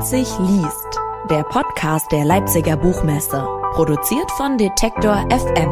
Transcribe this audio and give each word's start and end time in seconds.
Leipzig 0.00 0.30
liest, 0.38 0.98
der 1.28 1.42
Podcast 1.42 2.10
der 2.10 2.24
Leipziger 2.24 2.74
Buchmesse, 2.78 3.46
produziert 3.74 4.30
von 4.30 4.56
Detektor 4.56 5.28
FM. 5.28 5.68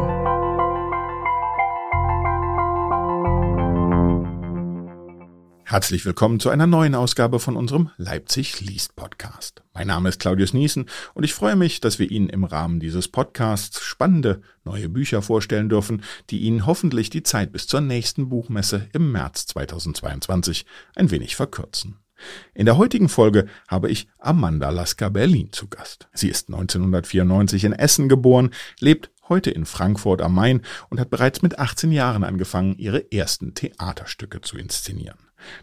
Herzlich 5.65 6.05
willkommen 6.05 6.39
zu 6.39 6.51
einer 6.51 6.67
neuen 6.67 6.93
Ausgabe 6.93 7.39
von 7.39 7.55
unserem 7.55 7.89
Leipzig 7.97 8.61
liest 8.61 8.95
Podcast. 8.95 9.63
Mein 9.73 9.87
Name 9.87 10.09
ist 10.09 10.19
Claudius 10.19 10.53
Niesen 10.53 10.85
und 11.15 11.23
ich 11.23 11.33
freue 11.33 11.55
mich, 11.55 11.81
dass 11.81 11.97
wir 11.97 12.11
Ihnen 12.11 12.29
im 12.29 12.43
Rahmen 12.43 12.79
dieses 12.79 13.07
Podcasts 13.07 13.81
spannende 13.81 14.43
neue 14.63 14.89
Bücher 14.89 15.23
vorstellen 15.23 15.69
dürfen, 15.69 16.03
die 16.29 16.41
Ihnen 16.41 16.67
hoffentlich 16.67 17.09
die 17.09 17.23
Zeit 17.23 17.51
bis 17.51 17.65
zur 17.65 17.81
nächsten 17.81 18.29
Buchmesse 18.29 18.89
im 18.93 19.11
März 19.11 19.47
2022 19.47 20.67
ein 20.95 21.09
wenig 21.09 21.35
verkürzen. 21.35 21.97
In 22.53 22.65
der 22.65 22.77
heutigen 22.77 23.09
Folge 23.09 23.45
habe 23.67 23.89
ich 23.89 24.07
Amanda 24.17 24.69
Lasker 24.69 25.09
Berlin 25.09 25.49
zu 25.51 25.67
Gast. 25.67 26.07
Sie 26.13 26.29
ist 26.29 26.49
1994 26.49 27.65
in 27.65 27.73
Essen 27.73 28.09
geboren, 28.09 28.51
lebt 28.79 29.11
heute 29.29 29.51
in 29.51 29.65
Frankfurt 29.65 30.21
am 30.21 30.35
Main 30.35 30.61
und 30.89 30.99
hat 30.99 31.09
bereits 31.09 31.41
mit 31.41 31.59
18 31.59 31.91
Jahren 31.91 32.23
angefangen, 32.23 32.77
ihre 32.77 33.11
ersten 33.11 33.53
Theaterstücke 33.53 34.41
zu 34.41 34.57
inszenieren. 34.57 35.17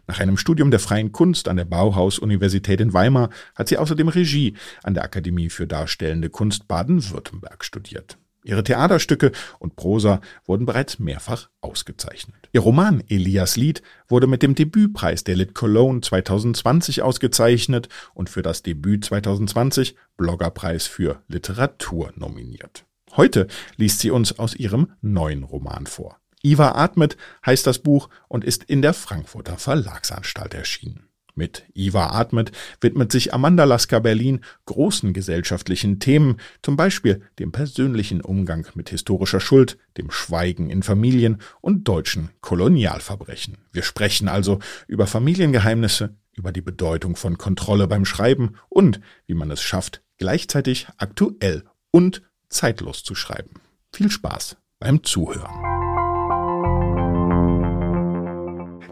Nach 0.06 0.20
einem 0.20 0.38
Studium 0.38 0.70
der 0.70 0.80
freien 0.80 1.12
Kunst 1.12 1.48
an 1.48 1.56
der 1.56 1.66
Bauhaus-Universität 1.66 2.80
in 2.80 2.94
Weimar 2.94 3.30
hat 3.54 3.68
sie 3.68 3.76
außerdem 3.76 4.08
Regie 4.08 4.54
an 4.82 4.94
der 4.94 5.04
Akademie 5.04 5.50
für 5.50 5.66
Darstellende 5.66 6.30
Kunst 6.30 6.66
Baden-Württemberg 6.68 7.64
studiert. 7.64 8.16
Ihre 8.46 8.62
Theaterstücke 8.62 9.32
und 9.58 9.74
Prosa 9.74 10.20
wurden 10.44 10.66
bereits 10.66 11.00
mehrfach 11.00 11.48
ausgezeichnet. 11.60 12.48
Ihr 12.52 12.60
Roman 12.60 13.02
Elias 13.08 13.56
Lied 13.56 13.82
wurde 14.06 14.28
mit 14.28 14.42
dem 14.42 14.54
Debütpreis 14.54 15.24
der 15.24 15.34
Lit 15.34 15.52
Cologne 15.52 16.00
2020 16.00 17.02
ausgezeichnet 17.02 17.88
und 18.14 18.30
für 18.30 18.42
das 18.42 18.62
Debüt 18.62 19.04
2020 19.04 19.96
Bloggerpreis 20.16 20.86
für 20.86 21.22
Literatur 21.26 22.12
nominiert. 22.14 22.84
Heute 23.16 23.48
liest 23.76 23.98
sie 23.98 24.12
uns 24.12 24.38
aus 24.38 24.54
ihrem 24.54 24.92
neuen 25.00 25.42
Roman 25.42 25.86
vor. 25.86 26.18
Iva 26.42 26.72
atmet 26.72 27.16
heißt 27.44 27.66
das 27.66 27.80
Buch 27.80 28.08
und 28.28 28.44
ist 28.44 28.62
in 28.62 28.80
der 28.80 28.94
Frankfurter 28.94 29.58
Verlagsanstalt 29.58 30.54
erschienen. 30.54 31.05
Mit 31.38 31.64
Iva 31.74 32.06
atmet 32.06 32.50
widmet 32.80 33.12
sich 33.12 33.34
Amanda 33.34 33.64
Lasker 33.64 34.00
Berlin 34.00 34.40
großen 34.64 35.12
gesellschaftlichen 35.12 36.00
Themen, 36.00 36.38
zum 36.62 36.76
Beispiel 36.76 37.22
dem 37.38 37.52
persönlichen 37.52 38.22
Umgang 38.22 38.66
mit 38.74 38.88
historischer 38.88 39.38
Schuld, 39.38 39.76
dem 39.98 40.10
Schweigen 40.10 40.70
in 40.70 40.82
Familien 40.82 41.42
und 41.60 41.86
deutschen 41.86 42.30
Kolonialverbrechen. 42.40 43.58
Wir 43.70 43.82
sprechen 43.82 44.28
also 44.28 44.60
über 44.88 45.06
Familiengeheimnisse, 45.06 46.16
über 46.32 46.52
die 46.52 46.62
Bedeutung 46.62 47.16
von 47.16 47.36
Kontrolle 47.36 47.86
beim 47.86 48.06
Schreiben 48.06 48.56
und 48.70 49.00
wie 49.26 49.34
man 49.34 49.50
es 49.50 49.60
schafft, 49.60 50.02
gleichzeitig 50.16 50.88
aktuell 50.96 51.64
und 51.90 52.22
zeitlos 52.48 53.02
zu 53.02 53.14
schreiben. 53.14 53.60
Viel 53.92 54.10
Spaß 54.10 54.56
beim 54.78 55.02
Zuhören. 55.02 55.75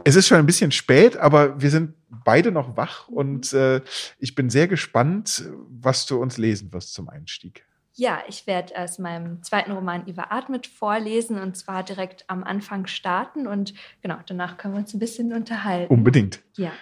Es 0.04 0.16
ist 0.16 0.28
schon 0.28 0.38
ein 0.38 0.46
bisschen 0.46 0.70
spät, 0.70 1.16
aber 1.16 1.60
wir 1.60 1.70
sind 1.70 1.94
beide 2.24 2.52
noch 2.52 2.76
wach 2.76 3.08
und 3.08 3.52
äh, 3.54 3.80
ich 4.18 4.34
bin 4.34 4.50
sehr 4.50 4.68
gespannt, 4.68 5.48
was 5.68 6.06
du 6.06 6.20
uns 6.20 6.36
lesen 6.36 6.72
wirst 6.72 6.92
zum 6.92 7.08
Einstieg. 7.08 7.66
Ja, 7.94 8.22
ich 8.28 8.46
werde 8.46 8.76
aus 8.76 8.98
meinem 8.98 9.42
zweiten 9.42 9.72
Roman 9.72 10.06
Überatmet 10.06 10.66
vorlesen 10.66 11.40
und 11.40 11.56
zwar 11.56 11.82
direkt 11.84 12.28
am 12.28 12.44
Anfang 12.44 12.86
starten 12.86 13.46
und 13.46 13.72
genau, 14.02 14.18
danach 14.26 14.58
können 14.58 14.74
wir 14.74 14.80
uns 14.80 14.92
ein 14.92 14.98
bisschen 14.98 15.32
unterhalten. 15.32 15.92
Unbedingt. 15.92 16.40
Ja. 16.56 16.72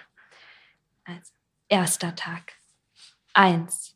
Also, 1.05 1.31
erster 1.69 2.15
Tag. 2.15 2.53
Eins. 3.33 3.95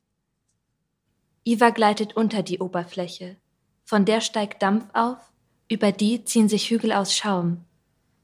Iva 1.43 1.71
gleitet 1.71 2.15
unter 2.15 2.43
die 2.43 2.59
Oberfläche. 2.59 3.37
Von 3.83 4.05
der 4.05 4.21
steigt 4.21 4.61
Dampf 4.61 4.85
auf, 4.93 5.17
über 5.69 5.91
die 5.91 6.23
ziehen 6.23 6.49
sich 6.49 6.69
Hügel 6.69 6.91
aus 6.91 7.15
Schaum. 7.15 7.65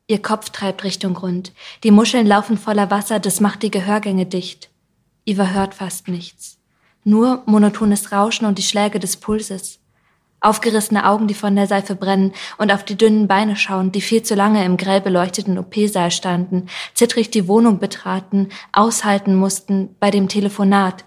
Ihr 0.08 0.22
Kopf 0.22 0.50
treibt 0.50 0.84
Richtung 0.84 1.14
Grund. 1.14 1.53
Die 1.84 1.91
Muscheln 1.91 2.28
laufen 2.28 2.58
voller 2.58 2.91
Wasser, 2.91 3.19
das 3.19 3.40
macht 3.40 3.64
die 3.64 3.72
Gehörgänge 3.72 4.25
dicht. 4.25 4.69
Iva 5.24 5.47
hört 5.47 5.74
fast 5.74 6.09
nichts. 6.09 6.58
Nur 7.06 7.44
monotones 7.46 8.12
Rauschen 8.12 8.46
und 8.46 8.58
die 8.58 8.63
Schläge 8.63 9.00
des 9.00 9.16
Pulses. 9.16 9.80
Aufgerissene 10.42 11.08
Augen, 11.08 11.28
die 11.28 11.34
von 11.34 11.56
der 11.56 11.68
Seife 11.68 11.96
brennen 11.96 12.34
und 12.58 12.74
auf 12.74 12.84
die 12.84 12.97
dünnen 12.97 13.30
Beine 13.30 13.56
schauen, 13.56 13.94
die 13.94 14.02
viel 14.02 14.24
zu 14.24 14.36
lange 14.36 14.66
im 14.66 14.75
grell 14.75 15.00
beleuchteten 15.00 15.58
OP-Saal 15.58 16.12
standen, 16.12 16.68
zittrig 16.94 17.31
die 17.31 17.47
Wohnung 17.47 17.80
betraten, 17.80 18.50
aushalten 18.74 19.36
mussten 19.36 19.96
bei 20.02 20.12
dem 20.12 20.28
Telefonat, 20.28 21.06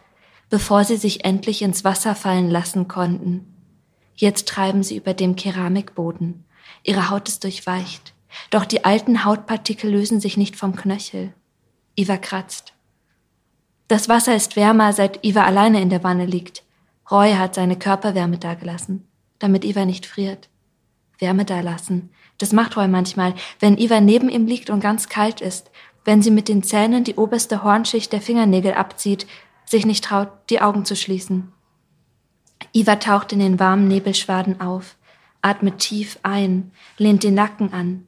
bevor 0.49 0.85
sie 0.85 0.97
sich 0.97 1.27
endlich 1.27 1.61
ins 1.61 1.85
Wasser 1.85 2.15
fallen 2.15 2.51
lassen 2.51 2.89
konnten. 2.89 3.45
Jetzt 4.15 4.49
treiben 4.49 4.83
sie 4.83 4.97
über 4.97 5.13
dem 5.13 5.37
Keramikboden. 5.37 6.47
Ihre 6.83 7.11
Haut 7.11 7.29
ist 7.29 7.45
durchweicht. 7.45 8.16
Doch 8.51 8.65
die 8.65 8.85
alten 8.85 9.25
Hautpartikel 9.25 9.91
lösen 9.91 10.21
sich 10.21 10.37
nicht 10.37 10.57
vom 10.57 10.77
Knöchel. 10.77 11.33
Iva 11.95 12.17
kratzt. 12.17 12.75
Das 13.89 14.09
Wasser 14.09 14.35
ist 14.35 14.57
wärmer, 14.57 14.93
seit 14.93 15.25
Iva 15.25 15.45
alleine 15.45 15.81
in 15.81 15.91
der 15.91 16.03
Wanne 16.03 16.27
liegt. 16.27 16.65
Roy 17.11 17.33
hat 17.35 17.55
seine 17.55 17.77
Körperwärme 17.77 18.39
dagelassen, 18.39 19.07
damit 19.39 19.65
Iva 19.65 19.85
nicht 19.85 20.07
friert. 20.07 20.49
Wärme 21.19 21.45
dalassen. 21.45 22.11
Das 22.39 22.53
macht 22.53 22.77
Roy 22.77 22.89
manchmal, 22.89 23.35
wenn 23.61 23.79
Iva 23.79 24.01
neben 24.01 24.29
ihm 24.29 24.47
liegt 24.47 24.71
und 24.71 24.81
ganz 24.81 25.09
kalt 25.09 25.41
ist, 25.41 25.71
wenn 26.05 26.21
sie 26.21 26.31
mit 26.31 26.49
den 26.49 26.63
Zähnen 26.63 27.05
die 27.05 27.15
oberste 27.15 27.63
Hornschicht 27.63 28.13
der 28.13 28.21
Fingernägel 28.21 28.75
abzieht, 28.75 29.27
sich 29.65 29.87
nicht 29.87 30.05
traut, 30.05 30.29
die 30.51 30.61
Augen 30.61 30.85
zu 30.85 30.97
schließen. 30.97 31.53
Iva 32.73 32.97
taucht 32.97 33.33
in 33.33 33.39
den 33.39 33.59
warmen 33.59 33.89
Nebelschwaden 33.89 34.61
auf, 34.61 34.97
atmet 35.43 35.79
tief 35.79 36.19
ein, 36.23 36.73
lehnt 36.99 37.23
den 37.23 37.35
Nacken 37.35 37.73
an, 37.73 38.07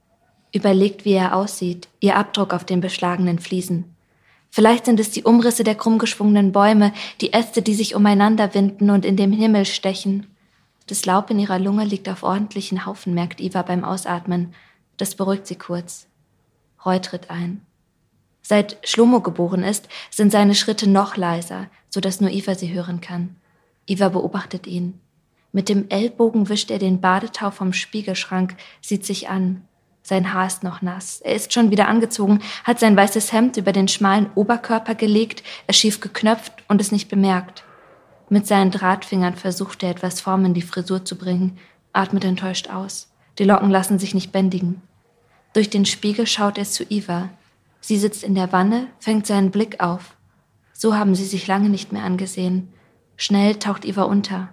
Überlegt, 0.53 1.05
wie 1.05 1.13
er 1.13 1.37
aussieht, 1.37 1.89
ihr 2.01 2.17
Abdruck 2.17 2.55
auf 2.55 2.65
den 2.65 2.81
beschlagenen 2.81 3.39
Fliesen. 3.39 3.95
Vielleicht 4.51 4.87
sind 4.87 4.99
es 4.99 5.11
die 5.11 5.25
Umrisse 5.25 5.63
der 5.63 5.75
krummgeschwungenen 5.75 6.53
Bäume, 6.53 6.93
die 7.21 7.33
Äste, 7.33 7.61
die 7.61 7.75
sich 7.75 7.95
umeinander 7.95 8.55
winden 8.55 8.91
und 8.91 9.05
in 9.05 9.17
dem 9.17 9.33
Himmel 9.33 9.67
stechen. 9.67 10.27
Das 10.87 11.05
Laub 11.05 11.31
in 11.31 11.39
ihrer 11.39 11.59
Lunge 11.59 11.85
liegt 11.85 12.09
auf 12.09 12.23
ordentlichen 12.23 12.87
Haufen, 12.87 13.13
merkt 13.13 13.41
Iva 13.41 13.61
beim 13.61 13.85
Ausatmen. 13.85 14.55
Das 14.97 15.15
beruhigt 15.15 15.47
sie 15.47 15.57
kurz. 15.57 16.07
Roy 16.85 16.99
tritt 17.01 17.29
ein. 17.29 17.61
Seit 18.41 18.79
Schlomo 18.89 19.21
geboren 19.21 19.63
ist, 19.63 19.89
sind 20.11 20.33
seine 20.33 20.55
Schritte 20.55 20.89
noch 20.89 21.19
leiser, 21.19 21.67
so 21.91 22.01
dass 22.01 22.23
nur 22.23 22.31
Iva 22.31 22.55
sie 22.55 22.73
hören 22.73 23.03
kann. 23.03 23.37
Iva 23.85 24.09
beobachtet 24.09 24.67
ihn. 24.67 24.99
Mit 25.53 25.69
dem 25.69 25.91
Ellbogen 25.91 26.49
wischt 26.49 26.71
er 26.71 26.79
den 26.79 27.03
Badetau 27.03 27.51
vom 27.51 27.75
Spiegelschrank, 27.75 28.57
sieht 28.81 29.05
sich 29.05 29.29
an. 29.29 29.68
Sein 30.09 30.33
Haar 30.33 30.47
ist 30.47 30.63
noch 30.63 30.81
nass. 30.81 31.21
Er 31.21 31.35
ist 31.35 31.53
schon 31.53 31.71
wieder 31.71 31.87
angezogen, 31.87 32.41
hat 32.65 32.81
sein 32.81 32.97
weißes 32.97 33.31
Hemd 33.31 33.59
über 33.59 33.73
den 33.73 33.89
schmalen 33.89 34.31
Oberkörper 34.37 34.95
gelegt, 34.95 35.43
es 35.67 35.77
schief 35.77 36.01
geknöpft 36.01 36.55
und 36.67 36.81
es 36.81 36.93
nicht 36.93 37.11
bemerkt. 37.11 37.63
Mit 38.31 38.47
seinen 38.47 38.71
Drahtfingern 38.71 39.37
versucht 39.37 39.83
er 39.83 39.91
etwas 39.91 40.23
Form 40.23 40.47
in 40.47 40.55
die 40.55 40.63
Frisur 40.63 41.05
zu 41.05 41.19
bringen, 41.19 41.59
atmet 41.93 42.25
enttäuscht 42.25 42.71
aus. 42.71 43.13
Die 43.39 43.45
Locken 43.45 43.69
lassen 43.69 43.99
sich 43.99 44.15
nicht 44.15 44.33
bändigen. 44.33 44.81
Durch 45.53 45.69
den 45.69 45.85
Spiegel 45.85 46.27
schaut 46.27 46.57
er 46.57 46.65
zu 46.65 46.85
Iva. 46.91 47.29
Sie 47.83 47.99
sitzt 47.99 48.25
in 48.25 48.35
der 48.35 48.51
Wanne, 48.51 48.87
fängt 49.01 49.27
seinen 49.27 49.51
Blick 49.51 49.81
auf. 49.81 50.17
So 50.73 50.97
haben 50.97 51.15
sie 51.15 51.27
sich 51.27 51.47
lange 51.47 51.69
nicht 51.69 51.93
mehr 51.93 52.05
angesehen. 52.05 52.73
Schnell 53.19 53.57
taucht 53.57 53.85
Iva 53.85 54.05
unter. 54.05 54.49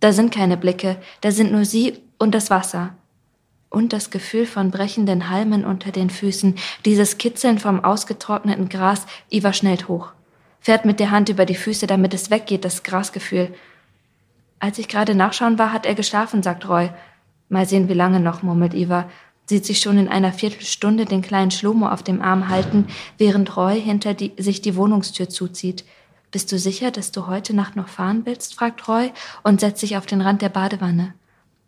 Da 0.00 0.12
sind 0.12 0.30
keine 0.30 0.58
Blicke, 0.58 1.00
da 1.22 1.30
sind 1.30 1.52
nur 1.52 1.64
sie 1.64 2.00
und 2.18 2.34
das 2.34 2.50
Wasser 2.50 2.97
und 3.70 3.92
das 3.92 4.10
Gefühl 4.10 4.46
von 4.46 4.70
brechenden 4.70 5.30
Halmen 5.30 5.64
unter 5.64 5.92
den 5.92 6.10
Füßen, 6.10 6.54
dieses 6.84 7.18
Kitzeln 7.18 7.58
vom 7.58 7.84
ausgetrockneten 7.84 8.68
Gras, 8.68 9.06
Iva 9.30 9.52
schnellt 9.52 9.88
hoch, 9.88 10.12
fährt 10.60 10.84
mit 10.84 11.00
der 11.00 11.10
Hand 11.10 11.28
über 11.28 11.46
die 11.46 11.54
Füße, 11.54 11.86
damit 11.86 12.14
es 12.14 12.30
weggeht, 12.30 12.64
das 12.64 12.82
Grasgefühl. 12.82 13.54
Als 14.58 14.78
ich 14.78 14.88
gerade 14.88 15.14
nachschauen 15.14 15.58
war, 15.58 15.72
hat 15.72 15.86
er 15.86 15.94
geschlafen, 15.94 16.42
sagt 16.42 16.68
Roy. 16.68 16.90
Mal 17.48 17.66
sehen, 17.66 17.88
wie 17.88 17.94
lange 17.94 18.20
noch, 18.20 18.42
murmelt 18.42 18.74
Iva, 18.74 19.08
sieht 19.46 19.64
sich 19.64 19.80
schon 19.80 19.98
in 19.98 20.08
einer 20.08 20.32
Viertelstunde 20.32 21.06
den 21.06 21.22
kleinen 21.22 21.50
Schlomo 21.50 21.88
auf 21.88 22.02
dem 22.02 22.20
Arm 22.20 22.48
halten, 22.48 22.86
während 23.16 23.56
Roy 23.56 23.80
hinter 23.80 24.14
die, 24.14 24.32
sich 24.36 24.60
die 24.60 24.76
Wohnungstür 24.76 25.28
zuzieht. 25.28 25.84
Bist 26.30 26.52
du 26.52 26.58
sicher, 26.58 26.90
dass 26.90 27.12
du 27.12 27.26
heute 27.26 27.54
Nacht 27.54 27.76
noch 27.76 27.88
fahren 27.88 28.22
willst? 28.24 28.54
fragt 28.54 28.86
Roy 28.88 29.10
und 29.42 29.60
setzt 29.60 29.80
sich 29.80 29.96
auf 29.96 30.04
den 30.04 30.20
Rand 30.20 30.42
der 30.42 30.50
Badewanne. 30.50 31.14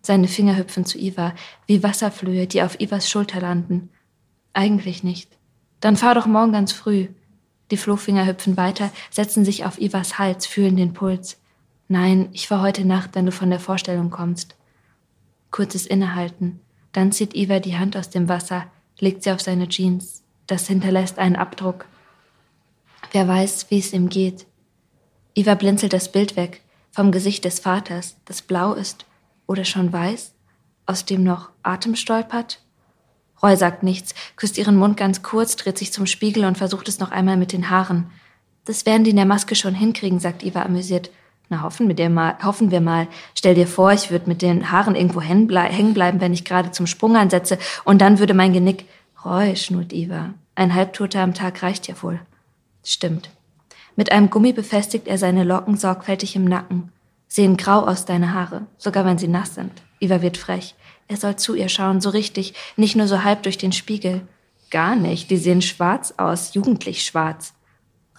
Seine 0.02 0.28
Finger 0.28 0.56
hüpfen 0.56 0.84
zu 0.84 0.98
Iva, 0.98 1.34
wie 1.66 1.82
Wasserflöhe, 1.82 2.46
die 2.46 2.62
auf 2.62 2.80
Ivas 2.80 3.10
Schulter 3.10 3.40
landen. 3.40 3.90
Eigentlich 4.54 5.04
nicht. 5.04 5.36
Dann 5.80 5.96
fahr 5.96 6.14
doch 6.14 6.26
morgen 6.26 6.52
ganz 6.52 6.72
früh. 6.72 7.08
Die 7.70 7.76
Flohfinger 7.76 8.26
hüpfen 8.26 8.56
weiter, 8.56 8.90
setzen 9.10 9.44
sich 9.44 9.64
auf 9.64 9.80
Ivas 9.80 10.18
Hals, 10.18 10.46
fühlen 10.46 10.76
den 10.76 10.94
Puls. 10.94 11.38
Nein, 11.88 12.30
ich 12.32 12.48
fahr 12.48 12.62
heute 12.62 12.84
Nacht, 12.84 13.10
wenn 13.14 13.26
du 13.26 13.32
von 13.32 13.50
der 13.50 13.60
Vorstellung 13.60 14.10
kommst. 14.10 14.56
Kurzes 15.50 15.86
Innehalten. 15.86 16.60
Dann 16.92 17.12
zieht 17.12 17.34
Iva 17.34 17.60
die 17.60 17.76
Hand 17.76 17.96
aus 17.96 18.10
dem 18.10 18.28
Wasser, 18.28 18.66
legt 18.98 19.22
sie 19.22 19.32
auf 19.32 19.40
seine 19.40 19.68
Jeans. 19.68 20.22
Das 20.46 20.66
hinterlässt 20.66 21.18
einen 21.18 21.36
Abdruck. 21.36 21.86
Wer 23.12 23.28
weiß, 23.28 23.70
wie 23.70 23.78
es 23.78 23.92
ihm 23.92 24.08
geht. 24.08 24.46
Iva 25.34 25.54
blinzelt 25.54 25.92
das 25.92 26.10
Bild 26.10 26.36
weg 26.36 26.62
vom 26.90 27.12
Gesicht 27.12 27.44
des 27.44 27.60
Vaters, 27.60 28.16
das 28.24 28.42
blau 28.42 28.72
ist 28.72 29.06
oder 29.50 29.64
schon 29.64 29.92
weiß, 29.92 30.32
aus 30.86 31.06
dem 31.06 31.24
noch 31.24 31.50
Atem 31.64 31.96
stolpert. 31.96 32.60
Roy 33.42 33.56
sagt 33.56 33.82
nichts, 33.82 34.14
küsst 34.36 34.58
ihren 34.58 34.76
Mund 34.76 34.96
ganz 34.96 35.24
kurz, 35.24 35.56
dreht 35.56 35.76
sich 35.76 35.92
zum 35.92 36.06
Spiegel 36.06 36.44
und 36.44 36.56
versucht 36.56 36.86
es 36.86 37.00
noch 37.00 37.10
einmal 37.10 37.36
mit 37.36 37.52
den 37.52 37.68
Haaren. 37.68 38.12
Das 38.64 38.86
werden 38.86 39.02
die 39.02 39.10
in 39.10 39.16
der 39.16 39.26
Maske 39.26 39.56
schon 39.56 39.74
hinkriegen, 39.74 40.20
sagt 40.20 40.44
Iva 40.44 40.62
amüsiert. 40.62 41.10
Na, 41.48 41.62
hoffen 41.62 41.88
wir, 41.88 42.10
mal, 42.10 42.36
hoffen 42.44 42.70
wir 42.70 42.80
mal. 42.80 43.08
Stell 43.34 43.56
dir 43.56 43.66
vor, 43.66 43.92
ich 43.92 44.12
würde 44.12 44.28
mit 44.28 44.40
den 44.40 44.70
Haaren 44.70 44.94
irgendwo 44.94 45.20
hängen 45.20 45.48
bleiben, 45.48 46.20
wenn 46.20 46.32
ich 46.32 46.44
gerade 46.44 46.70
zum 46.70 46.86
Sprung 46.86 47.16
ansetze, 47.16 47.58
und 47.84 48.00
dann 48.00 48.20
würde 48.20 48.34
mein 48.34 48.52
Genick. 48.52 48.84
Roy, 49.24 49.56
schnurrt 49.56 49.92
Iva. 49.92 50.32
Ein 50.54 50.74
Halbtoter 50.74 51.22
am 51.22 51.34
Tag 51.34 51.60
reicht 51.64 51.88
ja 51.88 52.00
wohl. 52.02 52.20
Stimmt. 52.84 53.30
Mit 53.96 54.12
einem 54.12 54.30
Gummi 54.30 54.52
befestigt 54.52 55.08
er 55.08 55.18
seine 55.18 55.42
Locken 55.42 55.76
sorgfältig 55.76 56.36
im 56.36 56.44
Nacken. 56.44 56.92
Sehen 57.32 57.56
grau 57.56 57.86
aus 57.86 58.06
deine 58.06 58.34
Haare, 58.34 58.66
sogar 58.76 59.04
wenn 59.04 59.16
sie 59.16 59.28
nass 59.28 59.54
sind. 59.54 59.70
Iva 60.00 60.20
wird 60.20 60.36
frech. 60.36 60.74
Er 61.06 61.16
soll 61.16 61.36
zu 61.36 61.54
ihr 61.54 61.68
schauen, 61.68 62.00
so 62.00 62.10
richtig, 62.10 62.54
nicht 62.76 62.96
nur 62.96 63.06
so 63.06 63.22
halb 63.22 63.44
durch 63.44 63.56
den 63.56 63.70
Spiegel. 63.70 64.26
Gar 64.70 64.96
nicht, 64.96 65.30
die 65.30 65.36
sehen 65.36 65.62
schwarz 65.62 66.12
aus, 66.16 66.54
jugendlich 66.54 67.04
schwarz. 67.04 67.54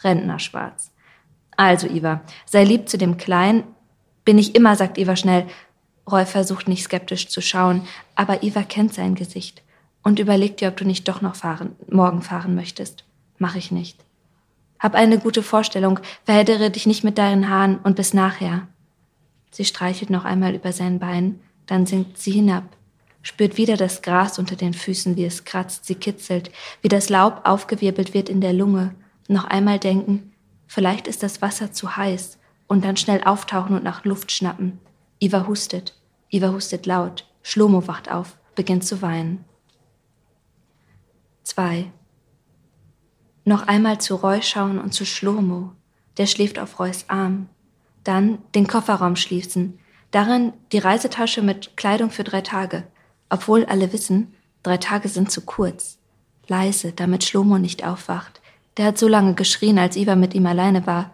Rentner 0.02 0.40
schwarz. 0.40 0.92
Also, 1.58 1.88
Iva, 1.88 2.22
sei 2.46 2.64
lieb 2.64 2.88
zu 2.88 2.98
dem 2.98 3.18
Kleinen. 3.18 3.66
Bin 4.24 4.38
ich 4.38 4.56
immer, 4.56 4.78
sagt 4.78 4.98
Iva 4.98 5.18
schnell. 5.18 5.46
Roy 6.10 6.26
versucht 6.26 6.70
nicht 6.70 6.84
skeptisch 6.84 7.28
zu 7.28 7.42
schauen, 7.42 7.84
aber 8.16 8.44
Iva 8.44 8.64
kennt 8.64 8.94
sein 8.94 9.16
Gesicht 9.16 9.62
und 10.04 10.20
überlegt 10.20 10.62
dir, 10.62 10.70
ob 10.70 10.78
du 10.78 10.86
nicht 10.86 11.06
doch 11.10 11.22
noch 11.22 11.36
fahren, 11.36 11.76
morgen 11.90 12.22
fahren 12.22 12.56
möchtest. 12.56 13.04
Mach 13.40 13.58
ich 13.58 13.72
nicht. 13.72 14.00
Hab 14.80 14.96
eine 14.96 15.20
gute 15.20 15.44
Vorstellung, 15.44 16.00
verheddere 16.24 16.72
dich 16.72 16.86
nicht 16.86 17.04
mit 17.04 17.18
deinen 17.18 17.50
Haaren 17.50 17.78
und 17.80 17.98
bis 17.98 18.14
nachher. 18.14 18.68
Sie 19.52 19.66
streichelt 19.66 20.10
noch 20.10 20.26
einmal 20.26 20.56
über 20.56 20.72
sein 20.72 21.00
Bein, 21.00 21.40
dann 21.66 21.86
sinkt 21.86 22.18
sie 22.18 22.32
hinab, 22.32 22.64
spürt 23.22 23.58
wieder 23.58 23.78
das 23.78 24.02
Gras 24.02 24.40
unter 24.40 24.56
den 24.56 24.74
Füßen, 24.74 25.16
wie 25.16 25.26
es 25.26 25.46
kratzt, 25.46 25.86
sie 25.86 25.96
kitzelt, 25.96 26.52
wie 26.82 26.88
das 26.88 27.10
Laub 27.10 27.42
aufgewirbelt 27.44 28.14
wird 28.14 28.30
in 28.30 28.42
der 28.42 28.54
Lunge, 28.54 28.96
noch 29.28 29.44
einmal 29.46 29.80
denken, 29.80 30.34
vielleicht 30.68 31.08
ist 31.08 31.22
das 31.22 31.42
Wasser 31.42 31.72
zu 31.72 31.96
heiß, 31.96 32.40
und 32.68 32.86
dann 32.86 32.96
schnell 32.96 33.22
auftauchen 33.24 33.76
und 33.76 33.84
nach 33.84 34.06
Luft 34.06 34.32
schnappen. 34.32 34.80
Iva 35.20 35.46
hustet, 35.46 35.94
Iva 36.30 36.54
hustet 36.54 36.86
laut, 36.86 37.28
Schlomo 37.44 37.86
wacht 37.86 38.10
auf, 38.10 38.38
beginnt 38.56 38.86
zu 38.86 39.02
weinen. 39.02 39.44
Zwei. 41.44 41.92
Noch 43.44 43.68
einmal 43.68 44.00
zu 44.00 44.16
Roy 44.16 44.42
schauen 44.42 44.80
und 44.80 44.94
zu 44.94 45.06
Schlomo. 45.06 45.74
Der 46.18 46.28
schläft 46.28 46.60
auf 46.60 46.80
Roys 46.80 47.06
Arm. 47.10 47.50
Dann 48.04 48.40
den 48.56 48.68
Kofferraum 48.68 49.16
schließen. 49.16 49.80
Darin 50.12 50.54
die 50.72 50.80
Reisetasche 50.80 51.42
mit 51.42 51.78
Kleidung 51.78 52.10
für 52.10 52.24
drei 52.24 52.42
Tage. 52.42 52.84
Obwohl 53.30 53.66
alle 53.66 53.94
wissen, 53.94 54.34
drei 54.64 54.78
Tage 54.78 55.08
sind 55.08 55.32
zu 55.32 55.42
kurz. 55.42 55.98
Leise, 56.48 56.92
damit 56.92 57.24
Schlomo 57.24 57.58
nicht 57.58 57.86
aufwacht. 57.86 58.42
Der 58.78 58.86
hat 58.88 58.98
so 58.98 59.08
lange 59.08 59.36
geschrien, 59.36 59.80
als 59.80 59.96
Iva 59.96 60.16
mit 60.16 60.34
ihm 60.34 60.46
alleine 60.46 60.86
war. 60.88 61.12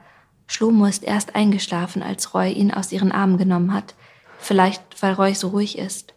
Schlomo 0.47 0.85
ist 0.85 1.03
erst 1.03 1.35
eingeschlafen, 1.35 2.01
als 2.01 2.33
Roy 2.33 2.51
ihn 2.51 2.73
aus 2.73 2.91
ihren 2.91 3.11
Armen 3.11 3.37
genommen 3.37 3.73
hat. 3.73 3.95
Vielleicht, 4.39 4.81
weil 5.01 5.13
Roy 5.13 5.33
so 5.33 5.49
ruhig 5.49 5.77
ist. 5.77 6.13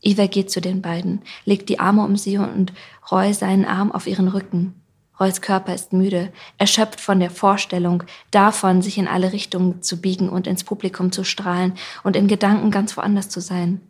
Iva 0.00 0.26
geht 0.26 0.50
zu 0.50 0.60
den 0.60 0.82
beiden, 0.82 1.22
legt 1.44 1.68
die 1.68 1.78
Arme 1.78 2.04
um 2.04 2.16
sie 2.16 2.38
und 2.38 2.72
Roy 3.10 3.32
seinen 3.32 3.64
Arm 3.64 3.92
auf 3.92 4.06
ihren 4.06 4.28
Rücken. 4.28 4.74
Roys 5.18 5.40
Körper 5.40 5.74
ist 5.74 5.92
müde, 5.92 6.32
erschöpft 6.58 7.00
von 7.00 7.20
der 7.20 7.30
Vorstellung, 7.30 8.02
davon, 8.30 8.82
sich 8.82 8.98
in 8.98 9.08
alle 9.08 9.32
Richtungen 9.32 9.82
zu 9.82 10.00
biegen 10.00 10.28
und 10.28 10.46
ins 10.46 10.64
Publikum 10.64 11.10
zu 11.10 11.24
strahlen 11.24 11.74
und 12.04 12.16
in 12.16 12.28
Gedanken 12.28 12.70
ganz 12.70 12.96
woanders 12.96 13.30
zu 13.30 13.40
sein. 13.40 13.80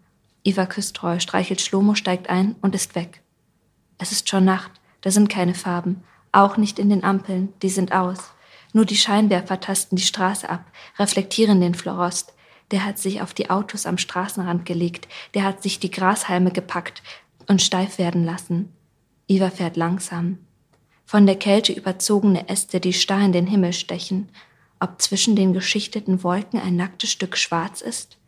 Iva 0.44 0.66
küsst 0.66 1.02
Roy, 1.02 1.18
streichelt 1.18 1.60
Schlomo, 1.60 1.96
steigt 1.96 2.30
ein 2.30 2.54
und 2.60 2.76
ist 2.76 2.94
weg. 2.94 3.22
Es 3.98 4.12
ist 4.12 4.28
schon 4.28 4.44
Nacht, 4.44 4.70
da 5.00 5.10
sind 5.10 5.28
keine 5.28 5.54
Farben, 5.54 6.04
auch 6.30 6.56
nicht 6.56 6.78
in 6.78 6.90
den 6.90 7.02
Ampeln, 7.02 7.52
die 7.62 7.70
sind 7.70 7.92
aus. 7.92 8.30
Nur 8.72 8.84
die 8.84 8.96
Scheinwerfer 8.96 9.58
tasten 9.58 9.96
die 9.96 10.02
Straße 10.02 10.48
ab, 10.48 10.64
reflektieren 10.98 11.60
den 11.60 11.74
Florost. 11.74 12.34
Der 12.70 12.84
hat 12.84 12.98
sich 12.98 13.22
auf 13.22 13.34
die 13.34 13.50
Autos 13.50 13.86
am 13.86 13.98
Straßenrand 13.98 14.66
gelegt, 14.66 15.08
der 15.34 15.44
hat 15.44 15.62
sich 15.62 15.80
die 15.80 15.90
Grashalme 15.90 16.52
gepackt 16.52 17.02
und 17.48 17.62
steif 17.62 17.98
werden 17.98 18.24
lassen. 18.24 18.72
Iva 19.28 19.50
fährt 19.50 19.76
langsam, 19.76 20.38
von 21.06 21.24
der 21.24 21.36
Kälte 21.36 21.72
überzogene 21.72 22.48
Äste, 22.48 22.80
die 22.80 22.92
starr 22.92 23.24
in 23.24 23.32
den 23.32 23.46
Himmel 23.46 23.72
stechen, 23.72 24.28
ob 24.80 25.00
zwischen 25.00 25.36
den 25.36 25.52
geschichteten 25.52 26.22
Wolken 26.22 26.60
ein 26.60 26.76
nacktes 26.76 27.10
Stück 27.10 27.36
schwarz 27.36 27.80
ist? 27.80 28.18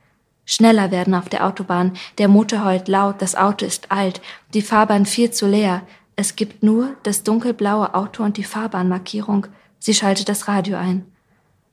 Schneller 0.47 0.91
werden 0.91 1.15
auf 1.15 1.29
der 1.29 1.45
Autobahn, 1.45 1.93
der 2.17 2.29
Motor 2.29 2.65
heult 2.65 2.89
laut, 2.89 3.21
das 3.21 3.35
Auto 3.35 3.67
ist 3.67 3.93
alt, 3.93 4.23
die 4.55 4.63
Fahrbahn 4.63 5.05
viel 5.05 5.31
zu 5.31 5.47
leer, 5.47 5.83
es 6.17 6.37
gibt 6.37 6.63
nur 6.63 6.97
das 7.03 7.23
dunkelblaue 7.23 7.95
Auto 7.95 8.25
und 8.25 8.39
die 8.39 8.45
Fahrbahnmarkierung. 8.45 9.47
Sie 9.79 9.95
schaltet 9.95 10.29
das 10.29 10.49
Radio 10.49 10.77
ein. 10.77 11.05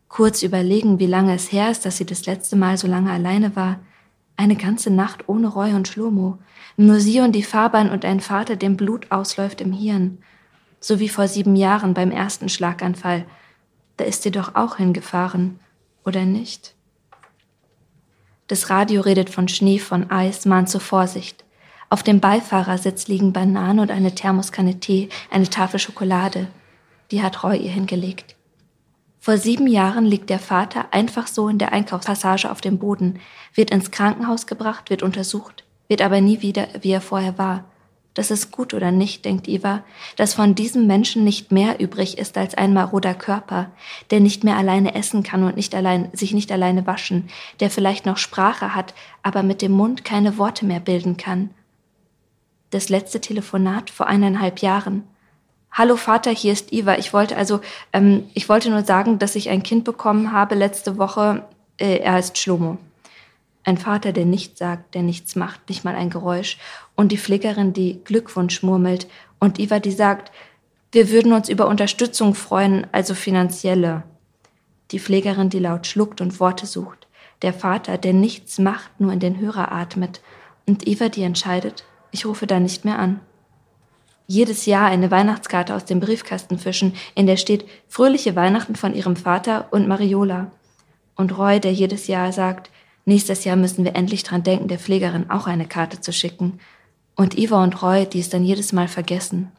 Kurz 0.08 0.44
überlegen, 0.44 1.00
wie 1.00 1.08
lange 1.08 1.34
es 1.34 1.52
her 1.52 1.72
ist, 1.72 1.84
dass 1.84 1.98
sie 1.98 2.06
das 2.06 2.28
letzte 2.28 2.56
Mal 2.56 2.78
so 2.78 2.86
lange 2.86 3.10
alleine 3.10 3.56
war. 3.56 3.80
Eine 4.38 4.56
ganze 4.56 4.92
Nacht 4.92 5.28
ohne 5.28 5.48
Roy 5.48 5.74
und 5.74 5.88
Schlomo. 5.88 6.38
Nur 6.78 7.00
sie 7.00 7.22
und 7.22 7.32
die 7.32 7.42
Fahrbahn 7.42 7.90
und 7.90 8.06
ein 8.06 8.20
Vater, 8.20 8.56
dem 8.56 8.78
Blut 8.78 9.10
ausläuft 9.10 9.62
im 9.62 9.72
Hirn 9.72 10.20
so 10.80 11.00
wie 11.00 11.10
vor 11.10 11.28
sieben 11.28 11.56
Jahren 11.56 11.94
beim 11.94 12.12
ersten 12.12 12.50
Schlaganfall. 12.50 13.26
Da 13.98 14.06
ist 14.06 14.24
sie 14.24 14.32
doch 14.32 14.56
auch 14.56 14.78
hingefahren, 14.78 15.60
oder 16.04 16.26
nicht? 16.26 16.76
Das 18.48 18.70
Radio 18.70 19.02
redet 19.02 19.30
von 19.30 19.48
Schnee, 19.48 19.80
von 19.80 20.12
Eis, 20.12 20.46
mahnt 20.46 20.70
zur 20.70 20.82
Vorsicht. 20.82 21.44
Auf 21.90 22.04
dem 22.04 22.20
Beifahrersitz 22.20 23.08
liegen 23.08 23.34
Bananen 23.34 23.80
und 23.80 23.92
eine 23.92 24.14
Thermoskanne 24.14 24.80
Tee, 24.80 25.10
eine 25.32 25.50
Tafel 25.50 25.80
Schokolade. 25.80 26.48
Die 27.12 27.24
hat 27.24 27.44
Roy 27.44 27.58
ihr 27.58 27.72
hingelegt. 27.72 28.36
Vor 29.20 29.38
sieben 29.38 29.66
Jahren 29.66 30.06
liegt 30.06 30.30
der 30.30 30.38
Vater 30.38 30.86
einfach 30.92 31.26
so 31.26 31.48
in 31.50 31.58
der 31.58 31.74
Einkaufspassage 31.74 32.52
auf 32.52 32.62
dem 32.62 32.78
Boden, 32.78 33.20
wird 33.56 33.72
ins 33.72 33.90
Krankenhaus 33.90 34.46
gebracht, 34.46 34.92
wird 34.92 35.02
untersucht, 35.02 35.64
wird 35.88 36.04
aber 36.04 36.22
nie 36.22 36.44
wieder, 36.44 36.68
wie 36.82 36.92
er 36.92 37.02
vorher 37.02 37.40
war. 37.40 37.64
Das 38.16 38.32
ist 38.32 38.50
gut 38.50 38.74
oder 38.74 38.92
nicht, 38.92 39.26
denkt 39.26 39.50
Eva, 39.50 39.84
dass 40.16 40.34
von 40.34 40.56
diesem 40.56 40.88
Menschen 40.88 41.26
nicht 41.26 41.52
mehr 41.52 41.82
übrig 41.82 42.18
ist 42.18 42.38
als 42.38 42.56
ein 42.56 42.74
maroder 42.74 43.14
Körper, 43.14 43.72
der 44.10 44.22
nicht 44.22 44.46
mehr 44.46 44.56
alleine 44.56 44.96
essen 44.96 45.22
kann 45.22 45.44
und 45.44 45.58
nicht 45.58 45.76
allein, 45.76 46.10
sich 46.14 46.34
nicht 46.34 46.50
alleine 46.50 46.88
waschen, 46.88 47.28
der 47.60 47.70
vielleicht 47.70 48.06
noch 48.06 48.18
Sprache 48.18 48.74
hat, 48.74 48.94
aber 49.22 49.44
mit 49.44 49.62
dem 49.62 49.74
Mund 49.74 50.06
keine 50.06 50.38
Worte 50.38 50.66
mehr 50.66 50.80
bilden 50.80 51.18
kann. 51.18 51.50
Das 52.70 52.88
letzte 52.88 53.20
Telefonat 53.20 53.90
vor 53.90 54.08
eineinhalb 54.08 54.60
Jahren. 54.60 55.04
Hallo 55.70 55.98
Vater, 55.98 56.32
hier 56.32 56.54
ist 56.54 56.72
Eva. 56.72 56.96
Ich 56.96 57.12
wollte 57.12 57.36
also, 57.36 57.60
ähm, 57.92 58.24
ich 58.34 58.48
wollte 58.48 58.70
nur 58.70 58.86
sagen, 58.86 59.20
dass 59.20 59.36
ich 59.36 59.50
ein 59.50 59.62
Kind 59.62 59.84
bekommen 59.84 60.32
habe 60.32 60.56
letzte 60.56 60.98
Woche. 60.98 61.46
Äh, 61.78 61.98
er 61.98 62.14
heißt 62.14 62.38
Schlomo. 62.38 62.78
Ein 63.66 63.78
Vater, 63.78 64.14
der 64.14 64.26
nichts 64.26 64.60
sagt, 64.60 64.94
der 64.94 65.02
nichts 65.02 65.36
macht, 65.36 65.68
nicht 65.68 65.84
mal 65.84 65.96
ein 65.96 66.12
Geräusch. 66.12 66.58
Und 66.96 67.12
die 67.12 67.18
Pflegerin, 67.18 67.74
die 67.74 68.02
Glückwunsch 68.04 68.64
murmelt. 68.64 69.08
Und 69.40 69.60
Iva, 69.60 69.80
die 69.80 69.92
sagt, 69.92 70.32
wir 70.92 71.10
würden 71.10 71.34
uns 71.34 71.50
über 71.50 71.68
Unterstützung 71.68 72.36
freuen, 72.36 72.88
also 72.92 73.14
finanzielle. 73.14 74.04
Die 74.92 75.00
Pflegerin, 75.00 75.50
die 75.50 75.60
laut 75.60 75.88
schluckt 75.88 76.22
und 76.22 76.40
Worte 76.40 76.66
sucht. 76.66 77.08
Der 77.42 77.54
Vater, 77.54 77.98
der 77.98 78.14
nichts 78.14 78.60
macht, 78.60 79.00
nur 79.00 79.12
in 79.12 79.20
den 79.20 79.40
Hörer 79.40 79.72
atmet. 79.72 80.22
Und 80.66 80.88
Iva, 80.88 81.10
die 81.10 81.24
entscheidet, 81.24 81.84
ich 82.12 82.26
rufe 82.26 82.48
da 82.48 82.60
nicht 82.60 82.86
mehr 82.86 82.98
an. 82.98 83.20
Jedes 84.28 84.66
Jahr 84.66 84.88
eine 84.88 85.12
Weihnachtskarte 85.12 85.76
aus 85.76 85.86
dem 85.86 86.00
Briefkasten 86.00 86.58
fischen, 86.58 86.94
in 87.14 87.28
der 87.28 87.38
steht 87.38 87.66
Fröhliche 87.88 88.36
Weihnachten 88.36 88.76
von 88.76 88.96
ihrem 88.96 89.16
Vater 89.16 89.68
und 89.72 89.88
Mariola. 89.88 90.52
Und 91.16 91.38
Roy, 91.38 91.60
der 91.60 91.74
jedes 91.74 92.08
Jahr 92.08 92.32
sagt, 92.32 92.72
Nächstes 93.08 93.44
Jahr 93.44 93.56
müssen 93.56 93.86
wir 93.86 93.96
endlich 93.96 94.24
dran 94.24 94.42
denken, 94.42 94.68
der 94.68 94.80
Pflegerin 94.80 95.30
auch 95.30 95.46
eine 95.46 95.68
Karte 95.68 96.02
zu 96.02 96.12
schicken. 96.12 96.60
Und 97.16 97.38
Iva 97.38 97.64
und 97.64 97.82
Roy, 97.82 98.06
die 98.06 98.20
es 98.20 98.30
dann 98.30 98.44
jedes 98.44 98.74
Mal 98.74 98.88
vergessen. 98.88 99.52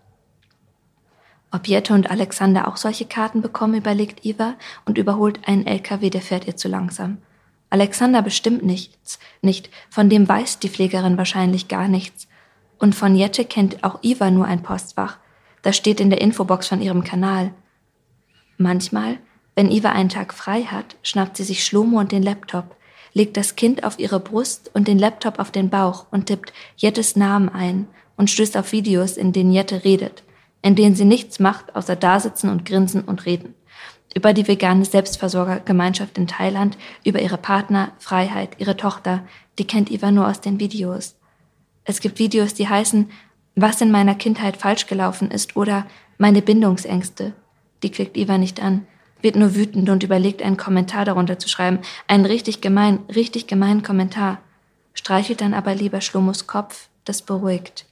Ob 1.53 1.69
Jette 1.69 1.95
und 1.95 2.11
Alexander 2.11 2.69
auch 2.69 2.77
solche 2.77 3.07
Karten 3.07 3.41
bekommen, 3.41 3.75
überlegt 3.75 4.27
Iva 4.27 4.55
und 4.85 4.99
überholt 4.99 5.41
einen 5.49 5.67
LKW, 5.67 6.11
der 6.11 6.21
fährt 6.21 6.47
ihr 6.47 6.57
zu 6.57 6.69
langsam. 6.69 7.19
Alexander 7.71 8.23
bestimmt 8.23 8.65
nichts, 8.65 9.19
nicht, 9.43 9.71
von 9.91 10.09
dem 10.09 10.29
weiß 10.29 10.59
die 10.59 10.69
Pflegerin 10.69 11.17
wahrscheinlich 11.17 11.69
gar 11.69 11.89
nichts. 11.89 12.29
Und 12.79 12.95
von 12.95 13.15
Jette 13.17 13.45
kennt 13.45 13.85
auch 13.85 14.03
Iva 14.03 14.31
nur 14.31 14.47
ein 14.47 14.63
Postfach. 14.63 15.19
Das 15.63 15.77
steht 15.77 16.01
in 16.01 16.11
der 16.11 16.21
Infobox 16.21 16.69
von 16.69 16.83
ihrem 16.83 17.05
Kanal. 17.05 17.53
Manchmal, 18.59 19.19
wenn 19.55 19.71
Iva 19.71 19.91
einen 19.91 20.11
Tag 20.11 20.35
frei 20.35 20.65
hat, 20.65 20.97
schnappt 21.03 21.37
sie 21.37 21.45
sich 21.45 21.65
Schlomo 21.65 21.99
und 21.99 22.13
den 22.13 22.23
Laptop 22.23 22.77
legt 23.17 23.39
das 23.39 23.57
Kind 23.57 23.83
auf 23.83 23.99
ihre 23.99 24.21
Brust 24.21 24.71
und 24.75 24.89
den 24.89 24.99
Laptop 24.99 25.39
auf 25.39 25.51
den 25.51 25.71
Bauch 25.71 26.05
und 26.11 26.27
tippt 26.27 26.53
Jettes 26.77 27.17
Namen 27.17 27.49
ein 27.49 27.89
und 28.19 28.29
stößt 28.29 28.59
auf 28.59 28.73
Videos, 28.73 29.17
in 29.17 29.33
denen 29.33 29.53
Jette 29.53 29.85
redet. 29.85 30.23
in 30.63 30.75
denen 30.75 30.97
sie 30.97 31.05
nichts 31.05 31.39
macht, 31.39 31.77
außer 31.77 31.95
dasitzen 31.95 32.51
und 32.51 32.65
grinsen 32.65 33.03
und 33.03 33.25
reden. 33.25 33.55
Über 34.17 34.33
die 34.33 34.49
vegane 34.49 34.85
Selbstversorgergemeinschaft 34.85 36.19
in 36.19 36.27
Thailand, 36.27 36.77
über 37.05 37.23
ihre 37.23 37.39
Partner, 37.39 37.93
Freiheit, 38.01 38.57
ihre 38.59 38.77
Tochter, 38.77 39.23
die 39.61 39.67
kennt 39.67 39.93
Iva 39.93 40.11
nur 40.11 40.27
aus 40.27 40.41
den 40.41 40.59
Videos. 40.59 41.15
Es 41.85 42.01
gibt 42.01 42.19
Videos, 42.19 42.53
die 42.53 42.69
heißen, 42.69 43.11
was 43.55 43.81
in 43.81 43.93
meiner 43.93 44.17
Kindheit 44.17 44.57
falsch 44.57 44.89
gelaufen 44.89 45.31
ist 45.31 45.57
oder 45.57 45.87
meine 46.19 46.43
Bindungsängste. 46.43 47.33
Die 47.85 47.91
klickt 47.91 48.17
Iva 48.17 48.37
nicht 48.37 48.61
an, 48.61 48.89
wird 49.23 49.37
nur 49.37 49.55
wütend 49.55 49.89
und 49.89 50.03
überlegt, 50.03 50.43
einen 50.43 50.57
Kommentar 50.57 51.05
darunter 51.05 51.39
zu 51.39 51.49
schreiben. 51.49 51.79
Einen 52.07 52.27
richtig 52.27 52.61
gemein, 52.61 53.01
richtig 53.15 53.47
gemeinen 53.47 53.83
Kommentar. 53.83 54.39
Streichelt 54.95 55.41
dann 55.41 55.55
aber 55.55 55.75
lieber 55.75 56.01
Schlomos 56.01 56.47
Kopf, 56.47 56.89
das 57.05 57.23
beruhigt. 57.23 57.87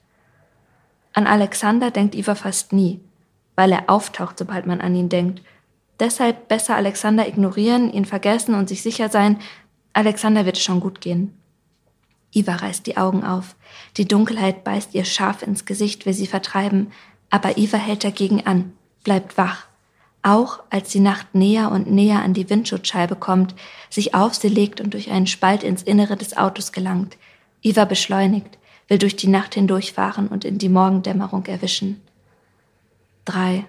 An 1.13 1.27
Alexander 1.27 1.91
denkt 1.91 2.15
Iva 2.15 2.35
fast 2.35 2.73
nie, 2.73 3.01
weil 3.57 3.73
er 3.73 3.89
auftaucht, 3.89 4.39
sobald 4.39 4.67
man 4.67 4.81
an 4.81 4.95
ihn 4.95 5.09
denkt. 5.09 5.43
Deshalb 6.01 6.49
besser 6.49 6.75
Alexander 6.75 7.27
ignorieren, 7.29 7.93
ihn 7.93 8.05
vergessen 8.05 8.55
und 8.55 8.69
sich 8.69 8.83
sicher 8.83 9.09
sein, 9.09 9.39
Alexander 9.93 10.45
wird 10.45 10.57
es 10.57 10.65
schon 10.65 10.81
gut 10.81 11.01
gehen. 11.01 11.39
Iva 12.33 12.57
reißt 12.57 12.85
die 12.87 12.97
Augen 12.97 13.23
auf. 13.23 13.55
Die 13.97 14.09
Dunkelheit 14.09 14.65
beißt 14.65 14.95
ihr 14.95 15.05
scharf 15.05 15.43
ins 15.43 15.67
Gesicht, 15.67 16.05
will 16.05 16.13
sie 16.13 16.27
vertreiben, 16.27 16.91
aber 17.31 17.57
Iva 17.59 17.77
hält 17.77 18.03
dagegen 18.03 18.45
an, 18.45 18.73
bleibt 19.05 19.39
wach. 19.39 19.67
Auch 20.25 20.65
als 20.71 20.89
die 20.89 21.01
Nacht 21.01 21.37
näher 21.37 21.71
und 21.71 21.89
näher 21.89 22.23
an 22.23 22.35
die 22.35 22.51
Windschutzscheibe 22.51 23.15
kommt, 23.15 23.55
sich 23.91 24.15
auf 24.15 24.35
sie 24.35 24.49
legt 24.49 24.81
und 24.81 24.95
durch 24.95 25.11
einen 25.13 25.29
Spalt 25.29 25.63
ins 25.63 25.85
Innere 25.85 26.17
des 26.17 26.37
Autos 26.37 26.73
gelangt. 26.73 27.17
Iva 27.61 27.85
beschleunigt 27.85 28.59
will 28.89 28.99
durch 28.99 29.17
die 29.17 29.29
Nacht 29.29 29.55
hindurchfahren 29.55 30.29
und 30.29 30.45
in 30.45 30.59
die 30.59 30.69
Morgendämmerung 30.69 31.47
erwischen. 31.47 32.03
Drei. 33.25 33.65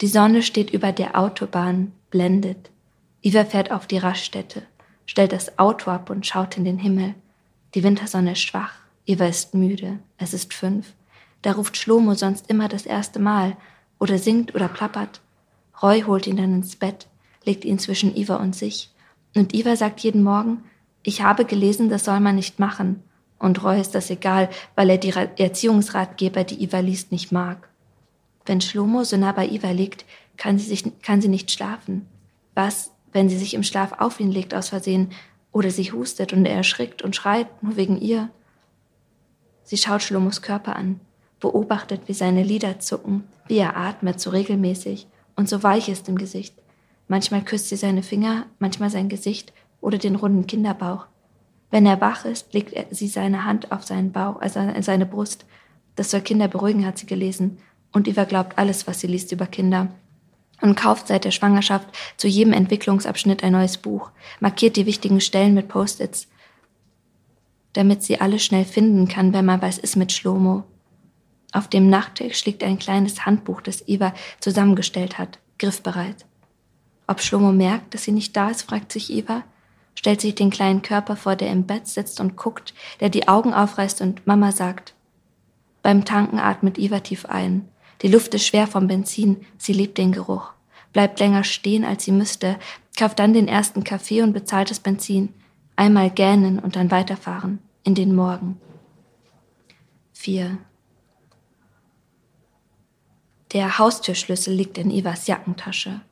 Die 0.00 0.08
Sonne 0.08 0.42
steht 0.42 0.70
über 0.70 0.92
der 0.92 1.18
Autobahn, 1.18 1.92
blendet. 2.10 2.70
Iva 3.22 3.44
fährt 3.44 3.70
auf 3.70 3.86
die 3.86 3.98
Raststätte, 3.98 4.62
stellt 5.06 5.32
das 5.32 5.58
Auto 5.58 5.90
ab 5.90 6.10
und 6.10 6.26
schaut 6.26 6.56
in 6.56 6.64
den 6.64 6.78
Himmel. 6.78 7.14
Die 7.74 7.82
Wintersonne 7.82 8.32
ist 8.32 8.40
schwach. 8.40 8.74
Iva 9.06 9.26
ist 9.26 9.54
müde. 9.54 9.98
Es 10.18 10.34
ist 10.34 10.52
fünf. 10.54 10.92
Da 11.42 11.52
ruft 11.52 11.76
Schlomo 11.76 12.14
sonst 12.14 12.50
immer 12.50 12.68
das 12.68 12.84
erste 12.84 13.18
Mal 13.18 13.56
oder 14.00 14.18
singt 14.18 14.54
oder 14.56 14.66
plappert. 14.66 15.20
Roy 15.80 16.02
holt 16.02 16.26
ihn 16.26 16.36
dann 16.36 16.54
ins 16.54 16.74
Bett, 16.74 17.06
legt 17.44 17.64
ihn 17.64 17.78
zwischen 17.78 18.16
Iva 18.16 18.36
und 18.36 18.56
sich. 18.56 18.90
Und 19.36 19.54
Iva 19.54 19.76
sagt 19.76 20.00
jeden 20.00 20.24
Morgen, 20.24 20.64
ich 21.04 21.22
habe 21.22 21.44
gelesen, 21.44 21.88
das 21.88 22.04
soll 22.04 22.18
man 22.18 22.34
nicht 22.34 22.58
machen. 22.58 23.02
Und 23.38 23.62
Roy 23.62 23.80
ist 23.80 23.94
das 23.94 24.10
egal, 24.10 24.50
weil 24.74 24.90
er 24.90 24.98
die 24.98 25.12
Erziehungsratgeber, 25.12 26.44
die 26.44 26.62
Iva 26.62 26.80
liest, 26.80 27.12
nicht 27.12 27.30
mag. 27.30 27.68
Wenn 28.44 28.60
Schlomo 28.60 29.04
so 29.04 29.16
nah 29.16 29.32
bei 29.32 29.48
Iva 29.48 29.70
liegt, 29.70 30.04
kann 30.36 30.58
sie, 30.58 30.66
sich, 30.66 30.84
kann 31.02 31.22
sie 31.22 31.28
nicht 31.28 31.50
schlafen. 31.50 32.06
Was, 32.54 32.90
wenn 33.12 33.28
sie 33.28 33.38
sich 33.38 33.54
im 33.54 33.62
Schlaf 33.62 33.92
auf 34.00 34.20
ihn 34.20 34.30
legt 34.30 34.54
aus 34.54 34.70
Versehen 34.70 35.10
oder 35.52 35.70
sie 35.70 35.92
hustet 35.92 36.32
und 36.32 36.44
er 36.44 36.56
erschrickt 36.56 37.02
und 37.02 37.16
schreit, 37.16 37.62
nur 37.62 37.76
wegen 37.76 38.00
ihr? 38.00 38.30
Sie 39.62 39.76
schaut 39.76 40.02
Schlomos 40.02 40.42
Körper 40.42 40.76
an, 40.76 41.00
beobachtet, 41.40 42.02
wie 42.06 42.14
seine 42.14 42.42
Lider 42.42 42.78
zucken, 42.78 43.24
wie 43.48 43.58
er 43.58 43.76
atmet, 43.76 44.20
so 44.20 44.30
regelmäßig 44.30 45.06
und 45.36 45.48
so 45.48 45.62
weich 45.62 45.88
ist 45.88 46.08
im 46.08 46.16
Gesicht. 46.16 46.54
Manchmal 47.08 47.42
küsst 47.42 47.68
sie 47.68 47.76
seine 47.76 48.02
Finger, 48.02 48.46
manchmal 48.58 48.90
sein 48.90 49.08
Gesicht 49.08 49.52
oder 49.80 49.98
den 49.98 50.16
runden 50.16 50.46
Kinderbauch. 50.46 51.06
Wenn 51.70 51.86
er 51.86 52.00
wach 52.00 52.24
ist, 52.24 52.52
legt 52.52 52.72
er, 52.72 52.86
sie 52.90 53.08
seine 53.08 53.44
Hand 53.44 53.72
auf 53.72 53.84
seinen 53.84 54.12
Bauch, 54.12 54.40
also 54.40 54.60
seine 54.80 55.06
Brust. 55.06 55.46
Das 55.96 56.10
soll 56.10 56.20
Kinder 56.20 56.48
beruhigen, 56.48 56.86
hat 56.86 56.98
sie 56.98 57.06
gelesen. 57.06 57.58
Und 57.92 58.06
Eva 58.06 58.24
glaubt 58.24 58.58
alles, 58.58 58.86
was 58.86 59.00
sie 59.00 59.06
liest 59.06 59.32
über 59.32 59.46
Kinder. 59.46 59.88
Und 60.60 60.76
kauft 60.76 61.08
seit 61.08 61.24
der 61.24 61.30
Schwangerschaft 61.30 61.88
zu 62.16 62.28
jedem 62.28 62.52
Entwicklungsabschnitt 62.52 63.42
ein 63.42 63.52
neues 63.52 63.78
Buch, 63.78 64.10
markiert 64.40 64.76
die 64.76 64.86
wichtigen 64.86 65.20
Stellen 65.20 65.54
mit 65.54 65.68
Post-its, 65.68 66.28
damit 67.72 68.02
sie 68.02 68.20
alle 68.20 68.38
schnell 68.38 68.64
finden 68.64 69.08
kann, 69.08 69.32
wenn 69.32 69.46
man 69.46 69.62
weiß, 69.62 69.78
ist 69.78 69.96
mit 69.96 70.12
Schlomo. 70.12 70.64
Auf 71.52 71.68
dem 71.68 71.88
Nachttisch 71.88 72.44
liegt 72.44 72.62
ein 72.62 72.78
kleines 72.78 73.26
Handbuch, 73.26 73.60
das 73.60 73.86
Eva 73.88 74.14
zusammengestellt 74.40 75.18
hat, 75.18 75.38
griffbereit. 75.58 76.26
Ob 77.06 77.20
Schlomo 77.20 77.52
merkt, 77.52 77.94
dass 77.94 78.04
sie 78.04 78.12
nicht 78.12 78.36
da 78.36 78.50
ist, 78.50 78.62
fragt 78.62 78.92
sich 78.92 79.10
Eva 79.10 79.42
stellt 80.00 80.22
sich 80.22 80.34
den 80.34 80.48
kleinen 80.48 80.80
Körper 80.80 81.14
vor, 81.14 81.36
der 81.36 81.50
im 81.50 81.64
Bett 81.66 81.86
sitzt 81.86 82.20
und 82.20 82.36
guckt, 82.36 82.72
der 83.00 83.10
die 83.10 83.28
Augen 83.28 83.52
aufreißt 83.52 84.00
und 84.00 84.26
Mama 84.26 84.50
sagt. 84.50 84.94
Beim 85.82 86.06
Tanken 86.06 86.38
atmet 86.38 86.78
Iva 86.78 87.00
tief 87.00 87.26
ein. 87.26 87.68
Die 88.00 88.08
Luft 88.08 88.32
ist 88.32 88.46
schwer 88.46 88.66
vom 88.66 88.86
Benzin, 88.86 89.44
sie 89.58 89.74
liebt 89.74 89.98
den 89.98 90.12
Geruch. 90.12 90.52
Bleibt 90.94 91.20
länger 91.20 91.44
stehen, 91.44 91.84
als 91.84 92.04
sie 92.04 92.12
müsste, 92.12 92.56
kauft 92.98 93.18
dann 93.18 93.34
den 93.34 93.46
ersten 93.46 93.84
Kaffee 93.84 94.22
und 94.22 94.32
bezahlt 94.32 94.70
das 94.70 94.80
Benzin. 94.80 95.34
Einmal 95.76 96.10
gähnen 96.10 96.58
und 96.58 96.76
dann 96.76 96.90
weiterfahren. 96.90 97.58
In 97.84 97.94
den 97.94 98.14
Morgen. 98.14 98.58
Vier. 100.14 100.58
Der 103.52 103.78
Haustürschlüssel 103.78 104.54
liegt 104.54 104.78
in 104.78 104.92
Ivas 104.92 105.26
Jackentasche. 105.26 106.02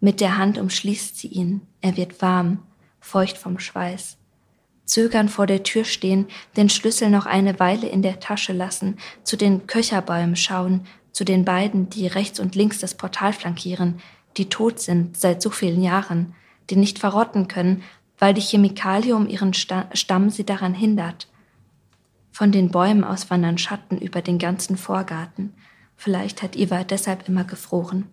Mit 0.00 0.20
der 0.20 0.38
Hand 0.38 0.56
umschließt 0.56 1.18
sie 1.18 1.28
ihn. 1.28 1.60
Er 1.82 1.98
wird 1.98 2.22
warm 2.22 2.62
feucht 3.00 3.36
vom 3.36 3.58
Schweiß. 3.58 4.16
Zögern 4.86 5.28
vor 5.28 5.46
der 5.46 5.62
Tür 5.62 5.84
stehen, 5.84 6.26
den 6.56 6.68
Schlüssel 6.68 7.10
noch 7.10 7.26
eine 7.26 7.60
Weile 7.60 7.86
in 7.86 8.02
der 8.02 8.18
Tasche 8.18 8.52
lassen, 8.52 8.98
zu 9.24 9.36
den 9.36 9.66
Köcherbäumen 9.66 10.36
schauen, 10.36 10.86
zu 11.12 11.24
den 11.24 11.44
beiden, 11.44 11.90
die 11.90 12.06
rechts 12.06 12.40
und 12.40 12.54
links 12.54 12.78
das 12.78 12.94
Portal 12.94 13.32
flankieren, 13.32 14.00
die 14.36 14.48
tot 14.48 14.80
sind 14.80 15.16
seit 15.16 15.42
so 15.42 15.50
vielen 15.50 15.82
Jahren, 15.82 16.34
die 16.70 16.76
nicht 16.76 16.98
verrotten 16.98 17.46
können, 17.46 17.82
weil 18.18 18.34
die 18.34 18.40
Chemikalie 18.40 19.14
um 19.14 19.28
ihren 19.28 19.54
Stamm 19.54 20.30
sie 20.30 20.44
daran 20.44 20.74
hindert. 20.74 21.28
Von 22.32 22.52
den 22.52 22.70
Bäumen 22.70 23.04
aus 23.04 23.30
wandern 23.30 23.58
Schatten 23.58 23.98
über 23.98 24.22
den 24.22 24.38
ganzen 24.38 24.76
Vorgarten. 24.76 25.54
Vielleicht 26.02 26.42
hat 26.42 26.56
Iva 26.56 26.82
deshalb 26.82 27.28
immer 27.28 27.44
gefroren. 27.44 28.08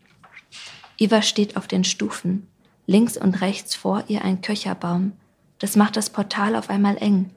Iva 0.98 1.22
steht 1.22 1.56
auf 1.56 1.67
den 1.67 1.86
Stufen, 1.86 2.46
links 2.86 3.15
und 3.15 3.39
rechts 3.39 3.75
vor 3.75 4.03
ihr 4.10 4.25
ein 4.25 4.41
Köcherbaum. 4.41 5.13
Das 5.58 5.77
macht 5.77 5.96
das 5.96 6.10
Portal 6.10 6.58
auf 6.58 6.70
einmal 6.70 6.98
eng. 6.98 7.32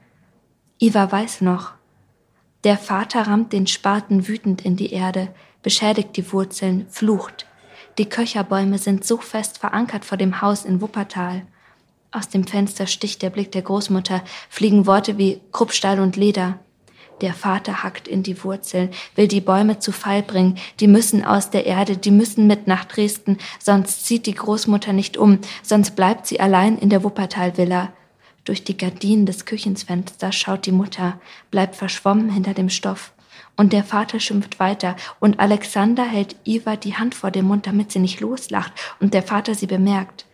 Iva 0.77 1.09
weiß 1.09 1.39
noch. 1.39 1.71
Der 2.65 2.77
Vater 2.77 3.27
rammt 3.27 3.53
den 3.53 3.65
Spaten 3.65 4.27
wütend 4.27 4.65
in 4.65 4.75
die 4.75 4.91
Erde, 4.91 5.33
beschädigt 5.63 6.17
die 6.17 6.33
Wurzeln, 6.33 6.85
flucht. 6.89 7.45
Die 7.97 8.09
Köcherbäume 8.09 8.77
sind 8.77 9.05
so 9.05 9.19
fest 9.19 9.57
verankert 9.57 10.03
vor 10.03 10.17
dem 10.17 10.41
Haus 10.41 10.65
in 10.65 10.81
Wuppertal. 10.81 11.43
Aus 12.11 12.27
dem 12.27 12.45
Fenster 12.45 12.87
sticht 12.87 13.21
der 13.21 13.29
Blick 13.29 13.53
der 13.53 13.61
Großmutter, 13.61 14.21
fliegen 14.49 14.85
Worte 14.85 15.17
wie 15.17 15.39
Kruppstahl 15.53 16.01
und 16.01 16.17
Leder. 16.17 16.59
Der 17.21 17.33
Vater 17.35 17.83
hackt 17.83 18.07
in 18.07 18.23
die 18.23 18.43
Wurzeln, 18.43 18.89
will 19.15 19.27
die 19.27 19.41
Bäume 19.41 19.77
zu 19.77 19.91
Fall 19.91 20.23
bringen, 20.23 20.57
die 20.79 20.87
müssen 20.87 21.23
aus 21.23 21.51
der 21.51 21.67
Erde, 21.67 21.95
die 21.95 22.09
müssen 22.09 22.47
mit 22.47 22.65
nach 22.65 22.85
Dresden, 22.85 23.37
sonst 23.59 24.05
zieht 24.05 24.25
die 24.25 24.33
Großmutter 24.33 24.91
nicht 24.91 25.17
um, 25.17 25.37
sonst 25.61 25.95
bleibt 25.95 26.25
sie 26.25 26.39
allein 26.39 26.79
in 26.79 26.89
der 26.89 27.03
Wuppertal-Villa. 27.03 27.93
Durch 28.43 28.63
die 28.63 28.75
Gardinen 28.75 29.27
des 29.27 29.45
Küchensfensters 29.45 30.35
schaut 30.35 30.65
die 30.65 30.71
Mutter, 30.71 31.21
bleibt 31.51 31.75
verschwommen 31.75 32.31
hinter 32.31 32.55
dem 32.55 32.69
Stoff. 32.69 33.13
Und 33.55 33.71
der 33.71 33.83
Vater 33.83 34.19
schimpft 34.19 34.59
weiter, 34.59 34.95
und 35.19 35.39
Alexander 35.39 36.03
hält 36.03 36.35
Iva 36.43 36.75
die 36.75 36.95
Hand 36.95 37.13
vor 37.13 37.29
den 37.29 37.45
Mund, 37.45 37.67
damit 37.67 37.91
sie 37.91 37.99
nicht 37.99 38.19
loslacht, 38.19 38.73
und 38.99 39.13
der 39.13 39.21
Vater 39.21 39.53
sie 39.53 39.67
bemerkt. 39.67 40.25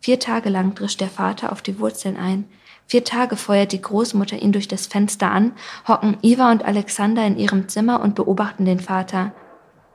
Vier 0.00 0.18
Tage 0.18 0.48
lang 0.48 0.74
drischt 0.74 1.02
der 1.02 1.08
Vater 1.08 1.52
auf 1.52 1.60
die 1.60 1.78
Wurzeln 1.78 2.16
ein. 2.16 2.44
Vier 2.86 3.04
Tage 3.04 3.36
feuert 3.36 3.72
die 3.72 3.80
Großmutter 3.80 4.40
ihn 4.40 4.52
durch 4.52 4.68
das 4.68 4.86
Fenster 4.86 5.30
an, 5.30 5.52
hocken 5.88 6.18
Iva 6.22 6.50
und 6.50 6.64
Alexander 6.64 7.26
in 7.26 7.38
ihrem 7.38 7.68
Zimmer 7.68 8.00
und 8.00 8.14
beobachten 8.14 8.64
den 8.64 8.80
Vater. 8.80 9.32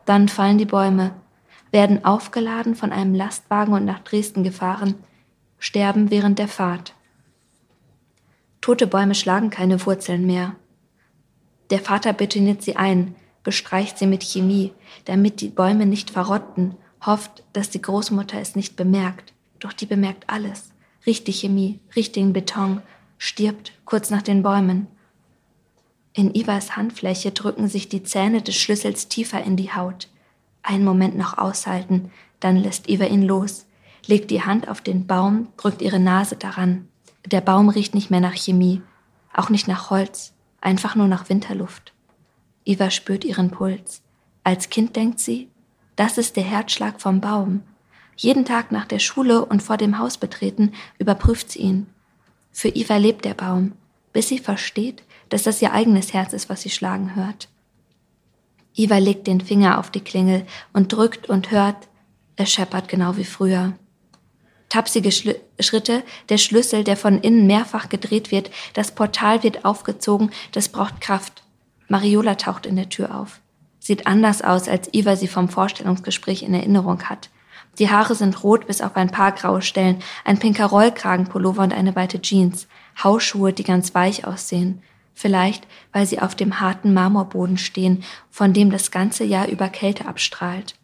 Dann 0.05 0.27
fallen 0.27 0.57
die 0.57 0.65
Bäume, 0.65 1.11
werden 1.71 2.03
aufgeladen 2.03 2.75
von 2.75 2.91
einem 2.91 3.13
Lastwagen 3.13 3.73
und 3.73 3.85
nach 3.85 3.99
Dresden 3.99 4.43
gefahren, 4.43 4.95
sterben 5.59 6.09
während 6.09 6.39
der 6.39 6.47
Fahrt. 6.47 6.93
Tote 8.59 8.87
Bäume 8.87 9.15
schlagen 9.15 9.51
keine 9.51 9.85
Wurzeln 9.85 10.25
mehr. 10.25 10.55
Der 11.69 11.79
Vater 11.79 12.11
betoniert 12.11 12.63
sie 12.63 12.75
ein, 12.75 13.15
bestreicht 13.43 13.99
sie 13.99 14.07
mit 14.07 14.23
Chemie, 14.23 14.73
damit 15.05 15.41
die 15.41 15.49
Bäume 15.49 15.85
nicht 15.85 16.09
verrotten, 16.09 16.75
hofft, 17.05 17.43
dass 17.53 17.69
die 17.69 17.81
Großmutter 17.81 18.39
es 18.39 18.55
nicht 18.55 18.75
bemerkt, 18.75 19.33
doch 19.59 19.71
die 19.71 19.85
bemerkt 19.85 20.25
alles 20.27 20.68
riecht 21.05 21.27
Chemie, 21.27 21.79
riecht 21.95 22.15
Beton, 22.33 22.81
stirbt 23.17 23.73
kurz 23.85 24.09
nach 24.09 24.21
den 24.21 24.43
Bäumen. 24.43 24.87
In 26.13 26.33
Ivas 26.33 26.75
Handfläche 26.75 27.31
drücken 27.31 27.67
sich 27.67 27.89
die 27.89 28.03
Zähne 28.03 28.41
des 28.41 28.55
Schlüssels 28.55 29.07
tiefer 29.07 29.43
in 29.43 29.55
die 29.55 29.71
Haut. 29.71 30.09
Einen 30.63 30.83
Moment 30.83 31.17
noch 31.17 31.37
aushalten, 31.37 32.11
dann 32.39 32.57
lässt 32.57 32.89
Iva 32.89 33.05
ihn 33.05 33.23
los, 33.23 33.65
legt 34.05 34.31
die 34.31 34.43
Hand 34.43 34.67
auf 34.67 34.81
den 34.81 35.07
Baum, 35.07 35.47
drückt 35.57 35.81
ihre 35.81 35.99
Nase 35.99 36.35
daran. 36.35 36.87
Der 37.25 37.41
Baum 37.41 37.69
riecht 37.69 37.93
nicht 37.93 38.09
mehr 38.09 38.21
nach 38.21 38.35
Chemie, 38.35 38.81
auch 39.33 39.49
nicht 39.49 39.67
nach 39.67 39.89
Holz, 39.89 40.33
einfach 40.61 40.95
nur 40.95 41.07
nach 41.07 41.29
Winterluft. 41.29 41.93
Eva 42.65 42.91
spürt 42.91 43.23
ihren 43.23 43.51
Puls. 43.51 44.01
Als 44.43 44.69
Kind 44.69 44.95
denkt 44.95 45.19
sie, 45.19 45.49
das 45.95 46.17
ist 46.17 46.35
der 46.35 46.43
Herzschlag 46.43 47.01
vom 47.01 47.19
Baum. 47.21 47.61
Jeden 48.21 48.43
Tag 48.43 48.73
nach 48.73 48.85
der 48.85 48.99
Schule 48.99 49.45
und 49.45 49.63
vor 49.63 49.77
dem 49.77 49.97
Haus 49.97 50.17
betreten, 50.17 50.73
überprüft 50.97 51.51
sie 51.51 51.59
ihn. 51.59 51.87
Für 52.51 52.67
Eva 52.67 52.97
lebt 52.97 53.23
der 53.23 53.33
Baum, 53.33 53.71
bis 54.11 54.27
sie 54.27 54.39
versteht, 54.39 55.03
dass 55.29 55.43
das 55.43 55.61
ihr 55.61 55.71
eigenes 55.71 56.11
Herz 56.11 56.33
ist, 56.33 56.49
was 56.49 56.61
sie 56.61 56.69
schlagen 56.69 57.15
hört. 57.15 57.47
Eva 58.75 58.97
legt 58.97 59.25
den 59.25 59.39
Finger 59.39 59.79
auf 59.79 59.89
die 59.89 60.01
Klingel 60.01 60.45
und 60.73 60.91
drückt 60.91 61.29
und 61.29 61.51
hört, 61.51 61.87
es 62.35 62.51
scheppert 62.51 62.89
genau 62.89 63.15
wie 63.15 63.23
früher. 63.23 63.71
Tapsige 64.67 65.13
Schli 65.13 65.35
Schritte, 65.61 66.03
der 66.27 66.37
Schlüssel, 66.37 66.83
der 66.83 66.97
von 66.97 67.21
innen 67.21 67.47
mehrfach 67.47 67.87
gedreht 67.87 68.31
wird, 68.31 68.51
das 68.73 68.91
Portal 68.91 69.43
wird 69.43 69.63
aufgezogen, 69.63 70.31
das 70.51 70.67
braucht 70.67 70.99
Kraft. 70.99 71.43
Mariola 71.87 72.35
taucht 72.35 72.65
in 72.65 72.75
der 72.75 72.89
Tür 72.89 73.17
auf. 73.17 73.39
Sieht 73.79 74.07
anders 74.07 74.41
aus, 74.41 74.67
als 74.67 74.93
Eva 74.93 75.15
sie 75.15 75.29
vom 75.29 75.47
Vorstellungsgespräch 75.47 76.43
in 76.43 76.53
Erinnerung 76.53 77.03
hat. 77.03 77.29
Die 77.77 77.89
Haare 77.89 78.15
sind 78.15 78.43
rot 78.43 78.67
bis 78.67 78.81
auf 78.81 78.95
ein 78.95 79.09
paar 79.09 79.31
graue 79.31 79.61
Stellen, 79.61 80.01
ein 80.25 80.39
pinker 80.39 80.65
Rollkragenpullover 80.65 81.63
und 81.63 81.73
eine 81.73 81.95
weite 81.95 82.21
Jeans, 82.21 82.67
Hausschuhe, 83.01 83.53
die 83.53 83.63
ganz 83.63 83.95
weich 83.95 84.25
aussehen. 84.25 84.81
Vielleicht, 85.13 85.67
weil 85.91 86.05
sie 86.05 86.21
auf 86.21 86.35
dem 86.35 86.59
harten 86.59 86.93
Marmorboden 86.93 87.57
stehen, 87.57 88.03
von 88.29 88.53
dem 88.53 88.71
das 88.71 88.89
ganze 88.89 89.23
Jahr 89.23 89.47
über 89.47 89.69
Kälte 89.69 90.07
abstrahlt. 90.07 90.75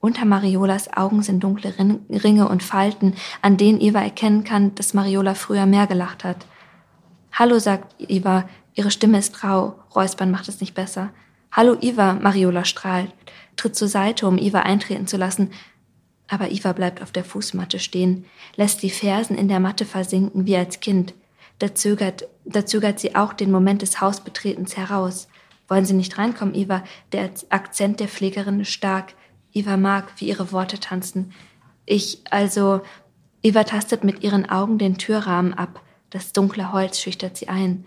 Unter 0.00 0.26
Mariolas 0.26 0.94
Augen 0.94 1.22
sind 1.22 1.42
dunkle 1.42 1.72
Ringe 1.78 2.48
und 2.48 2.62
Falten, 2.62 3.14
an 3.40 3.56
denen 3.56 3.80
Eva 3.80 4.00
erkennen 4.00 4.44
kann, 4.44 4.74
dass 4.74 4.92
Mariola 4.92 5.34
früher 5.34 5.64
mehr 5.64 5.86
gelacht 5.86 6.24
hat. 6.24 6.46
Hallo, 7.32 7.58
sagt 7.58 7.94
Eva, 7.98 8.46
ihre 8.74 8.90
Stimme 8.90 9.18
ist 9.18 9.42
rau, 9.42 9.76
Räuspern 9.94 10.30
macht 10.30 10.48
es 10.48 10.60
nicht 10.60 10.74
besser. 10.74 11.10
Hallo, 11.52 11.76
Eva, 11.80 12.14
Mariola 12.14 12.64
strahlt, 12.64 13.14
tritt 13.56 13.76
zur 13.76 13.88
Seite, 13.88 14.26
um 14.26 14.36
Eva 14.36 14.60
eintreten 14.60 15.06
zu 15.06 15.16
lassen. 15.16 15.52
Aber 16.34 16.50
Eva 16.50 16.72
bleibt 16.72 17.00
auf 17.00 17.12
der 17.12 17.22
Fußmatte 17.22 17.78
stehen, 17.78 18.24
lässt 18.56 18.82
die 18.82 18.90
Fersen 18.90 19.38
in 19.38 19.46
der 19.46 19.60
Matte 19.60 19.84
versinken 19.84 20.46
wie 20.46 20.56
als 20.56 20.80
Kind. 20.80 21.14
Da 21.60 21.76
zögert, 21.76 22.26
da 22.44 22.66
zögert 22.66 22.98
sie 22.98 23.14
auch 23.14 23.34
den 23.34 23.52
Moment 23.52 23.82
des 23.82 24.00
Hausbetretens 24.00 24.76
heraus. 24.76 25.28
Wollen 25.68 25.84
Sie 25.84 25.94
nicht 25.94 26.18
reinkommen, 26.18 26.56
Eva? 26.56 26.82
Der 27.12 27.30
Akzent 27.50 28.00
der 28.00 28.08
Pflegerin 28.08 28.58
ist 28.58 28.72
stark. 28.72 29.14
Eva 29.52 29.76
mag, 29.76 30.08
wie 30.16 30.26
ihre 30.26 30.50
Worte 30.50 30.80
tanzen. 30.80 31.32
Ich, 31.86 32.18
also, 32.30 32.80
Eva 33.40 33.62
tastet 33.62 34.02
mit 34.02 34.24
ihren 34.24 34.50
Augen 34.50 34.78
den 34.78 34.98
Türrahmen 34.98 35.54
ab. 35.54 35.82
Das 36.10 36.32
dunkle 36.32 36.72
Holz 36.72 36.98
schüchtert 36.98 37.36
sie 37.36 37.46
ein. 37.46 37.86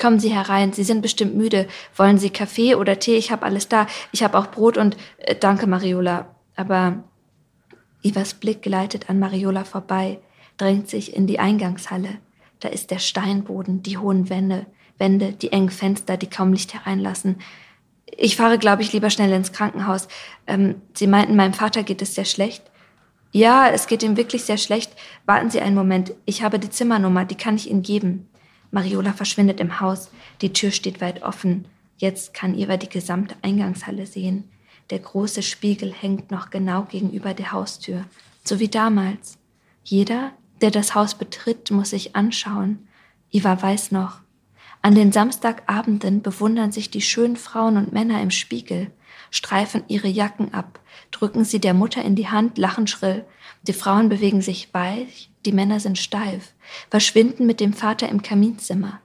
Kommen 0.00 0.20
Sie 0.20 0.32
herein, 0.32 0.72
Sie 0.72 0.84
sind 0.84 1.02
bestimmt 1.02 1.34
müde. 1.34 1.66
Wollen 1.96 2.18
Sie 2.18 2.30
Kaffee 2.30 2.76
oder 2.76 3.00
Tee? 3.00 3.16
Ich 3.16 3.32
habe 3.32 3.44
alles 3.44 3.68
da. 3.68 3.88
Ich 4.12 4.22
habe 4.22 4.38
auch 4.38 4.52
Brot 4.52 4.78
und 4.78 4.96
äh, 5.16 5.34
danke, 5.34 5.66
Mariola. 5.66 6.36
Aber 6.54 7.02
Ivas 8.02 8.34
Blick 8.34 8.62
gleitet 8.62 9.10
an 9.10 9.18
Mariola 9.18 9.64
vorbei, 9.64 10.18
drängt 10.56 10.88
sich 10.88 11.14
in 11.14 11.26
die 11.26 11.38
Eingangshalle. 11.38 12.18
Da 12.60 12.68
ist 12.68 12.90
der 12.90 12.98
Steinboden, 12.98 13.82
die 13.82 13.98
hohen 13.98 14.30
Wände, 14.30 14.66
Wände, 14.98 15.32
die 15.32 15.52
engen 15.52 15.70
Fenster, 15.70 16.16
die 16.16 16.28
kaum 16.28 16.52
Licht 16.52 16.74
hereinlassen. 16.74 17.36
Ich 18.06 18.36
fahre, 18.36 18.58
glaube 18.58 18.82
ich, 18.82 18.92
lieber 18.92 19.10
schnell 19.10 19.32
ins 19.32 19.52
Krankenhaus. 19.52 20.08
Ähm, 20.46 20.76
Sie 20.94 21.06
meinten, 21.06 21.36
meinem 21.36 21.52
Vater 21.52 21.82
geht 21.82 22.02
es 22.02 22.14
sehr 22.14 22.24
schlecht. 22.24 22.64
Ja, 23.30 23.68
es 23.68 23.86
geht 23.86 24.02
ihm 24.02 24.16
wirklich 24.16 24.44
sehr 24.44 24.56
schlecht. 24.56 24.92
Warten 25.26 25.50
Sie 25.50 25.60
einen 25.60 25.74
Moment. 25.76 26.14
Ich 26.24 26.42
habe 26.42 26.58
die 26.58 26.70
Zimmernummer, 26.70 27.24
die 27.24 27.34
kann 27.36 27.56
ich 27.56 27.70
Ihnen 27.70 27.82
geben. 27.82 28.28
Mariola 28.70 29.12
verschwindet 29.12 29.60
im 29.60 29.80
Haus. 29.80 30.10
Die 30.40 30.52
Tür 30.52 30.70
steht 30.70 31.00
weit 31.00 31.22
offen. 31.22 31.66
Jetzt 31.98 32.32
kann 32.32 32.56
Eva 32.56 32.76
die 32.76 32.88
gesamte 32.88 33.34
Eingangshalle 33.42 34.06
sehen. 34.06 34.50
Der 34.90 34.98
große 34.98 35.42
Spiegel 35.42 35.92
hängt 35.92 36.30
noch 36.30 36.50
genau 36.50 36.84
gegenüber 36.84 37.34
der 37.34 37.52
Haustür, 37.52 38.04
so 38.44 38.58
wie 38.58 38.68
damals. 38.68 39.38
Jeder, 39.84 40.32
der 40.60 40.70
das 40.70 40.94
Haus 40.94 41.14
betritt, 41.14 41.70
muss 41.70 41.90
sich 41.90 42.16
anschauen. 42.16 42.88
Eva 43.30 43.60
weiß 43.60 43.92
noch, 43.92 44.20
an 44.80 44.94
den 44.94 45.12
Samstagabenden 45.12 46.22
bewundern 46.22 46.72
sich 46.72 46.90
die 46.90 47.02
schönen 47.02 47.36
Frauen 47.36 47.76
und 47.76 47.92
Männer 47.92 48.22
im 48.22 48.30
Spiegel, 48.30 48.90
streifen 49.30 49.82
ihre 49.88 50.08
Jacken 50.08 50.54
ab, 50.54 50.80
drücken 51.10 51.44
sie 51.44 51.60
der 51.60 51.74
Mutter 51.74 52.02
in 52.02 52.14
die 52.14 52.28
Hand, 52.28 52.58
lachen 52.58 52.86
schrill. 52.86 53.24
Die 53.64 53.72
Frauen 53.72 54.08
bewegen 54.08 54.40
sich 54.40 54.72
weich, 54.72 55.30
die 55.44 55.52
Männer 55.52 55.80
sind 55.80 55.98
steif, 55.98 56.54
verschwinden 56.90 57.44
mit 57.46 57.60
dem 57.60 57.72
Vater 57.72 58.08
im 58.08 58.22
Kaminzimmer. 58.22 59.00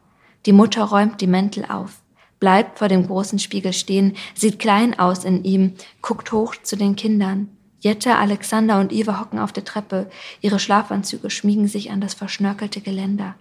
Die 0.46 0.54
Mutter 0.54 0.84
räumt 0.84 1.22
die 1.22 1.28
Mäntel 1.28 1.65
auf, 1.65 2.03
bleibt 2.44 2.80
vor 2.80 2.90
dem 2.90 3.08
großen 3.08 3.40
Spiegel 3.40 3.72
stehen, 3.72 4.18
sieht 4.36 4.60
klein 4.60 5.00
aus 5.00 5.24
in 5.24 5.46
ihm, 5.46 5.76
guckt 6.02 6.34
hoch 6.34 6.56
zu 6.62 6.76
den 6.76 6.98
Kindern. 6.98 7.48
Jette, 7.80 8.18
Alexander 8.18 8.82
und 8.82 8.92
Iva 8.92 9.22
hocken 9.22 9.40
auf 9.40 9.54
der 9.54 9.64
Treppe. 9.64 10.10
Ihre 10.42 10.60
Schlafanzüge 10.60 11.30
schmiegen 11.30 11.70
sich 11.70 11.90
an 11.90 12.02
das 12.02 12.16
verschnörkelte 12.16 12.82
Geländer. 12.82 13.36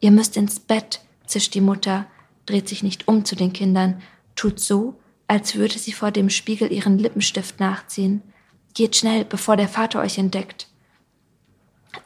Ihr 0.00 0.10
müsst 0.10 0.38
ins 0.38 0.58
Bett, 0.58 1.02
zischt 1.26 1.52
die 1.52 1.60
Mutter, 1.60 2.06
dreht 2.46 2.66
sich 2.66 2.82
nicht 2.82 3.08
um 3.08 3.26
zu 3.26 3.36
den 3.36 3.52
Kindern, 3.52 4.00
tut 4.36 4.58
so, 4.58 4.94
als 5.28 5.56
würde 5.56 5.78
sie 5.78 5.92
vor 5.92 6.10
dem 6.10 6.30
Spiegel 6.30 6.72
ihren 6.72 6.98
Lippenstift 6.98 7.60
nachziehen. 7.60 8.22
Geht 8.72 8.96
schnell, 8.96 9.26
bevor 9.26 9.58
der 9.58 9.68
Vater 9.68 10.00
euch 10.00 10.16
entdeckt. 10.16 10.66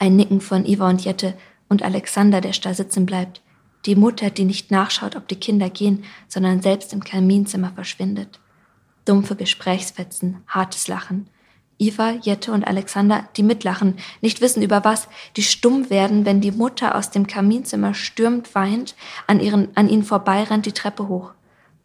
Ein 0.00 0.16
Nicken 0.16 0.40
von 0.40 0.66
Iva 0.66 0.88
und 0.88 1.04
Jette 1.04 1.34
und 1.68 1.84
Alexander, 1.84 2.40
der 2.40 2.50
da 2.60 2.74
sitzen 2.74 3.06
bleibt. 3.06 3.40
Die 3.86 3.96
Mutter, 3.96 4.30
die 4.30 4.44
nicht 4.44 4.70
nachschaut, 4.70 5.16
ob 5.16 5.28
die 5.28 5.36
Kinder 5.36 5.70
gehen, 5.70 6.04
sondern 6.28 6.60
selbst 6.60 6.92
im 6.92 7.02
Kaminzimmer 7.02 7.72
verschwindet. 7.74 8.38
Dumpfe 9.04 9.36
Gesprächsfetzen, 9.36 10.42
hartes 10.46 10.86
Lachen. 10.86 11.28
Iva, 11.78 12.10
Jette 12.20 12.52
und 12.52 12.66
Alexander, 12.66 13.26
die 13.36 13.42
mitlachen, 13.42 13.96
nicht 14.20 14.42
wissen 14.42 14.62
über 14.62 14.84
was, 14.84 15.08
die 15.36 15.42
stumm 15.42 15.88
werden, 15.88 16.26
wenn 16.26 16.42
die 16.42 16.52
Mutter 16.52 16.94
aus 16.94 17.10
dem 17.10 17.26
Kaminzimmer 17.26 17.94
stürmt, 17.94 18.54
weint, 18.54 18.94
an, 19.26 19.40
ihren, 19.40 19.74
an 19.76 19.88
ihnen 19.88 20.02
vorbeirennt 20.02 20.66
die 20.66 20.72
Treppe 20.72 21.08
hoch. 21.08 21.32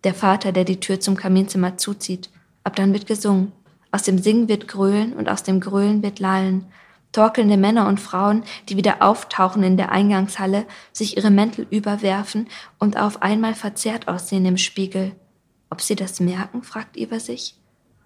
Der 0.03 0.13
Vater, 0.13 0.51
der 0.51 0.65
die 0.65 0.81
Tür 0.81 0.99
zum 0.99 1.15
Kaminzimmer 1.15 1.77
zuzieht. 1.77 2.29
Ab 2.65 2.75
dann 2.75 2.91
wird 2.91 3.07
gesungen. 3.07 3.53
Aus 3.91 4.03
dem 4.03 4.17
Singen 4.17 4.49
wird 4.49 4.67
Grölen 4.67 5.13
und 5.13 5.29
aus 5.29 5.43
dem 5.43 5.61
Grölen 5.61 6.03
wird 6.03 6.19
Lallen. 6.19 6.65
Torkelnde 7.15 7.55
Männer 7.55 7.87
und 7.87 8.01
Frauen, 8.01 8.43
die 8.67 8.75
wieder 8.75 9.01
auftauchen 9.01 9.63
in 9.63 9.77
der 9.77 9.89
Eingangshalle, 9.89 10.65
sich 10.91 11.15
ihre 11.15 11.29
Mäntel 11.31 11.65
überwerfen 11.69 12.49
und 12.77 12.97
auf 12.97 13.21
einmal 13.21 13.53
verzerrt 13.53 14.09
aussehen 14.09 14.45
im 14.45 14.57
Spiegel. 14.57 15.15
Ob 15.69 15.79
sie 15.79 15.95
das 15.95 16.19
merken, 16.19 16.61
fragt 16.61 16.97
Iva 16.97 17.21
sich. 17.21 17.55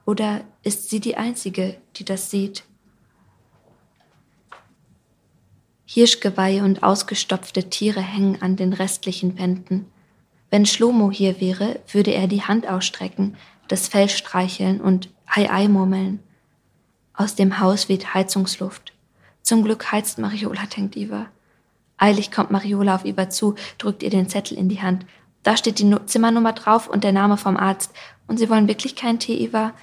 Oder 0.06 0.42
ist 0.62 0.92
sie 0.92 1.00
die 1.00 1.18
Einzige, 1.18 1.78
die 1.96 2.06
das 2.06 2.30
sieht? 2.30 2.66
Hirschgeweihe 5.86 6.64
und 6.64 6.84
ausgestopfte 6.84 7.68
Tiere 7.68 8.02
hängen 8.02 8.44
an 8.44 8.58
den 8.58 8.74
restlichen 8.74 9.40
Wänden. 9.40 9.88
Wenn 10.52 10.68
Schlomo 10.68 11.10
hier 11.10 11.42
wäre, 11.42 11.80
würde 11.92 12.12
er 12.12 12.28
die 12.28 12.44
Hand 12.44 12.68
ausstrecken, 12.68 13.38
das 13.70 13.88
Fell 13.88 14.08
streicheln 14.08 14.80
und 14.80 15.10
Ei-Ei 15.26 15.68
murmeln. 15.68 16.20
Aus 17.16 17.34
dem 17.34 17.60
Haus 17.60 17.90
weht 17.90 18.14
Heizungsluft. 18.14 18.94
Zum 19.50 19.64
Glück 19.64 19.92
heizt 19.92 20.20
Mariola, 20.20 20.68
denkt 20.68 20.96
Iva. 20.96 21.26
Eilig 21.98 22.30
kommt 22.30 22.52
Mariola 22.52 22.94
auf 22.94 23.04
Iva 23.04 23.32
zu, 23.32 23.56
drückt 23.80 24.04
ihr 24.04 24.12
den 24.12 24.30
Zettel 24.30 24.56
in 24.56 24.70
die 24.70 24.84
Hand. 24.84 25.08
Da 25.42 25.58
steht 25.58 25.80
die 25.80 25.92
Zimmernummer 26.06 26.54
drauf 26.54 26.88
und 26.88 27.04
der 27.04 27.14
Name 27.14 27.36
vom 27.36 27.58
Arzt. 27.58 27.92
Und 28.28 28.38
Sie 28.38 28.48
wollen 28.48 28.68
wirklich 28.68 28.96
keinen 28.96 29.18
Tee, 29.18 29.44
Iva? 29.44 29.74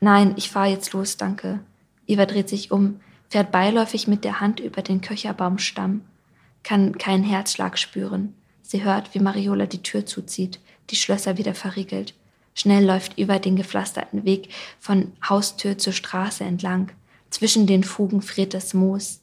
Nein, 0.00 0.34
ich 0.34 0.50
fahr 0.50 0.66
jetzt 0.66 0.92
los, 0.92 1.18
danke. 1.18 1.60
Eva 2.08 2.26
dreht 2.26 2.48
sich 2.48 2.72
um, 2.72 2.98
fährt 3.28 3.52
beiläufig 3.52 4.08
mit 4.08 4.24
der 4.24 4.40
Hand 4.40 4.58
über 4.58 4.82
den 4.82 5.02
Köcherbaumstamm, 5.02 6.00
kann 6.64 6.98
keinen 6.98 7.22
Herzschlag 7.22 7.78
spüren. 7.78 8.34
Sie 8.62 8.82
hört, 8.82 9.14
wie 9.14 9.20
Mariola 9.20 9.66
die 9.66 9.84
Tür 9.84 10.04
zuzieht, 10.04 10.58
die 10.90 10.96
Schlösser 10.96 11.38
wieder 11.38 11.54
verriegelt. 11.54 12.14
Schnell 12.56 12.84
läuft 12.84 13.20
Eva 13.20 13.38
den 13.38 13.54
gepflasterten 13.54 14.24
Weg 14.24 14.48
von 14.80 15.12
Haustür 15.22 15.78
zur 15.78 15.92
Straße 15.92 16.42
entlang. 16.42 16.90
Zwischen 17.32 17.66
den 17.66 17.82
Fugen 17.82 18.20
friert 18.20 18.52
das 18.52 18.74
Moos. 18.74 19.20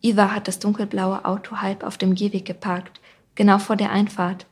Iva 0.00 0.30
hat 0.30 0.46
das 0.46 0.60
dunkelblaue 0.60 1.24
Auto 1.24 1.56
halb 1.56 1.82
auf 1.82 1.98
dem 1.98 2.14
Gehweg 2.14 2.46
geparkt, 2.46 3.00
genau 3.34 3.58
vor 3.58 3.74
der 3.74 3.90
Einfahrt. 3.90 4.46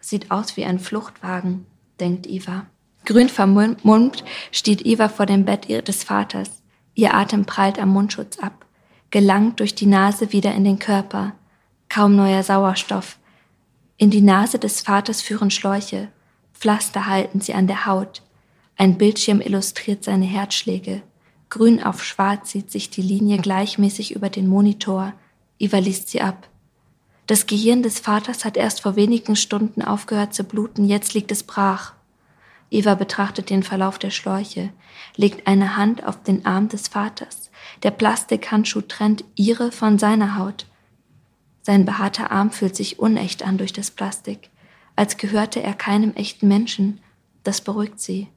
Sieht 0.00 0.30
aus 0.30 0.56
wie 0.58 0.66
ein 0.66 0.78
Fluchtwagen, 0.78 1.66
denkt 1.98 2.26
Iva. 2.26 2.66
Grün 3.06 3.30
vermummt 3.30 4.22
steht 4.52 4.84
Eva 4.84 5.08
vor 5.08 5.24
dem 5.24 5.46
Bett 5.46 5.88
des 5.88 6.04
Vaters. 6.04 6.62
Ihr 6.94 7.14
Atem 7.14 7.46
prallt 7.46 7.78
am 7.78 7.88
Mundschutz 7.88 8.38
ab, 8.38 8.66
gelangt 9.10 9.58
durch 9.58 9.74
die 9.74 9.86
Nase 9.86 10.32
wieder 10.32 10.54
in 10.54 10.64
den 10.64 10.78
Körper. 10.78 11.32
Kaum 11.88 12.14
neuer 12.14 12.42
Sauerstoff. 12.42 13.18
In 13.96 14.10
die 14.10 14.20
Nase 14.20 14.58
des 14.58 14.82
Vaters 14.82 15.22
führen 15.22 15.50
Schläuche. 15.50 16.08
Pflaster 16.52 17.06
halten 17.06 17.40
sie 17.40 17.54
an 17.54 17.66
der 17.66 17.86
Haut. 17.86 18.22
Ein 18.76 18.98
Bildschirm 18.98 19.40
illustriert 19.40 20.04
seine 20.04 20.26
Herzschläge. 20.26 21.02
Grün 21.52 21.82
auf 21.82 22.02
schwarz 22.02 22.50
sieht 22.50 22.70
sich 22.70 22.88
die 22.88 23.02
Linie 23.02 23.36
gleichmäßig 23.36 24.16
über 24.16 24.30
den 24.30 24.48
Monitor. 24.48 25.12
Eva 25.58 25.76
liest 25.76 26.08
sie 26.08 26.22
ab. 26.22 26.48
Das 27.26 27.46
Gehirn 27.46 27.82
des 27.82 28.00
Vaters 28.00 28.46
hat 28.46 28.56
erst 28.56 28.80
vor 28.80 28.96
wenigen 28.96 29.36
Stunden 29.36 29.82
aufgehört 29.82 30.32
zu 30.32 30.44
bluten, 30.44 30.86
jetzt 30.86 31.12
liegt 31.12 31.30
es 31.30 31.42
brach. 31.42 31.92
Eva 32.70 32.94
betrachtet 32.94 33.50
den 33.50 33.62
Verlauf 33.62 33.98
der 33.98 34.08
Schläuche, 34.08 34.70
legt 35.16 35.46
eine 35.46 35.76
Hand 35.76 36.04
auf 36.04 36.22
den 36.22 36.46
Arm 36.46 36.70
des 36.70 36.88
Vaters. 36.88 37.50
Der 37.82 37.90
Plastikhandschuh 37.90 38.80
trennt 38.80 39.22
ihre 39.34 39.72
von 39.72 39.98
seiner 39.98 40.38
Haut. 40.38 40.64
Sein 41.60 41.84
behaarter 41.84 42.30
Arm 42.30 42.50
fühlt 42.50 42.76
sich 42.76 42.98
unecht 42.98 43.42
an 43.42 43.58
durch 43.58 43.74
das 43.74 43.90
Plastik, 43.90 44.48
als 44.96 45.18
gehörte 45.18 45.62
er 45.62 45.74
keinem 45.74 46.14
echten 46.14 46.48
Menschen. 46.48 47.00
Das 47.44 47.60
beruhigt 47.60 48.00
sie. 48.00 48.28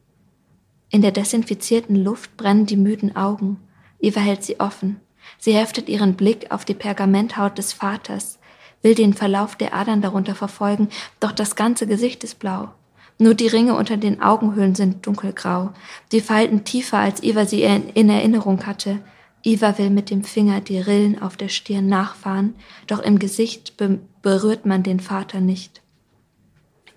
In 0.89 1.01
der 1.01 1.11
desinfizierten 1.11 1.95
Luft 1.95 2.37
brennen 2.37 2.65
die 2.65 2.77
müden 2.77 3.15
Augen. 3.15 3.57
Eva 3.99 4.19
hält 4.19 4.43
sie 4.43 4.59
offen. 4.59 5.01
Sie 5.37 5.53
heftet 5.53 5.89
ihren 5.89 6.15
Blick 6.15 6.51
auf 6.51 6.65
die 6.65 6.73
Pergamenthaut 6.73 7.57
des 7.57 7.73
Vaters, 7.73 8.39
will 8.81 8.95
den 8.95 9.13
Verlauf 9.13 9.55
der 9.55 9.73
Adern 9.73 10.01
darunter 10.01 10.35
verfolgen, 10.35 10.89
doch 11.19 11.31
das 11.31 11.55
ganze 11.55 11.87
Gesicht 11.87 12.23
ist 12.23 12.39
blau. 12.39 12.69
Nur 13.17 13.33
die 13.33 13.47
Ringe 13.47 13.75
unter 13.75 13.97
den 13.97 14.21
Augenhöhlen 14.21 14.75
sind 14.75 15.05
dunkelgrau, 15.07 15.71
die 16.11 16.21
Falten 16.21 16.65
tiefer, 16.65 16.99
als 16.99 17.23
Eva 17.23 17.45
sie 17.45 17.63
in 17.63 18.09
Erinnerung 18.09 18.65
hatte. 18.65 18.99
Eva 19.43 19.77
will 19.77 19.89
mit 19.89 20.09
dem 20.09 20.23
Finger 20.23 20.59
die 20.59 20.79
Rillen 20.79 21.21
auf 21.21 21.37
der 21.37 21.49
Stirn 21.49 21.87
nachfahren, 21.87 22.55
doch 22.87 22.99
im 22.99 23.19
Gesicht 23.19 23.77
be 23.77 23.99
berührt 24.21 24.65
man 24.65 24.81
den 24.81 24.99
Vater 24.99 25.39
nicht. 25.39 25.83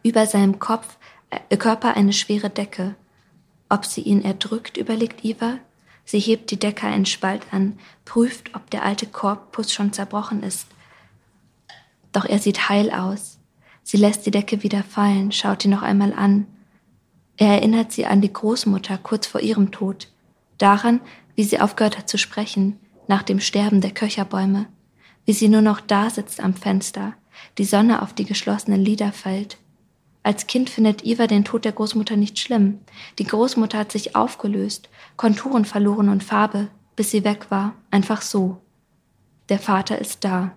Über 0.02 0.26
seinem 0.26 0.58
Kopf, 0.58 0.96
äh, 1.28 1.56
Körper 1.58 1.94
eine 1.94 2.14
schwere 2.14 2.48
Decke. 2.48 2.96
Ob 3.68 3.84
sie 3.84 4.00
ihn 4.00 4.22
erdrückt, 4.22 4.76
überlegt 4.76 5.24
Eva. 5.24 5.58
Sie 6.04 6.20
hebt 6.20 6.50
die 6.50 6.58
Decke 6.58 6.86
einen 6.86 7.06
Spalt 7.06 7.42
an, 7.50 7.78
prüft, 8.04 8.54
ob 8.54 8.70
der 8.70 8.82
alte 8.82 9.06
Korpus 9.06 9.72
schon 9.72 9.92
zerbrochen 9.92 10.42
ist. 10.42 10.66
Doch 12.12 12.24
er 12.24 12.38
sieht 12.38 12.68
heil 12.68 12.90
aus. 12.90 13.38
Sie 13.82 13.98
lässt 13.98 14.24
die 14.24 14.30
Decke 14.30 14.62
wieder 14.62 14.82
fallen, 14.82 15.32
schaut 15.32 15.64
ihn 15.64 15.70
noch 15.70 15.82
einmal 15.82 16.12
an. 16.14 16.46
Er 17.36 17.54
erinnert 17.54 17.92
sie 17.92 18.06
an 18.06 18.20
die 18.20 18.32
Großmutter 18.32 18.98
kurz 18.98 19.26
vor 19.26 19.40
ihrem 19.40 19.70
Tod, 19.70 20.08
daran, 20.56 21.00
wie 21.36 21.44
sie 21.44 21.60
aufgehört 21.60 21.96
hat 21.98 22.08
zu 22.08 22.18
sprechen, 22.18 22.78
nach 23.06 23.22
dem 23.22 23.40
Sterben 23.40 23.80
der 23.80 23.92
Köcherbäume, 23.92 24.66
wie 25.24 25.32
sie 25.32 25.48
nur 25.48 25.62
noch 25.62 25.80
da 25.80 26.10
sitzt 26.10 26.40
am 26.40 26.54
Fenster, 26.54 27.14
die 27.58 27.64
Sonne 27.64 28.02
auf 28.02 28.12
die 28.12 28.24
geschlossenen 28.24 28.84
Lider 28.84 29.12
fällt. 29.12 29.58
Als 30.28 30.46
Kind 30.46 30.68
findet 30.68 31.06
Eva 31.06 31.26
den 31.26 31.46
Tod 31.46 31.64
der 31.64 31.72
Großmutter 31.72 32.14
nicht 32.14 32.38
schlimm. 32.38 32.80
Die 33.18 33.24
Großmutter 33.24 33.78
hat 33.78 33.90
sich 33.90 34.14
aufgelöst, 34.14 34.90
Konturen 35.16 35.64
verloren 35.64 36.10
und 36.10 36.22
Farbe, 36.22 36.68
bis 36.96 37.10
sie 37.10 37.24
weg 37.24 37.46
war, 37.50 37.76
einfach 37.90 38.20
so. 38.20 38.60
Der 39.48 39.58
Vater 39.58 39.98
ist 39.98 40.24
da, 40.24 40.52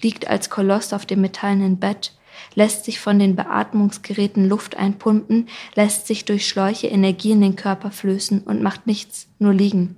liegt 0.00 0.28
als 0.28 0.50
Koloss 0.50 0.92
auf 0.92 1.04
dem 1.04 1.20
metallenen 1.20 1.80
Bett, 1.80 2.16
lässt 2.54 2.84
sich 2.84 3.00
von 3.00 3.18
den 3.18 3.34
Beatmungsgeräten 3.34 4.48
Luft 4.48 4.76
einpumpen, 4.76 5.48
lässt 5.74 6.06
sich 6.06 6.24
durch 6.24 6.46
Schläuche 6.46 6.86
Energie 6.86 7.32
in 7.32 7.40
den 7.40 7.56
Körper 7.56 7.90
flößen 7.90 8.42
und 8.42 8.62
macht 8.62 8.86
nichts, 8.86 9.26
nur 9.40 9.52
liegen. 9.52 9.96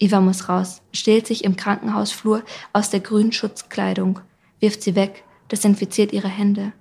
Eva 0.00 0.20
muss 0.20 0.48
raus, 0.48 0.82
stellt 0.92 1.28
sich 1.28 1.44
im 1.44 1.54
Krankenhausflur 1.54 2.42
aus 2.72 2.90
der 2.90 2.98
grünen 2.98 3.30
Schutzkleidung, 3.30 4.18
wirft 4.58 4.82
sie 4.82 4.96
weg, 4.96 5.22
desinfiziert 5.52 6.12
ihre 6.12 6.26
Hände, 6.26 6.72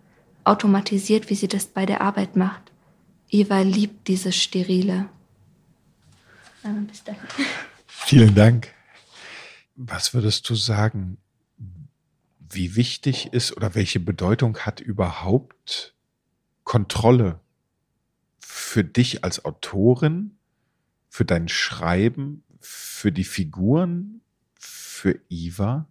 automatisiert, 0.46 1.30
wie 1.30 1.36
sie 1.36 1.48
das 1.48 1.66
bei 1.66 1.86
der 1.86 2.02
Arbeit 2.02 2.36
macht. 2.36 2.72
Eva 3.30 3.62
liebt 3.62 4.08
dieses 4.08 4.36
Sterile. 4.36 5.10
Bis 6.88 7.04
dahin. 7.04 7.22
Vielen 7.88 8.36
Dank. 8.36 8.74
Was 9.76 10.14
würdest 10.14 10.50
du 10.50 10.56
sagen, 10.56 11.18
wie 12.50 12.76
wichtig 12.76 13.34
ist 13.34 13.56
oder 13.58 13.76
welche 13.76 14.00
Bedeutung 14.00 14.60
hat 14.60 14.80
überhaupt 14.80 15.94
Kontrolle 16.64 17.40
für 18.40 18.84
dich 18.84 19.24
als 19.24 19.44
Autorin, 19.44 20.38
für 21.10 21.26
dein 21.26 21.50
Schreiben, 21.50 22.44
für 22.60 23.12
die 23.12 23.24
Figuren, 23.24 24.22
für 24.58 25.20
Eva? 25.30 25.88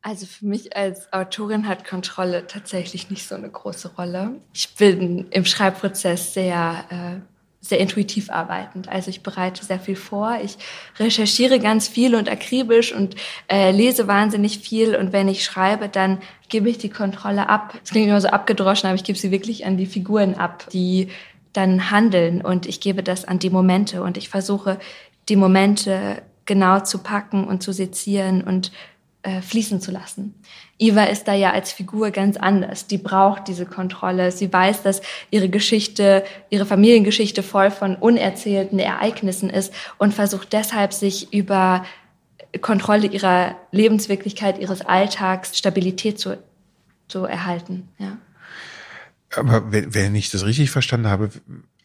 Also 0.00 0.26
für 0.26 0.46
mich 0.46 0.76
als 0.76 1.12
Autorin 1.12 1.66
hat 1.66 1.84
Kontrolle 1.84 2.46
tatsächlich 2.46 3.10
nicht 3.10 3.26
so 3.26 3.34
eine 3.34 3.50
große 3.50 3.94
Rolle. 3.96 4.40
Ich 4.52 4.74
bin 4.76 5.26
im 5.30 5.44
Schreibprozess 5.44 6.34
sehr 6.34 6.84
äh, 6.90 7.20
sehr 7.60 7.80
intuitiv 7.80 8.30
arbeitend. 8.30 8.88
Also 8.88 9.10
ich 9.10 9.22
bereite 9.22 9.64
sehr 9.64 9.80
viel 9.80 9.96
vor, 9.96 10.38
ich 10.42 10.56
recherchiere 10.98 11.58
ganz 11.58 11.88
viel 11.88 12.14
und 12.14 12.30
akribisch 12.30 12.94
und 12.94 13.16
äh, 13.48 13.72
lese 13.72 14.06
wahnsinnig 14.06 14.60
viel 14.60 14.94
und 14.94 15.12
wenn 15.12 15.28
ich 15.28 15.44
schreibe, 15.44 15.88
dann 15.88 16.18
gebe 16.48 16.70
ich 16.70 16.78
die 16.78 16.88
Kontrolle 16.88 17.48
ab. 17.48 17.74
Es 17.82 17.90
klingt 17.90 18.08
immer 18.08 18.20
so 18.20 18.28
abgedroschen, 18.28 18.88
aber 18.88 18.94
ich 18.94 19.04
gebe 19.04 19.18
sie 19.18 19.30
wirklich 19.30 19.66
an 19.66 19.76
die 19.76 19.86
Figuren 19.86 20.34
ab, 20.34 20.68
die 20.72 21.08
dann 21.52 21.90
handeln 21.90 22.42
und 22.42 22.66
ich 22.66 22.80
gebe 22.80 23.02
das 23.02 23.24
an 23.24 23.40
die 23.40 23.50
Momente 23.50 24.02
und 24.02 24.16
ich 24.16 24.28
versuche 24.28 24.78
die 25.28 25.36
Momente 25.36 26.22
genau 26.46 26.80
zu 26.80 26.98
packen 26.98 27.44
und 27.44 27.62
zu 27.62 27.72
sezieren 27.72 28.42
und 28.42 28.70
äh, 29.28 29.42
fließen 29.42 29.80
zu 29.80 29.90
lassen. 29.90 30.34
Eva 30.78 31.04
ist 31.04 31.28
da 31.28 31.34
ja 31.34 31.52
als 31.52 31.70
Figur 31.70 32.10
ganz 32.12 32.38
anders. 32.38 32.86
Die 32.86 32.96
braucht 32.96 33.46
diese 33.46 33.66
Kontrolle. 33.66 34.32
Sie 34.32 34.50
weiß, 34.50 34.82
dass 34.82 35.02
ihre 35.30 35.50
Geschichte, 35.50 36.24
ihre 36.48 36.64
Familiengeschichte 36.64 37.42
voll 37.42 37.70
von 37.70 37.96
unerzählten 37.96 38.78
Ereignissen 38.78 39.50
ist 39.50 39.74
und 39.98 40.14
versucht 40.14 40.52
deshalb 40.54 40.94
sich 40.94 41.32
über 41.32 41.84
Kontrolle 42.62 43.08
ihrer 43.08 43.56
Lebenswirklichkeit, 43.70 44.58
ihres 44.58 44.80
Alltags, 44.80 45.58
Stabilität 45.58 46.18
zu, 46.18 46.38
zu 47.08 47.24
erhalten. 47.24 47.88
Ja. 47.98 48.16
Aber 49.36 49.70
wenn, 49.70 49.94
wenn 49.94 50.14
ich 50.14 50.30
das 50.30 50.46
richtig 50.46 50.70
verstanden 50.70 51.08
habe, 51.08 51.28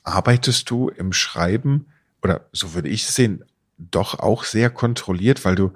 arbeitest 0.03 0.69
du 0.69 0.87
im 0.87 1.11
Schreiben, 1.11 1.87
oder 2.21 2.47
so 2.53 2.73
würde 2.73 2.87
ich 2.87 3.03
es 3.03 3.15
sehen, 3.15 3.43
doch 3.77 4.19
auch 4.19 4.45
sehr 4.45 4.69
kontrolliert, 4.69 5.43
weil 5.43 5.55
du 5.55 5.73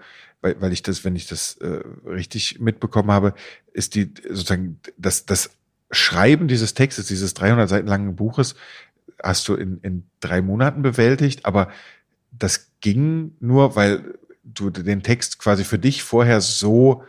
weil, 0.48 0.62
weil 0.62 0.74
ich 0.74 0.82
das, 0.82 1.04
wenn 1.04 1.16
ich 1.16 1.28
das 1.28 1.58
äh, 1.58 1.82
richtig 2.06 2.60
mitbekommen 2.60 3.12
habe, 3.12 3.34
ist 3.74 3.96
die 3.96 4.14
sozusagen 4.30 4.80
das, 4.98 5.26
das 5.26 5.50
Schreiben 5.92 6.48
dieses 6.48 6.74
Textes, 6.74 7.08
dieses 7.08 7.34
300 7.34 7.70
Seiten 7.70 7.88
langen 7.88 8.16
Buches, 8.16 8.56
hast 9.22 9.48
du 9.48 9.56
in, 9.56 9.80
in 9.82 10.08
drei 10.20 10.42
Monaten 10.42 10.82
bewältigt, 10.82 11.46
aber 11.46 11.70
das 12.32 12.72
ging 12.82 13.36
nur, 13.40 13.76
weil 13.76 14.16
du 14.44 14.70
den 14.70 15.04
Text 15.04 15.40
quasi 15.40 15.64
für 15.64 15.80
dich 15.80 16.04
vorher 16.04 16.42
so 16.42 17.04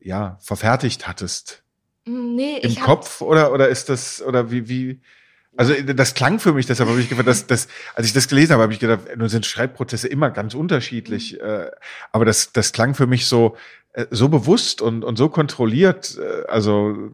ja 0.00 0.38
verfertigt 0.40 1.06
hattest. 1.06 1.62
Nee, 2.04 2.58
Im 2.58 2.74
Kopf 2.76 3.20
oder 3.20 3.52
oder 3.52 3.68
ist 3.68 3.88
das 3.88 4.20
oder 4.20 4.50
wie 4.50 4.68
wie 4.68 5.00
also 5.56 5.74
das 5.74 6.14
klang 6.14 6.38
für 6.38 6.52
mich, 6.52 6.66
deshalb 6.66 6.88
habe 6.88 7.00
ich 7.00 7.08
gedacht, 7.08 7.26
dass, 7.26 7.46
dass, 7.46 7.68
als 7.94 8.06
ich 8.06 8.12
das 8.12 8.28
gelesen 8.28 8.52
habe, 8.52 8.62
habe 8.62 8.72
ich 8.72 8.78
gedacht, 8.78 9.00
nun 9.16 9.28
sind 9.28 9.44
Schreibprozesse 9.44 10.08
immer 10.08 10.30
ganz 10.30 10.54
unterschiedlich. 10.54 11.34
Mhm. 11.34 11.48
Äh, 11.48 11.70
aber 12.10 12.24
das, 12.24 12.52
das 12.52 12.72
klang 12.72 12.94
für 12.94 13.06
mich 13.06 13.26
so, 13.26 13.56
äh, 13.92 14.06
so 14.10 14.28
bewusst 14.28 14.80
und, 14.80 15.04
und 15.04 15.16
so 15.16 15.28
kontrolliert, 15.28 16.18
äh, 16.18 16.46
also 16.48 17.10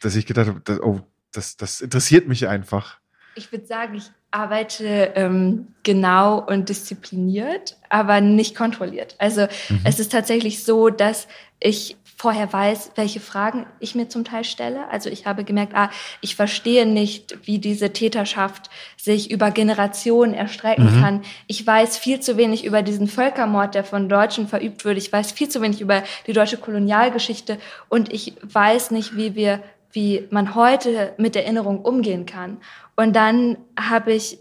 dass 0.00 0.16
ich 0.16 0.26
gedacht 0.26 0.48
habe, 0.48 0.60
dass, 0.64 0.80
oh, 0.80 1.00
das, 1.32 1.56
das 1.56 1.80
interessiert 1.80 2.28
mich 2.28 2.48
einfach. 2.48 2.98
Ich 3.34 3.50
würde 3.52 3.66
sagen, 3.66 3.94
ich 3.94 4.10
arbeite 4.30 5.12
ähm, 5.14 5.68
genau 5.82 6.38
und 6.38 6.68
diszipliniert, 6.68 7.76
aber 7.88 8.20
nicht 8.20 8.56
kontrolliert. 8.56 9.14
Also 9.18 9.42
mhm. 9.68 9.80
es 9.84 10.00
ist 10.00 10.12
tatsächlich 10.12 10.64
so, 10.64 10.90
dass 10.90 11.28
ich 11.60 11.96
vorher 12.22 12.52
weiß, 12.52 12.92
welche 12.94 13.18
Fragen 13.18 13.66
ich 13.80 13.96
mir 13.96 14.08
zum 14.08 14.24
Teil 14.24 14.44
stelle. 14.44 14.88
Also 14.92 15.10
ich 15.10 15.26
habe 15.26 15.42
gemerkt, 15.42 15.74
ah, 15.74 15.90
ich 16.20 16.36
verstehe 16.36 16.86
nicht, 16.86 17.36
wie 17.48 17.58
diese 17.58 17.92
Täterschaft 17.92 18.70
sich 18.96 19.32
über 19.32 19.50
Generationen 19.50 20.32
erstrecken 20.32 20.98
mhm. 20.98 21.02
kann. 21.02 21.22
Ich 21.48 21.66
weiß 21.66 21.98
viel 21.98 22.20
zu 22.20 22.36
wenig 22.36 22.64
über 22.64 22.82
diesen 22.82 23.08
Völkermord, 23.08 23.74
der 23.74 23.82
von 23.82 24.08
Deutschen 24.08 24.46
verübt 24.46 24.84
wurde. 24.84 24.98
Ich 24.98 25.12
weiß 25.12 25.32
viel 25.32 25.48
zu 25.48 25.60
wenig 25.62 25.80
über 25.80 26.04
die 26.28 26.32
deutsche 26.32 26.58
Kolonialgeschichte 26.58 27.58
und 27.88 28.12
ich 28.12 28.34
weiß 28.40 28.92
nicht, 28.92 29.16
wie 29.16 29.34
wir, 29.34 29.60
wie 29.90 30.28
man 30.30 30.54
heute 30.54 31.14
mit 31.18 31.34
Erinnerung 31.34 31.80
umgehen 31.80 32.24
kann. 32.24 32.58
Und 32.94 33.16
dann 33.16 33.56
habe 33.76 34.12
ich 34.12 34.38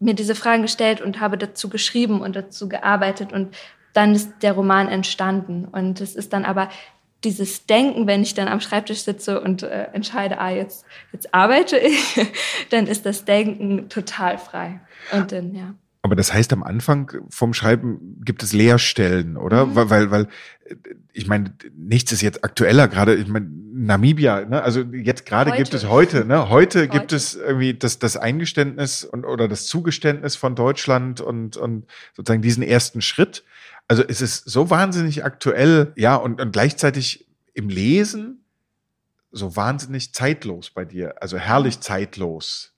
mir 0.00 0.14
diese 0.14 0.34
Fragen 0.34 0.62
gestellt 0.62 1.00
und 1.00 1.20
habe 1.20 1.38
dazu 1.38 1.68
geschrieben 1.68 2.20
und 2.20 2.34
dazu 2.34 2.68
gearbeitet 2.68 3.32
und 3.32 3.54
dann 3.92 4.12
ist 4.12 4.42
der 4.42 4.54
Roman 4.54 4.88
entstanden. 4.88 5.68
Und 5.70 6.00
es 6.00 6.16
ist 6.16 6.32
dann 6.32 6.44
aber 6.44 6.68
dieses 7.24 7.66
Denken, 7.66 8.06
wenn 8.06 8.22
ich 8.22 8.34
dann 8.34 8.48
am 8.48 8.60
Schreibtisch 8.60 9.02
sitze 9.02 9.40
und 9.40 9.62
äh, 9.62 9.88
entscheide, 9.92 10.38
ah, 10.38 10.50
jetzt, 10.50 10.84
jetzt 11.12 11.34
arbeite 11.34 11.78
ich, 11.78 12.20
dann 12.70 12.86
ist 12.86 13.06
das 13.06 13.24
Denken 13.24 13.88
total 13.88 14.38
frei. 14.38 14.80
Und 15.12 15.32
dann, 15.32 15.54
ja. 15.54 15.74
Aber 16.04 16.16
das 16.16 16.34
heißt, 16.34 16.52
am 16.52 16.64
Anfang 16.64 17.12
vom 17.30 17.54
Schreiben 17.54 18.20
gibt 18.24 18.42
es 18.42 18.52
Leerstellen, 18.52 19.36
oder? 19.36 19.66
Mhm. 19.66 19.74
Weil, 19.76 19.90
weil, 19.90 20.10
weil, 20.10 20.28
ich 21.12 21.28
meine, 21.28 21.54
nichts 21.76 22.10
ist 22.10 22.22
jetzt 22.22 22.44
aktueller, 22.44 22.88
gerade, 22.88 23.14
ich 23.14 23.28
meine, 23.28 23.46
Namibia, 23.46 24.44
ne? 24.44 24.62
also 24.62 24.80
jetzt 24.80 25.26
gerade 25.26 25.52
gibt 25.52 25.72
es 25.74 25.88
heute, 25.88 26.24
ne? 26.24 26.48
Heute, 26.48 26.80
heute, 26.80 26.88
gibt 26.88 27.12
es 27.12 27.36
irgendwie 27.36 27.74
das, 27.74 27.98
das 27.98 28.16
Eingeständnis 28.16 29.04
und, 29.04 29.24
oder 29.24 29.48
das 29.48 29.66
Zugeständnis 29.66 30.36
von 30.36 30.56
Deutschland 30.56 31.20
und, 31.20 31.56
und 31.56 31.86
sozusagen 32.14 32.42
diesen 32.42 32.62
ersten 32.62 33.00
Schritt. 33.00 33.44
Also 33.88 34.02
es 34.06 34.20
ist 34.20 34.48
so 34.48 34.70
wahnsinnig 34.70 35.24
aktuell, 35.24 35.92
ja, 35.96 36.16
und, 36.16 36.40
und 36.40 36.52
gleichzeitig 36.52 37.26
im 37.54 37.68
Lesen 37.68 38.44
so 39.30 39.56
wahnsinnig 39.56 40.12
zeitlos 40.14 40.70
bei 40.70 40.84
dir, 40.84 41.20
also 41.22 41.38
herrlich 41.38 41.80
zeitlos. 41.80 42.71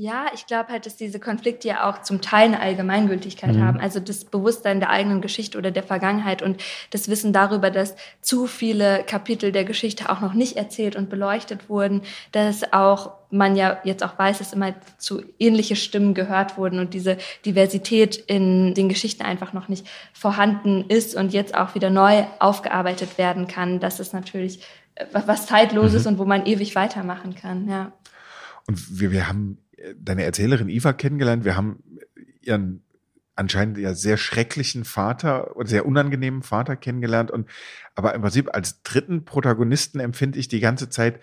Ja, 0.00 0.26
ich 0.32 0.46
glaube 0.46 0.70
halt, 0.70 0.86
dass 0.86 0.94
diese 0.94 1.18
Konflikte 1.18 1.66
ja 1.66 1.90
auch 1.90 2.02
zum 2.02 2.20
Teil 2.20 2.46
eine 2.46 2.60
Allgemeingültigkeit 2.60 3.56
mhm. 3.56 3.64
haben. 3.64 3.80
Also 3.80 3.98
das 3.98 4.24
Bewusstsein 4.24 4.78
der 4.78 4.90
eigenen 4.90 5.20
Geschichte 5.20 5.58
oder 5.58 5.72
der 5.72 5.82
Vergangenheit 5.82 6.40
und 6.40 6.62
das 6.90 7.08
Wissen 7.08 7.32
darüber, 7.32 7.72
dass 7.72 7.96
zu 8.20 8.46
viele 8.46 9.02
Kapitel 9.02 9.50
der 9.50 9.64
Geschichte 9.64 10.08
auch 10.08 10.20
noch 10.20 10.34
nicht 10.34 10.56
erzählt 10.56 10.94
und 10.94 11.10
beleuchtet 11.10 11.68
wurden, 11.68 12.02
dass 12.30 12.72
auch 12.72 13.10
man 13.30 13.56
ja 13.56 13.80
jetzt 13.82 14.04
auch 14.04 14.16
weiß, 14.16 14.38
dass 14.38 14.52
immer 14.52 14.72
zu 14.98 15.20
ähnliche 15.40 15.74
Stimmen 15.74 16.14
gehört 16.14 16.56
wurden 16.56 16.78
und 16.78 16.94
diese 16.94 17.18
Diversität 17.44 18.18
in 18.18 18.74
den 18.74 18.88
Geschichten 18.88 19.24
einfach 19.24 19.52
noch 19.52 19.66
nicht 19.66 19.84
vorhanden 20.12 20.84
ist 20.88 21.16
und 21.16 21.32
jetzt 21.32 21.56
auch 21.56 21.74
wieder 21.74 21.90
neu 21.90 22.22
aufgearbeitet 22.38 23.18
werden 23.18 23.48
kann. 23.48 23.80
Das 23.80 23.98
ist 23.98 24.14
natürlich 24.14 24.60
äh, 24.94 25.06
was 25.10 25.48
Zeitloses 25.48 26.04
mhm. 26.04 26.12
und 26.12 26.18
wo 26.18 26.24
man 26.24 26.46
ewig 26.46 26.76
weitermachen 26.76 27.34
kann, 27.34 27.68
ja. 27.68 27.90
Und 28.68 29.00
wir, 29.00 29.10
wir 29.10 29.26
haben 29.26 29.58
deine 29.96 30.24
Erzählerin 30.24 30.68
Eva 30.68 30.92
kennengelernt. 30.92 31.44
Wir 31.44 31.56
haben 31.56 31.82
ihren 32.40 32.82
anscheinend 33.34 33.78
ja 33.78 33.94
sehr 33.94 34.16
schrecklichen 34.16 34.84
Vater 34.84 35.56
oder 35.56 35.68
sehr 35.68 35.86
unangenehmen 35.86 36.42
Vater 36.42 36.76
kennengelernt. 36.76 37.30
Und 37.30 37.48
aber 37.94 38.14
im 38.14 38.22
Prinzip 38.22 38.54
als 38.54 38.82
dritten 38.82 39.24
Protagonisten 39.24 40.00
empfinde 40.00 40.38
ich 40.38 40.48
die 40.48 40.60
ganze 40.60 40.88
Zeit 40.88 41.20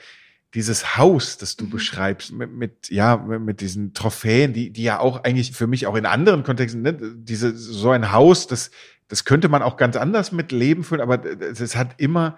dieses 0.54 0.96
Haus, 0.96 1.38
das 1.38 1.58
du 1.58 1.66
mhm. 1.66 1.72
beschreibst, 1.72 2.32
mit, 2.32 2.52
mit, 2.52 2.90
ja, 2.90 3.18
mit 3.18 3.60
diesen 3.60 3.94
Trophäen, 3.94 4.54
die, 4.54 4.72
die 4.72 4.84
ja 4.84 5.00
auch 5.00 5.26
eigentlich 5.26 5.52
für 5.52 5.68
mich 5.68 5.86
auch 5.86 5.96
in 5.96 6.06
anderen 6.06 6.44
Kontexten, 6.44 6.82
ne, 6.82 6.98
diese, 7.18 7.56
so 7.58 7.92
ein 7.92 8.14
Haus, 8.14 8.48
das, 8.48 8.72
das 9.10 9.26
könnte 9.26 9.50
man 9.50 9.62
auch 9.62 9.76
ganz 9.76 9.98
anders 9.98 10.32
mit 10.32 10.54
Leben 10.54 10.86
füllen, 10.86 11.02
aber 11.02 11.26
es 11.26 11.76
hat 11.76 11.96
immer 11.98 12.38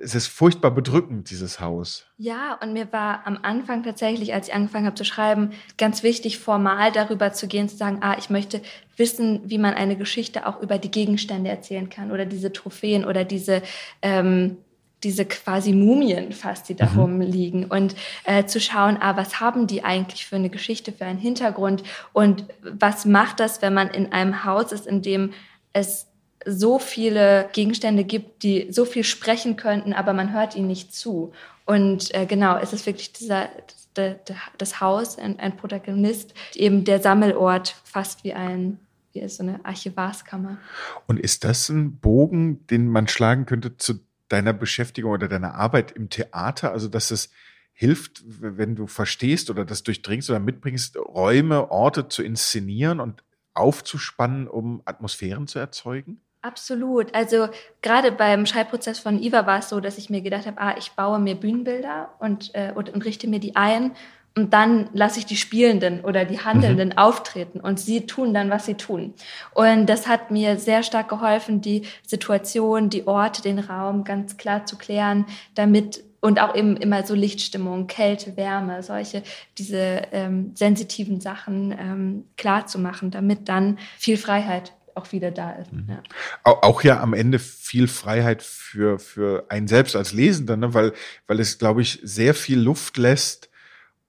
es 0.00 0.14
ist 0.14 0.26
furchtbar 0.26 0.70
bedrückend, 0.70 1.30
dieses 1.30 1.60
Haus. 1.60 2.06
Ja, 2.16 2.58
und 2.62 2.72
mir 2.72 2.92
war 2.92 3.26
am 3.26 3.38
Anfang 3.42 3.82
tatsächlich, 3.82 4.34
als 4.34 4.48
ich 4.48 4.54
angefangen 4.54 4.86
habe 4.86 4.96
zu 4.96 5.04
schreiben, 5.04 5.50
ganz 5.78 6.02
wichtig, 6.02 6.38
formal 6.38 6.90
darüber 6.92 7.32
zu 7.32 7.46
gehen, 7.46 7.68
zu 7.68 7.76
sagen, 7.76 7.98
ah, 8.00 8.16
ich 8.18 8.30
möchte 8.30 8.60
wissen, 8.96 9.42
wie 9.44 9.58
man 9.58 9.74
eine 9.74 9.96
Geschichte 9.96 10.46
auch 10.46 10.60
über 10.60 10.78
die 10.78 10.90
Gegenstände 10.90 11.50
erzählen 11.50 11.88
kann 11.90 12.10
oder 12.10 12.26
diese 12.26 12.52
Trophäen 12.52 13.04
oder 13.04 13.24
diese, 13.24 13.62
ähm, 14.02 14.56
diese 15.02 15.26
quasi 15.26 15.72
Mumien 15.72 16.32
fast, 16.32 16.68
die 16.68 16.74
da 16.74 16.86
mhm. 16.90 16.98
rumliegen 16.98 17.64
und 17.66 17.94
äh, 18.24 18.46
zu 18.46 18.60
schauen, 18.60 18.96
ah, 19.00 19.16
was 19.16 19.40
haben 19.40 19.66
die 19.66 19.84
eigentlich 19.84 20.26
für 20.26 20.36
eine 20.36 20.50
Geschichte, 20.50 20.92
für 20.92 21.04
einen 21.04 21.18
Hintergrund 21.18 21.82
und 22.12 22.44
was 22.62 23.04
macht 23.04 23.38
das, 23.38 23.62
wenn 23.62 23.74
man 23.74 23.90
in 23.90 24.12
einem 24.12 24.44
Haus 24.44 24.72
ist, 24.72 24.86
in 24.86 25.02
dem 25.02 25.32
es 25.72 26.06
so 26.46 26.78
viele 26.78 27.48
Gegenstände 27.52 28.04
gibt, 28.04 28.42
die 28.42 28.68
so 28.70 28.84
viel 28.84 29.04
sprechen 29.04 29.56
könnten, 29.56 29.92
aber 29.92 30.12
man 30.12 30.32
hört 30.32 30.56
ihnen 30.56 30.66
nicht 30.66 30.94
zu. 30.94 31.32
Und 31.64 32.14
äh, 32.14 32.26
genau, 32.26 32.58
es 32.58 32.72
ist 32.72 32.86
wirklich 32.86 33.12
dieser, 33.12 33.48
der, 33.96 34.14
der, 34.14 34.36
das 34.58 34.80
Haus, 34.80 35.18
ein, 35.18 35.38
ein 35.40 35.56
Protagonist, 35.56 36.34
eben 36.54 36.84
der 36.84 37.00
Sammelort, 37.00 37.74
fast 37.84 38.24
wie 38.24 38.34
ein 38.34 38.78
wie 39.14 39.28
so 39.28 39.42
eine 39.42 39.64
Archivarskammer. 39.64 40.58
Und 41.06 41.20
ist 41.20 41.44
das 41.44 41.68
ein 41.68 41.98
Bogen, 41.98 42.66
den 42.66 42.88
man 42.88 43.08
schlagen 43.08 43.46
könnte 43.46 43.76
zu 43.76 44.00
deiner 44.28 44.52
Beschäftigung 44.52 45.12
oder 45.12 45.28
deiner 45.28 45.54
Arbeit 45.54 45.92
im 45.92 46.10
Theater? 46.10 46.72
Also, 46.72 46.88
dass 46.88 47.10
es 47.10 47.30
hilft, 47.72 48.22
wenn 48.26 48.74
du 48.76 48.86
verstehst 48.86 49.50
oder 49.50 49.64
das 49.64 49.82
durchdringst 49.82 50.30
oder 50.30 50.40
mitbringst, 50.40 50.96
Räume, 50.96 51.70
Orte 51.70 52.08
zu 52.08 52.22
inszenieren 52.22 53.00
und 53.00 53.24
aufzuspannen, 53.54 54.48
um 54.48 54.82
Atmosphären 54.84 55.46
zu 55.46 55.58
erzeugen? 55.58 56.20
Absolut. 56.44 57.14
Also 57.14 57.48
gerade 57.80 58.12
beim 58.12 58.44
Schreibprozess 58.44 58.98
von 58.98 59.18
Iva 59.18 59.46
war 59.46 59.60
es 59.60 59.70
so, 59.70 59.80
dass 59.80 59.96
ich 59.96 60.10
mir 60.10 60.20
gedacht 60.20 60.44
habe, 60.44 60.60
ah, 60.60 60.74
ich 60.76 60.92
baue 60.92 61.18
mir 61.18 61.36
Bühnenbilder 61.36 62.10
und, 62.18 62.54
äh, 62.54 62.70
und, 62.74 62.90
und 62.90 63.02
richte 63.06 63.26
mir 63.28 63.40
die 63.40 63.56
ein 63.56 63.92
und 64.36 64.52
dann 64.52 64.90
lasse 64.92 65.20
ich 65.20 65.24
die 65.24 65.36
Spielenden 65.36 66.04
oder 66.04 66.26
die 66.26 66.40
Handelnden 66.40 66.90
mhm. 66.90 66.98
auftreten 66.98 67.60
und 67.60 67.80
sie 67.80 68.04
tun 68.04 68.34
dann, 68.34 68.50
was 68.50 68.66
sie 68.66 68.74
tun. 68.74 69.14
Und 69.54 69.86
das 69.86 70.06
hat 70.06 70.30
mir 70.30 70.58
sehr 70.58 70.82
stark 70.82 71.08
geholfen, 71.08 71.62
die 71.62 71.86
Situation, 72.06 72.90
die 72.90 73.06
Orte, 73.06 73.40
den 73.40 73.58
Raum 73.58 74.04
ganz 74.04 74.36
klar 74.36 74.66
zu 74.66 74.76
klären, 74.76 75.24
damit 75.54 76.04
und 76.20 76.40
auch 76.40 76.54
eben 76.54 76.76
immer 76.76 77.06
so 77.06 77.14
Lichtstimmung, 77.14 77.86
Kälte, 77.86 78.36
Wärme, 78.36 78.82
solche, 78.82 79.22
diese 79.56 80.02
ähm, 80.12 80.52
sensitiven 80.54 81.22
Sachen 81.22 81.72
ähm, 81.72 82.24
klar 82.36 82.66
zu 82.66 82.78
machen, 82.78 83.10
damit 83.10 83.48
dann 83.48 83.78
viel 83.96 84.18
Freiheit 84.18 84.72
auch 84.94 85.12
wieder 85.12 85.30
da 85.30 85.52
ist. 85.52 85.72
Mhm. 85.72 85.86
Ja. 85.88 86.02
Auch 86.44 86.82
ja 86.82 87.00
am 87.00 87.14
Ende 87.14 87.38
viel 87.38 87.88
Freiheit 87.88 88.42
für, 88.42 88.98
für 88.98 89.46
einen 89.48 89.68
selbst 89.68 89.96
als 89.96 90.12
Lesender, 90.12 90.56
ne? 90.56 90.74
weil, 90.74 90.92
weil 91.26 91.40
es, 91.40 91.58
glaube 91.58 91.82
ich, 91.82 92.00
sehr 92.02 92.34
viel 92.34 92.58
Luft 92.58 92.96
lässt, 92.96 93.50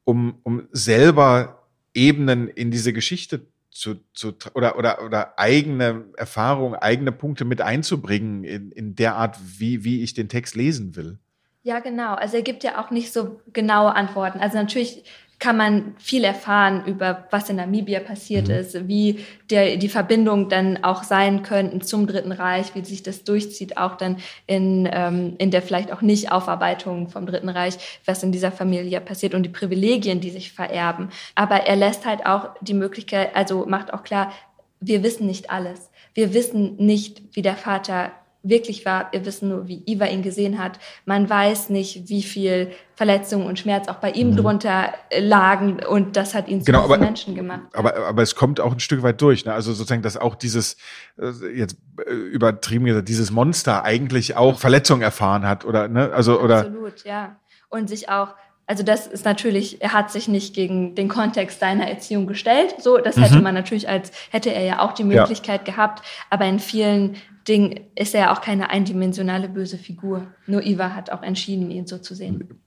um, 0.04 0.39
um 0.43 0.67
selber 0.71 1.63
Ebenen 1.93 2.48
in 2.48 2.71
diese 2.71 2.93
Geschichte 2.93 3.48
zu, 3.71 3.95
zu 4.13 4.34
oder, 4.54 4.78
oder, 4.78 5.04
oder 5.04 5.38
eigene 5.38 6.06
Erfahrungen, 6.17 6.76
eigene 6.76 7.12
Punkte 7.12 7.43
mit 7.45 7.62
einzubringen 7.62 8.43
in, 8.43 8.71
in 8.71 8.95
der 8.95 9.15
Art, 9.15 9.38
wie, 9.60 9.84
wie 9.84 10.02
ich 10.02 10.13
den 10.13 10.30
Text 10.30 10.56
lesen 10.56 10.95
will. 10.95 11.19
Ja, 11.63 11.80
genau. 11.80 12.13
Also 12.13 12.38
er 12.38 12.43
gibt 12.43 12.63
ja 12.63 12.80
auch 12.80 12.91
nicht 12.91 13.12
so 13.12 13.41
genaue 13.52 13.95
Antworten. 13.95 14.39
Also 14.39 14.58
natürlich 14.58 15.04
kann 15.39 15.58
man 15.58 15.95
viel 15.98 16.24
erfahren 16.24 16.84
über, 16.86 17.28
was 17.30 17.50
in 17.50 17.58
Namibia 17.58 18.00
passiert 18.00 18.48
mhm. 18.48 18.56
ist, 18.56 18.88
wie 18.88 19.19
der, 19.50 19.78
die 19.78 19.89
Verbindung 19.89 20.50
dann 20.50 20.84
auch 20.84 21.04
sein 21.04 21.43
könnten 21.43 21.82
zum 21.82 22.08
Dritten 22.08 22.32
Reich, 22.32 22.74
wie 22.74 22.84
sich 22.86 23.04
das 23.04 23.24
durchzieht, 23.24 23.78
auch 23.78 23.95
dann 23.95 24.17
in, 24.48 24.89
ähm, 24.91 25.36
in 25.38 25.52
der 25.52 25.62
vielleicht 25.62 25.91
auch 25.91 26.02
nicht 26.02 26.32
Aufarbeitung 26.32 27.10
vom 27.10 27.26
Dritten 27.26 27.50
Reich, 27.50 27.76
was 28.06 28.24
in 28.24 28.32
dieser 28.32 28.52
Familie 28.52 29.02
passiert 29.02 29.34
und 29.34 29.43
die 29.43 29.50
Privilegien, 29.50 30.21
die 30.21 30.32
sich 30.32 30.54
vererben. 30.54 31.10
Aber 31.36 31.67
er 31.67 31.76
lässt 31.76 32.06
halt 32.06 32.26
auch 32.26 32.50
die 32.62 32.74
Möglichkeit, 32.74 33.36
also 33.36 33.65
macht 33.65 33.93
auch 33.93 34.04
klar, 34.04 34.32
wir 34.80 35.04
wissen 35.04 35.28
nicht 35.28 35.50
alles. 35.50 35.89
Wir 36.13 36.34
wissen 36.34 36.78
nicht, 36.78 37.21
wie 37.36 37.41
der 37.41 37.58
Vater 37.58 38.12
wirklich 38.47 38.86
war. 38.86 39.10
Wir 39.12 39.25
wissen 39.25 39.49
nur, 39.49 39.67
wie 39.67 39.84
Iva 39.86 40.05
ihn 40.05 40.21
gesehen 40.21 40.60
hat. 40.60 40.79
Man 41.05 41.29
weiß 41.29 41.69
nicht, 41.69 42.08
wie 42.10 42.23
viel 42.23 42.71
Verletzungen 42.95 43.47
und 43.47 43.60
Schmerz 43.60 43.88
auch 43.88 43.95
bei 43.95 44.12
ihm 44.12 44.31
mhm. 44.31 44.38
drunter 44.38 44.93
lagen 45.17 45.79
und 45.84 46.15
das 46.15 46.34
hat 46.34 46.47
ihn 46.47 46.62
zu 46.62 46.65
genau, 46.65 46.84
aber, 46.84 46.97
Menschen 46.97 47.36
gemacht. 47.36 47.62
Aber, 47.73 47.95
aber 48.08 48.21
es 48.21 48.36
kommt 48.36 48.60
auch 48.60 48.71
ein 48.71 48.79
Stück 48.79 49.03
weit 49.03 49.21
durch. 49.21 49.45
Ne? 49.45 49.53
Also 49.53 49.73
sozusagen, 49.73 50.01
dass 50.01 50.15
auch 50.15 50.36
dieses, 50.36 50.77
äh, 51.19 51.31
jetzt 51.53 51.77
äh, 52.05 52.12
übertrieben 52.13 52.86
gesagt, 52.86 53.10
dieses 53.10 53.31
Monster 53.31 53.84
eigentlich 53.84 54.38
auch 54.38 54.60
Verletzungen 54.60 55.01
erfahren 55.01 55.45
hat 55.45 55.65
oder, 55.65 55.88
ne? 55.88 56.12
Also, 56.13 56.39
oder. 56.39 56.60
Absolut, 56.60 57.03
ja. 57.03 57.36
Und 57.69 57.89
sich 57.89 58.10
auch 58.10 58.36
also 58.67 58.84
das 58.84 59.06
ist 59.06 59.25
natürlich, 59.25 59.82
er 59.82 59.93
hat 59.93 60.12
sich 60.12 60.28
nicht 60.28 60.56
gegen 60.56 60.95
den 60.95 61.08
Kontext 61.08 61.60
seiner 61.60 61.88
Erziehung 61.88 62.25
gestellt. 62.25 62.75
So, 62.80 62.97
das 62.97 63.15
mhm. 63.15 63.21
hätte 63.21 63.41
man 63.41 63.54
natürlich 63.54 63.88
als, 63.88 64.12
hätte 64.32 64.51
er 64.51 64.63
ja 64.63 64.80
auch 64.80 64.93
die 64.93 65.04
Möglichkeit 65.04 65.67
ja. 65.67 65.73
gehabt. 65.73 66.04
Aber 66.30 66.45
in 66.45 66.60
vielen 66.60 67.15
Dingen 67.47 67.80
ist 67.95 68.15
er 68.15 68.21
ja 68.21 68.34
auch 68.34 68.41
keine 68.41 68.71
eindimensionale 68.71 69.49
böse 69.49 69.78
Figur. 69.78 70.25
Nur 70.47 70.63
Iva 70.63 70.95
hat 70.95 71.12
auch 71.12 71.21
entschieden, 71.21 71.69
ihn 71.69 71.86
so 71.86 71.99
zu 71.99 72.15
sehen. 72.15 72.60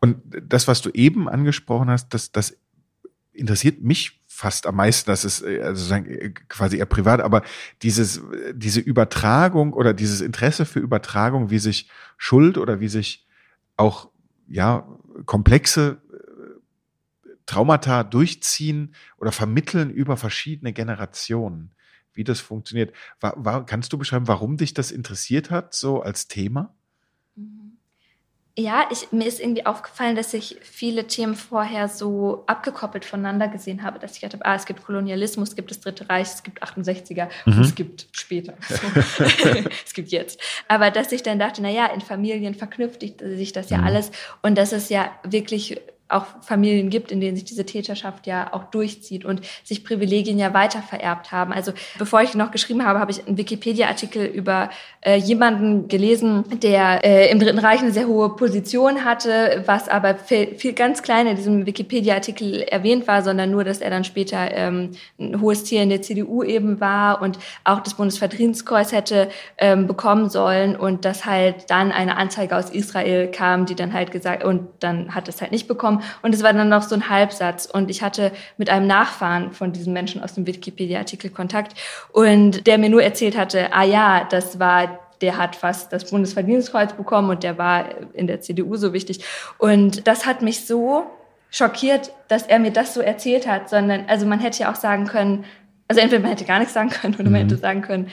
Und 0.00 0.18
das, 0.42 0.68
was 0.68 0.80
du 0.80 0.90
eben 0.90 1.28
angesprochen 1.28 1.90
hast, 1.90 2.14
das, 2.14 2.30
das 2.30 2.56
interessiert 3.32 3.82
mich 3.82 4.20
fast 4.28 4.66
am 4.66 4.76
meisten, 4.76 5.10
das 5.10 5.24
ist 5.24 5.42
äh, 5.42 5.60
also 5.62 5.94
quasi 6.48 6.78
eher 6.78 6.86
privat, 6.86 7.20
aber 7.20 7.42
dieses, 7.82 8.22
diese 8.54 8.80
Übertragung 8.80 9.72
oder 9.72 9.92
dieses 9.92 10.20
Interesse 10.20 10.66
für 10.66 10.78
Übertragung, 10.78 11.50
wie 11.50 11.58
sich 11.58 11.88
Schuld 12.16 12.58
oder 12.58 12.80
wie 12.80 12.88
sich 12.88 13.26
auch 13.76 14.08
ja 14.48 14.86
komplexe 15.26 16.00
äh, 16.12 17.32
Traumata 17.46 18.04
durchziehen 18.04 18.94
oder 19.18 19.32
vermitteln 19.32 19.90
über 19.90 20.16
verschiedene 20.16 20.72
Generationen. 20.72 21.72
Wie 22.14 22.24
das 22.24 22.40
funktioniert. 22.40 22.94
War, 23.20 23.34
war, 23.42 23.66
kannst 23.66 23.92
du 23.92 23.98
beschreiben, 23.98 24.28
warum 24.28 24.56
dich 24.56 24.74
das 24.74 24.90
interessiert 24.90 25.50
hat, 25.50 25.74
so 25.74 26.02
als 26.02 26.28
Thema? 26.28 26.74
Ja, 28.54 28.86
ich, 28.90 29.10
mir 29.12 29.26
ist 29.26 29.40
irgendwie 29.40 29.64
aufgefallen, 29.64 30.14
dass 30.14 30.34
ich 30.34 30.58
viele 30.60 31.06
Themen 31.06 31.36
vorher 31.36 31.88
so 31.88 32.44
abgekoppelt 32.46 33.06
voneinander 33.06 33.48
gesehen 33.48 33.82
habe, 33.82 33.98
dass 33.98 34.12
ich 34.12 34.20
gedacht 34.20 34.34
habe, 34.34 34.44
ah, 34.44 34.54
es 34.56 34.66
gibt 34.66 34.84
Kolonialismus, 34.84 35.50
es 35.50 35.56
gibt 35.56 35.70
das 35.70 35.80
Dritte 35.80 36.10
Reich, 36.10 36.28
es 36.28 36.42
gibt 36.42 36.62
68er 36.62 37.28
mhm. 37.46 37.52
und 37.52 37.60
es 37.60 37.74
gibt 37.74 38.08
später. 38.12 38.52
es 39.86 39.94
gibt 39.94 40.10
jetzt. 40.10 40.38
Aber 40.68 40.90
dass 40.90 41.12
ich 41.12 41.22
dann 41.22 41.38
dachte, 41.38 41.62
na 41.62 41.70
ja, 41.70 41.86
in 41.86 42.02
Familien 42.02 42.54
verknüpft 42.54 43.00
sich 43.00 43.52
das 43.54 43.70
ja 43.70 43.78
mhm. 43.78 43.84
alles 43.84 44.10
und 44.42 44.58
dass 44.58 44.72
es 44.72 44.90
ja 44.90 45.10
wirklich 45.24 45.80
auch 46.12 46.26
Familien 46.40 46.90
gibt, 46.90 47.12
in 47.12 47.20
denen 47.20 47.36
sich 47.36 47.44
diese 47.44 47.64
Täterschaft 47.64 48.26
ja 48.26 48.52
auch 48.52 48.64
durchzieht 48.64 49.24
und 49.24 49.40
sich 49.64 49.84
Privilegien 49.84 50.38
ja 50.38 50.54
weiter 50.54 50.82
vererbt 50.82 51.32
haben. 51.32 51.52
Also 51.52 51.72
bevor 51.98 52.22
ich 52.22 52.34
noch 52.34 52.50
geschrieben 52.50 52.84
habe, 52.84 52.98
habe 52.98 53.10
ich 53.10 53.26
einen 53.26 53.36
Wikipedia-Artikel 53.36 54.24
über 54.24 54.70
äh, 55.00 55.16
jemanden 55.16 55.88
gelesen, 55.88 56.44
der 56.62 57.04
äh, 57.04 57.30
im 57.30 57.38
Dritten 57.38 57.58
Reich 57.58 57.80
eine 57.80 57.92
sehr 57.92 58.06
hohe 58.06 58.36
Position 58.36 59.04
hatte, 59.04 59.62
was 59.66 59.88
aber 59.88 60.14
viel, 60.16 60.54
viel 60.56 60.72
ganz 60.72 61.02
klein 61.02 61.26
in 61.26 61.36
diesem 61.36 61.66
Wikipedia-Artikel 61.66 62.62
erwähnt 62.62 63.06
war, 63.06 63.22
sondern 63.22 63.50
nur, 63.50 63.64
dass 63.64 63.80
er 63.80 63.90
dann 63.90 64.04
später 64.04 64.52
ähm, 64.52 64.92
ein 65.18 65.40
hohes 65.40 65.64
Tier 65.64 65.82
in 65.82 65.88
der 65.88 66.02
CDU 66.02 66.42
eben 66.42 66.80
war 66.80 67.22
und 67.22 67.38
auch 67.64 67.80
das 67.80 67.94
Bundesverdienstkreuz 67.94 68.92
hätte 68.92 69.28
ähm, 69.58 69.86
bekommen 69.86 70.28
sollen 70.28 70.76
und 70.76 71.04
dass 71.04 71.24
halt 71.24 71.70
dann 71.70 71.92
eine 71.92 72.16
Anzeige 72.16 72.56
aus 72.56 72.70
Israel 72.70 73.30
kam, 73.30 73.66
die 73.66 73.74
dann 73.74 73.92
halt 73.92 74.10
gesagt, 74.10 74.44
und 74.44 74.68
dann 74.80 75.14
hat 75.14 75.28
es 75.28 75.40
halt 75.40 75.52
nicht 75.52 75.68
bekommen 75.68 76.01
Und 76.22 76.34
es 76.34 76.42
war 76.42 76.52
dann 76.52 76.68
noch 76.68 76.82
so 76.82 76.94
ein 76.94 77.08
Halbsatz. 77.08 77.66
Und 77.66 77.90
ich 77.90 78.02
hatte 78.02 78.32
mit 78.56 78.70
einem 78.70 78.86
Nachfahren 78.86 79.52
von 79.52 79.72
diesem 79.72 79.92
Menschen 79.92 80.22
aus 80.22 80.34
dem 80.34 80.46
Wikipedia-Artikel 80.46 81.30
Kontakt 81.30 81.76
und 82.12 82.66
der 82.66 82.78
mir 82.78 82.90
nur 82.90 83.02
erzählt 83.02 83.36
hatte, 83.36 83.72
ah 83.72 83.84
ja, 83.84 84.26
das 84.30 84.58
war 84.58 84.98
der 85.22 85.38
hat 85.38 85.54
fast 85.56 85.92
das 85.92 86.10
Bundesverdienstkreuz 86.10 86.94
bekommen 86.94 87.30
und 87.30 87.44
der 87.44 87.56
war 87.56 87.84
in 88.12 88.26
der 88.26 88.40
CDU 88.40 88.76
so 88.76 88.92
wichtig. 88.92 89.24
Und 89.56 90.06
das 90.06 90.26
hat 90.26 90.42
mich 90.42 90.66
so 90.66 91.06
schockiert, 91.50 92.12
dass 92.28 92.42
er 92.42 92.58
mir 92.58 92.72
das 92.72 92.92
so 92.92 93.00
erzählt 93.00 93.46
hat, 93.46 93.70
sondern, 93.70 94.06
also 94.08 94.26
man 94.26 94.40
hätte 94.40 94.64
ja 94.64 94.72
auch 94.72 94.76
sagen 94.76 95.06
können, 95.06 95.44
also 95.86 96.00
entweder 96.00 96.22
man 96.22 96.30
hätte 96.30 96.44
gar 96.44 96.58
nichts 96.58 96.74
sagen 96.74 96.90
können 96.90 97.14
oder 97.14 97.24
man 97.24 97.32
mhm. 97.32 97.36
hätte 97.36 97.56
sagen 97.56 97.82
können, 97.82 98.10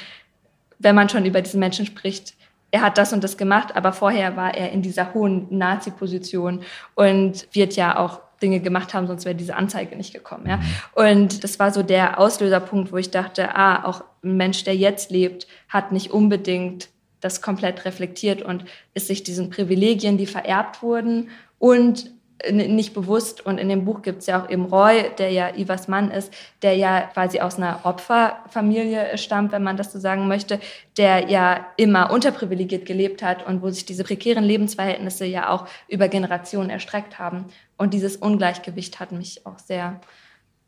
wenn 0.78 0.96
man 0.96 1.10
schon 1.10 1.26
über 1.26 1.42
diesen 1.42 1.60
Menschen 1.60 1.86
spricht, 1.86 2.36
er 2.72 2.82
hat 2.82 2.98
das 2.98 3.14
und 3.14 3.24
das 3.24 3.38
gemacht, 3.38 3.76
aber 3.76 3.94
vorher 3.94 4.36
war 4.36 4.56
er 4.56 4.72
in 4.72 4.82
dieser 4.82 5.14
hohen 5.14 5.48
Nazi-Position 5.50 6.62
und 6.96 7.48
wird 7.54 7.76
ja 7.76 7.98
auch 7.98 8.22
Dinge 8.42 8.60
gemacht 8.60 8.94
haben, 8.94 9.08
sonst 9.08 9.26
wäre 9.26 9.36
diese 9.36 9.56
Anzeige 9.56 9.96
nicht 9.96 10.14
gekommen. 10.14 10.48
Ja? 10.48 10.60
Und 10.94 11.44
das 11.44 11.60
war 11.60 11.72
so 11.72 11.84
der 11.84 12.20
Auslöserpunkt, 12.20 12.92
wo 12.92 12.98
ich 12.98 13.12
dachte, 13.12 13.56
ah, 13.56 13.84
auch 13.86 14.04
ein 14.24 14.38
Mensch, 14.38 14.64
der 14.64 14.76
jetzt 14.76 15.12
lebt, 15.12 15.48
hat 15.68 15.92
nicht 15.92 16.12
unbedingt 16.12 16.90
das 17.22 17.42
komplett 17.42 17.84
reflektiert 17.86 18.42
und 18.42 18.64
ist 18.94 19.08
sich 19.08 19.24
diesen 19.24 19.50
Privilegien, 19.50 20.18
die 20.18 20.26
vererbt 20.26 20.82
wurden 20.82 21.30
und 21.58 22.12
nicht 22.52 22.94
bewusst. 22.94 23.46
Und 23.46 23.58
in 23.58 23.70
dem 23.70 23.86
Buch 23.86 24.02
gibt 24.02 24.20
es 24.20 24.28
ja 24.28 24.42
auch 24.42 24.50
eben 24.50 24.66
Roy, 24.66 25.12
der 25.18 25.32
ja 25.32 25.56
Ivas 25.56 25.88
Mann 25.88 26.12
ist, 26.12 26.34
der 26.62 26.76
ja 26.76 27.02
quasi 27.02 27.40
aus 27.40 27.58
einer 27.58 27.82
Opferfamilie 27.84 29.18
stammt, 29.18 29.52
wenn 29.52 29.64
man 29.64 29.78
das 29.78 29.92
so 29.92 30.00
sagen 30.00 30.28
möchte, 30.28 30.60
der 30.98 31.30
ja 31.30 31.66
immer 31.78 32.12
unterprivilegiert 32.12 32.86
gelebt 32.86 33.22
hat 33.22 33.46
und 33.46 33.62
wo 33.62 33.70
sich 33.70 33.86
diese 33.86 34.04
prekären 34.04 34.44
Lebensverhältnisse 34.44 35.26
ja 35.26 35.50
auch 35.50 35.68
über 35.88 36.08
Generationen 36.08 36.70
erstreckt 36.70 37.20
haben. 37.20 37.46
Und 37.78 37.94
dieses 37.94 38.18
Ungleichgewicht 38.18 39.00
hat 39.00 39.12
mich 39.12 39.46
auch 39.46 39.60
sehr 39.60 40.00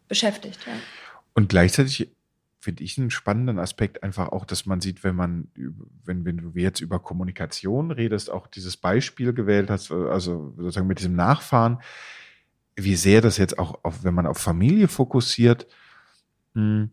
beschäftigt. 0.08 0.60
Ja. 0.66 0.74
Und 1.34 1.50
gleichzeitig 1.50 2.10
finde 2.62 2.84
ich 2.84 2.98
einen 2.98 3.10
spannenden 3.10 3.58
Aspekt 3.58 4.04
einfach 4.04 4.30
auch, 4.30 4.46
dass 4.46 4.68
man 4.68 4.82
sieht, 4.82 5.04
wenn 5.04 5.16
man, 5.16 5.48
wenn, 6.06 6.26
wenn 6.26 6.38
du 6.38 6.52
jetzt 6.54 6.80
über 6.80 7.00
Kommunikation 7.00 7.90
redest, 7.90 8.30
auch 8.30 8.46
dieses 8.46 8.78
Beispiel 8.78 9.34
gewählt 9.34 9.72
hast, 9.72 9.92
also 9.92 10.54
sozusagen 10.58 10.86
mit 10.86 11.00
diesem 11.00 11.16
Nachfahren, 11.16 11.80
wie 12.76 12.96
sehr 12.96 13.22
das 13.22 13.38
jetzt 13.38 13.58
auch, 13.58 13.84
auf, 13.84 14.04
wenn 14.04 14.14
man 14.14 14.28
auf 14.28 14.38
Familie 14.38 14.88
fokussiert, 14.88 15.66
hm, 16.54 16.92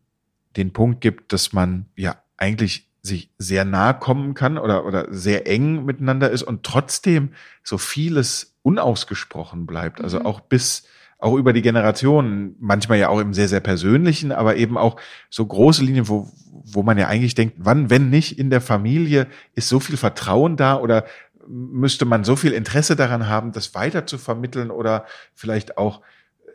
den 0.57 0.73
Punkt 0.73 1.03
gibt, 1.03 1.35
dass 1.35 1.53
man 1.53 1.85
ja 1.97 2.17
eigentlich 2.39 2.89
sich 3.03 3.31
sehr 3.37 3.67
nahe 3.67 3.95
kommen 3.99 4.33
kann 4.33 4.57
oder, 4.57 4.87
oder 4.87 5.13
sehr 5.13 5.47
eng 5.47 5.85
miteinander 5.85 6.31
ist 6.31 6.43
und 6.45 6.65
trotzdem 6.65 7.35
so 7.63 7.77
vieles 7.77 8.57
unausgesprochen 8.63 9.67
bleibt. 9.67 10.01
Also 10.01 10.21
mhm. 10.21 10.27
auch 10.27 10.41
bis 10.41 10.85
auch 11.19 11.35
über 11.35 11.53
die 11.53 11.63
Generationen, 11.63 12.55
manchmal 12.61 12.99
ja 12.99 13.09
auch 13.09 13.19
im 13.19 13.35
sehr, 13.35 13.49
sehr 13.49 13.61
persönlichen, 13.61 14.31
aber 14.31 14.57
eben 14.57 14.79
auch 14.79 15.01
so 15.31 15.45
große 15.45 15.85
Linien, 15.85 16.09
wo, 16.09 16.29
wo 16.65 16.83
man 16.83 16.97
ja 16.97 17.09
eigentlich 17.09 17.35
denkt, 17.35 17.57
wann, 17.59 17.91
wenn 17.91 18.09
nicht 18.09 18.39
in 18.39 18.51
der 18.51 18.61
Familie, 18.61 19.27
ist 19.55 19.69
so 19.69 19.81
viel 19.81 19.97
Vertrauen 19.97 20.57
da 20.57 20.79
oder 20.79 21.05
müsste 21.49 22.05
man 22.05 22.25
so 22.25 22.37
viel 22.37 22.53
Interesse 22.53 22.95
daran 22.95 23.27
haben, 23.27 23.53
das 23.53 23.75
weiter 23.75 24.07
zu 24.07 24.19
vermitteln 24.19 24.71
oder 24.71 25.07
vielleicht 25.35 25.77
auch 25.77 26.03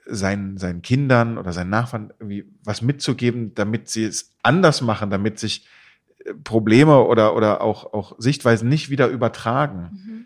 seinen, 0.06 0.58
seinen 0.58 0.82
Kindern 0.82 1.38
oder 1.38 1.52
seinen 1.52 1.69
Nachfahren 1.69 2.13
irgendwie 2.19 2.45
was 2.63 2.82
mitzugeben, 2.82 3.54
damit 3.56 3.89
sie 3.89 4.06
es 4.06 4.32
anders 4.43 4.82
machen, 4.82 5.10
damit 5.10 5.39
sich 5.39 5.67
Probleme 6.43 7.04
oder, 7.04 7.36
oder 7.36 7.62
auch, 7.62 7.93
auch 7.93 8.15
Sichtweisen 8.17 8.69
nicht 8.69 8.89
wieder 8.89 9.08
übertragen. 9.08 9.89
Mhm. 9.91 10.26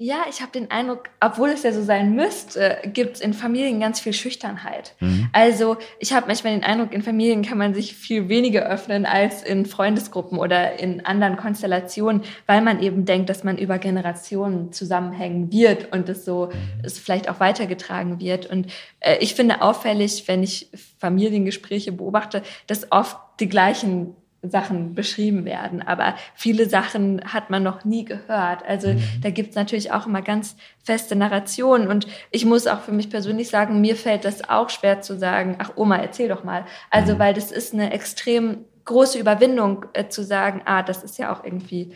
Ja, 0.00 0.26
ich 0.30 0.40
habe 0.40 0.52
den 0.52 0.70
Eindruck, 0.70 1.10
obwohl 1.18 1.48
es 1.48 1.64
ja 1.64 1.72
so 1.72 1.82
sein 1.82 2.14
müsste, 2.14 2.78
gibt 2.84 3.16
es 3.16 3.20
in 3.20 3.34
Familien 3.34 3.80
ganz 3.80 3.98
viel 3.98 4.12
Schüchternheit. 4.12 4.94
Mhm. 5.00 5.28
Also 5.32 5.76
ich 5.98 6.12
habe 6.12 6.28
manchmal 6.28 6.52
den 6.52 6.62
Eindruck, 6.62 6.92
in 6.92 7.02
Familien 7.02 7.42
kann 7.42 7.58
man 7.58 7.74
sich 7.74 7.96
viel 7.96 8.28
weniger 8.28 8.64
öffnen 8.70 9.06
als 9.06 9.42
in 9.42 9.66
Freundesgruppen 9.66 10.38
oder 10.38 10.78
in 10.78 11.04
anderen 11.04 11.36
Konstellationen, 11.36 12.22
weil 12.46 12.62
man 12.62 12.80
eben 12.80 13.06
denkt, 13.06 13.28
dass 13.28 13.42
man 13.42 13.58
über 13.58 13.78
Generationen 13.78 14.70
zusammenhängen 14.70 15.50
wird 15.50 15.92
und 15.92 16.08
es 16.08 16.24
so 16.24 16.46
mhm. 16.46 16.84
es 16.84 16.96
vielleicht 17.00 17.28
auch 17.28 17.40
weitergetragen 17.40 18.20
wird. 18.20 18.46
Und 18.46 18.68
äh, 19.00 19.16
ich 19.18 19.34
finde 19.34 19.62
auffällig, 19.62 20.28
wenn 20.28 20.44
ich 20.44 20.70
Familiengespräche 20.98 21.90
beobachte, 21.90 22.44
dass 22.68 22.92
oft 22.92 23.16
die 23.40 23.48
gleichen 23.48 24.14
Sachen 24.50 24.94
beschrieben 24.94 25.44
werden. 25.44 25.82
Aber 25.82 26.14
viele 26.34 26.68
Sachen 26.68 27.22
hat 27.24 27.50
man 27.50 27.62
noch 27.62 27.84
nie 27.84 28.04
gehört. 28.04 28.64
Also 28.66 28.88
mhm. 28.88 29.02
da 29.22 29.30
gibt's 29.30 29.56
natürlich 29.56 29.92
auch 29.92 30.06
immer 30.06 30.22
ganz 30.22 30.56
feste 30.82 31.16
Narrationen. 31.16 31.88
Und 31.88 32.06
ich 32.30 32.44
muss 32.44 32.66
auch 32.66 32.80
für 32.80 32.92
mich 32.92 33.10
persönlich 33.10 33.48
sagen, 33.48 33.80
mir 33.80 33.96
fällt 33.96 34.24
das 34.24 34.48
auch 34.48 34.70
schwer 34.70 35.00
zu 35.00 35.18
sagen, 35.18 35.56
ach 35.58 35.72
Oma, 35.76 35.96
erzähl 35.96 36.28
doch 36.28 36.44
mal. 36.44 36.64
Also 36.90 37.14
mhm. 37.14 37.18
weil 37.18 37.34
das 37.34 37.52
ist 37.52 37.74
eine 37.74 37.92
extrem 37.92 38.64
große 38.84 39.18
Überwindung 39.18 39.86
äh, 39.92 40.08
zu 40.08 40.24
sagen, 40.24 40.62
ah, 40.64 40.82
das 40.82 41.02
ist 41.02 41.18
ja 41.18 41.32
auch 41.32 41.44
irgendwie 41.44 41.92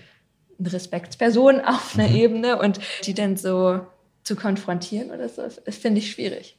eine 0.58 0.72
Respektsperson 0.72 1.60
auf 1.64 1.94
einer 1.94 2.08
mhm. 2.08 2.16
Ebene 2.16 2.58
und 2.58 2.80
die 3.04 3.14
dann 3.14 3.36
so 3.36 3.80
zu 4.22 4.36
konfrontieren 4.36 5.10
oder 5.10 5.28
so, 5.28 5.42
das 5.42 5.76
finde 5.76 5.98
ich 5.98 6.12
schwierig. 6.12 6.56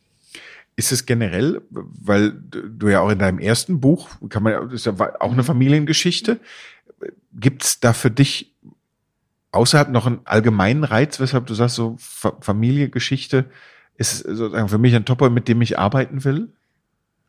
Ist 0.75 0.91
es 0.91 1.05
generell, 1.05 1.61
weil 1.69 2.31
du 2.31 2.89
ja 2.89 3.01
auch 3.01 3.09
in 3.09 3.19
deinem 3.19 3.39
ersten 3.39 3.79
Buch, 3.79 4.09
kann 4.29 4.43
man, 4.43 4.71
ist 4.71 4.85
ja 4.85 4.95
auch 5.19 5.31
eine 5.31 5.43
Familiengeschichte, 5.43 6.39
gibt 7.33 7.63
es 7.63 7.79
da 7.79 7.93
für 7.93 8.09
dich 8.09 8.55
außerhalb 9.51 9.89
noch 9.89 10.07
einen 10.07 10.21
allgemeinen 10.25 10.83
Reiz, 10.83 11.19
weshalb 11.19 11.45
du 11.45 11.53
sagst, 11.53 11.75
so 11.75 11.95
Familiengeschichte 11.99 13.45
ist 13.97 14.19
sozusagen 14.19 14.69
für 14.69 14.79
mich 14.79 14.95
ein 14.95 15.05
Topper, 15.05 15.29
mit 15.29 15.47
dem 15.47 15.61
ich 15.61 15.77
arbeiten 15.77 16.23
will? 16.23 16.49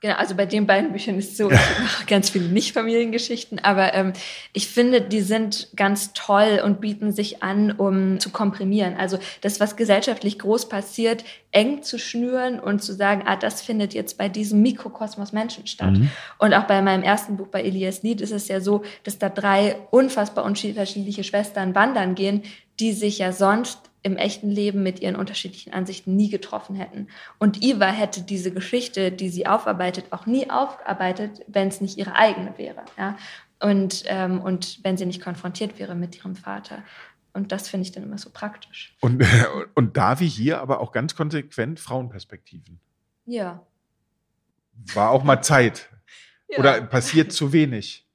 Genau, 0.05 0.17
also 0.17 0.35
bei 0.35 0.45
den 0.45 0.67
beiden 0.67 0.93
Büchern 0.93 1.17
ist 1.17 1.31
es 1.31 1.39
so, 1.39 1.51
ich 1.51 1.59
mache 1.81 2.05
ganz 2.05 2.29
viele 2.29 2.51
Nicht-Familiengeschichten, 2.51 3.59
aber 3.61 3.95
ähm, 3.95 4.13
ich 4.53 4.69
finde, 4.69 5.01
die 5.01 5.23
sind 5.23 5.69
ganz 5.77 6.13
toll 6.13 6.61
und 6.63 6.83
bieten 6.83 7.11
sich 7.11 7.43
an, 7.43 7.73
um 7.73 8.21
zu 8.21 8.29
komprimieren. 8.29 8.97
Also 8.99 9.19
das, 9.41 9.61
was 9.61 9.77
gesellschaftlich 9.77 10.39
groß 10.39 10.69
passiert, 10.69 11.25
eng 11.53 11.83
zu 11.83 11.99
schnüren 11.99 12.61
und 12.61 12.83
zu 12.83 12.93
sagen, 12.93 13.23
ah, 13.25 13.37
das 13.37 13.63
findet 13.63 13.95
jetzt 13.95 14.19
bei 14.19 14.29
diesem 14.29 14.61
Mikrokosmos 14.61 15.33
Menschen 15.33 15.67
statt. 15.67 15.93
Mhm. 15.93 16.11
Und 16.39 16.53
auch 16.53 16.65
bei 16.65 16.83
meinem 16.83 17.03
ersten 17.03 17.39
Buch 17.39 17.49
bei 17.49 17.63
Elias 17.63 18.03
Lied 18.03 18.21
ist 18.21 18.33
es 18.33 18.49
ja 18.49 18.61
so, 18.61 18.83
dass 19.05 19.19
da 19.19 19.31
drei 19.31 19.77
unfassbar 19.91 20.45
unterschiedliche 20.45 21.25
Schwestern 21.25 21.75
wandern 21.75 22.15
gehen, 22.15 22.43
die 22.79 22.93
sich 22.93 23.17
ja 23.17 23.33
sonst 23.33 23.79
im 24.05 24.19
echten 24.19 24.51
Leben 24.51 24.83
mit 24.83 25.01
ihren 25.01 25.17
unterschiedlichen 25.17 25.73
Ansichten 25.73 26.15
nie 26.15 26.29
getroffen 26.29 26.77
hätten. 26.77 27.09
Und 27.39 27.65
Iva 27.65 27.87
hätte 27.87 28.21
diese 28.21 28.53
Geschichte, 28.53 29.11
die 29.11 29.31
sie 29.31 29.47
aufarbeitet, 29.47 30.07
auch 30.11 30.27
nie 30.27 30.51
aufgearbeitet, 30.51 31.41
wenn 31.49 31.69
es 31.69 31.81
nicht 31.81 31.97
ihre 31.97 32.15
eigene 32.15 32.57
wäre. 32.59 32.83
Ja? 32.99 33.17
Und, 33.61 34.05
ähm, 34.07 34.43
und 34.43 34.85
wenn 34.85 34.99
sie 34.99 35.07
nicht 35.07 35.23
konfrontiert 35.23 35.79
wäre 35.79 35.95
mit 35.95 36.19
ihrem 36.19 36.37
Vater. 36.37 36.83
Und 37.33 37.51
das 37.51 37.69
finde 37.69 37.87
ich 37.87 37.93
dann 37.93 38.03
immer 38.03 38.19
so 38.19 38.29
praktisch. 38.31 38.95
Und, 39.01 39.25
und 39.75 39.97
da 39.97 40.21
wie 40.21 40.29
hier 40.29 40.61
aber 40.61 40.81
auch 40.81 40.93
ganz 40.93 41.17
konsequent 41.17 41.81
Frauenperspektiven. 41.81 42.79
Ja. 43.25 43.67
War 44.93 45.11
auch 45.11 45.25
mal 45.25 45.43
Zeit. 45.43 45.89
Ja. 46.47 46.59
Oder 46.59 46.83
passiert 46.83 47.33
zu 47.33 47.55
wenig? 47.55 48.07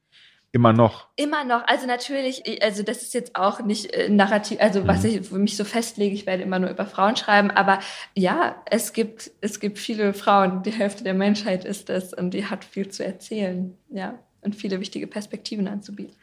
Immer 0.51 0.73
noch. 0.73 1.07
Immer 1.15 1.43
noch. 1.43 1.67
Also 1.67 1.85
natürlich, 1.85 2.63
also 2.63 2.81
das 2.81 3.03
ist 3.03 3.13
jetzt 3.13 3.35
auch 3.35 3.61
nicht 3.61 3.93
äh, 3.93 4.09
narrativ, 4.09 4.59
also 4.59 4.81
mhm. 4.81 4.87
was 4.87 5.03
ich 5.03 5.27
für 5.27 5.37
mich 5.37 5.55
so 5.55 5.63
festlege, 5.63 6.15
ich 6.15 6.25
werde 6.25 6.41
immer 6.41 6.57
nur 6.57 6.71
über 6.71 6.87
Frauen 6.87 7.15
schreiben, 7.15 7.51
aber 7.51 7.79
ja, 8.15 8.55
es 8.65 8.93
gibt, 8.93 9.29
es 9.41 9.59
gibt 9.59 9.77
viele 9.77 10.13
Frauen, 10.13 10.63
die 10.63 10.71
Hälfte 10.71 11.03
der 11.03 11.13
Menschheit 11.13 11.65
ist 11.65 11.89
das 11.89 12.13
und 12.13 12.33
die 12.33 12.45
hat 12.45 12.65
viel 12.65 12.89
zu 12.89 13.05
erzählen, 13.05 13.77
ja, 13.91 14.17
und 14.41 14.55
viele 14.55 14.79
wichtige 14.79 15.05
Perspektiven 15.05 15.67
anzubieten. 15.67 16.15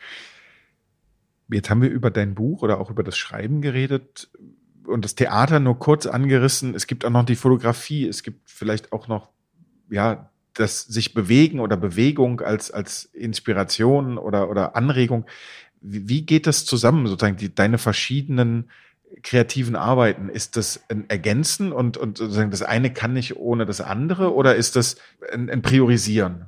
Jetzt 1.48 1.70
haben 1.70 1.82
wir 1.82 1.90
über 1.90 2.10
dein 2.10 2.34
Buch 2.34 2.62
oder 2.62 2.80
auch 2.80 2.90
über 2.90 3.04
das 3.04 3.16
Schreiben 3.16 3.62
geredet 3.62 4.28
und 4.86 5.04
das 5.04 5.14
Theater 5.14 5.60
nur 5.60 5.78
kurz 5.78 6.06
angerissen. 6.06 6.74
Es 6.74 6.88
gibt 6.88 7.04
auch 7.04 7.10
noch 7.10 7.24
die 7.24 7.36
Fotografie, 7.36 8.08
es 8.08 8.24
gibt 8.24 8.50
vielleicht 8.50 8.92
auch 8.92 9.06
noch, 9.06 9.30
ja, 9.88 10.30
das 10.58 10.82
sich 10.82 11.14
bewegen 11.14 11.60
oder 11.60 11.76
Bewegung 11.76 12.40
als, 12.40 12.70
als 12.70 13.04
Inspiration 13.04 14.18
oder, 14.18 14.50
oder 14.50 14.76
Anregung. 14.76 15.26
Wie, 15.80 16.08
wie 16.08 16.26
geht 16.26 16.46
das 16.46 16.64
zusammen, 16.64 17.06
sozusagen, 17.06 17.36
die, 17.36 17.54
deine 17.54 17.78
verschiedenen 17.78 18.70
kreativen 19.22 19.76
Arbeiten? 19.76 20.28
Ist 20.28 20.56
das 20.56 20.84
ein 20.88 21.08
Ergänzen 21.08 21.72
und, 21.72 21.96
und 21.96 22.18
sozusagen 22.18 22.50
das 22.50 22.62
eine 22.62 22.92
kann 22.92 23.12
nicht 23.12 23.36
ohne 23.36 23.66
das 23.66 23.80
andere 23.80 24.34
oder 24.34 24.56
ist 24.56 24.76
das 24.76 24.96
ein, 25.32 25.50
ein 25.50 25.62
Priorisieren? 25.62 26.46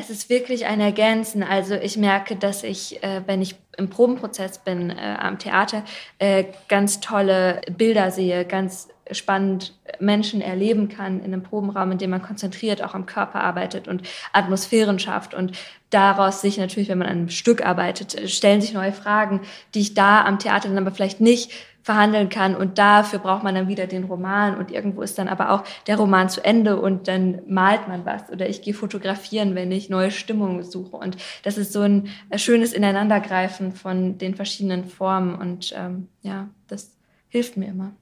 Es 0.00 0.10
ist 0.10 0.30
wirklich 0.30 0.66
ein 0.66 0.80
Ergänzen. 0.80 1.42
Also 1.42 1.74
ich 1.74 1.96
merke, 1.96 2.36
dass 2.36 2.62
ich, 2.62 3.02
äh, 3.02 3.22
wenn 3.26 3.42
ich 3.42 3.56
im 3.76 3.90
Probenprozess 3.90 4.58
bin 4.58 4.90
äh, 4.90 5.16
am 5.18 5.40
Theater, 5.40 5.84
äh, 6.20 6.44
ganz 6.68 7.00
tolle 7.00 7.62
Bilder 7.76 8.12
sehe, 8.12 8.44
ganz 8.44 8.88
spannend 9.12 9.74
Menschen 10.00 10.40
erleben 10.40 10.88
kann 10.88 11.18
in 11.20 11.32
einem 11.32 11.42
Probenraum, 11.42 11.92
in 11.92 11.98
dem 11.98 12.10
man 12.10 12.22
konzentriert 12.22 12.82
auch 12.82 12.94
am 12.94 13.06
Körper 13.06 13.40
arbeitet 13.40 13.88
und 13.88 14.02
Atmosphären 14.32 14.98
schafft. 14.98 15.34
Und 15.34 15.52
daraus 15.90 16.40
sich 16.40 16.58
natürlich, 16.58 16.88
wenn 16.88 16.98
man 16.98 17.08
an 17.08 17.18
einem 17.18 17.28
Stück 17.28 17.64
arbeitet, 17.64 18.30
stellen 18.30 18.60
sich 18.60 18.72
neue 18.72 18.92
Fragen, 18.92 19.40
die 19.74 19.80
ich 19.80 19.94
da 19.94 20.24
am 20.24 20.38
Theater 20.38 20.68
dann 20.68 20.78
aber 20.78 20.94
vielleicht 20.94 21.20
nicht 21.20 21.52
verhandeln 21.88 22.28
kann. 22.28 22.54
Und 22.54 22.76
dafür 22.76 23.18
braucht 23.18 23.42
man 23.42 23.54
dann 23.54 23.68
wieder 23.68 23.86
den 23.86 24.04
Roman 24.04 24.58
und 24.58 24.70
irgendwo 24.70 25.00
ist 25.00 25.18
dann 25.18 25.26
aber 25.26 25.50
auch 25.52 25.64
der 25.86 25.96
Roman 25.96 26.28
zu 26.28 26.44
Ende 26.44 26.78
und 26.78 27.08
dann 27.08 27.40
malt 27.46 27.88
man 27.88 28.04
was 28.04 28.28
oder 28.30 28.46
ich 28.46 28.60
gehe 28.60 28.74
fotografieren, 28.74 29.54
wenn 29.54 29.72
ich 29.72 29.88
neue 29.88 30.10
Stimmungen 30.10 30.62
suche. 30.62 30.96
Und 30.96 31.16
das 31.44 31.56
ist 31.56 31.72
so 31.72 31.80
ein 31.80 32.08
schönes 32.36 32.74
Ineinandergreifen 32.74 33.72
von 33.72 34.18
den 34.18 34.34
verschiedenen 34.34 34.84
Formen 34.84 35.34
und 35.34 35.72
ähm, 35.74 36.08
ja, 36.20 36.48
das 36.66 36.94
hilft 37.28 37.56
mir 37.56 37.68
immer. 37.68 37.92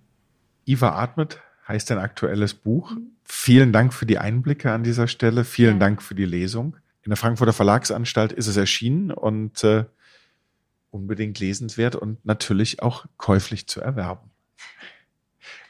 Iva 0.66 0.90
atmet 0.90 1.40
heißt 1.66 1.90
ein 1.92 1.98
aktuelles 1.98 2.54
Buch. 2.54 2.90
Mhm. 2.92 3.12
Vielen 3.24 3.72
Dank 3.72 3.92
für 3.94 4.06
die 4.06 4.18
Einblicke 4.18 4.70
an 4.70 4.84
dieser 4.84 5.08
Stelle. 5.08 5.44
Vielen 5.44 5.74
ja. 5.74 5.78
Dank 5.78 6.02
für 6.02 6.14
die 6.14 6.26
Lesung. 6.26 6.76
In 7.02 7.10
der 7.10 7.16
Frankfurter 7.16 7.52
Verlagsanstalt 7.52 8.32
ist 8.32 8.46
es 8.46 8.56
erschienen 8.56 9.10
und 9.10 9.62
äh, 9.64 9.84
unbedingt 10.90 11.38
lesenswert 11.38 11.96
und 11.96 12.24
natürlich 12.24 12.82
auch 12.82 13.06
käuflich 13.16 13.66
zu 13.66 13.80
erwerben. 13.80 14.30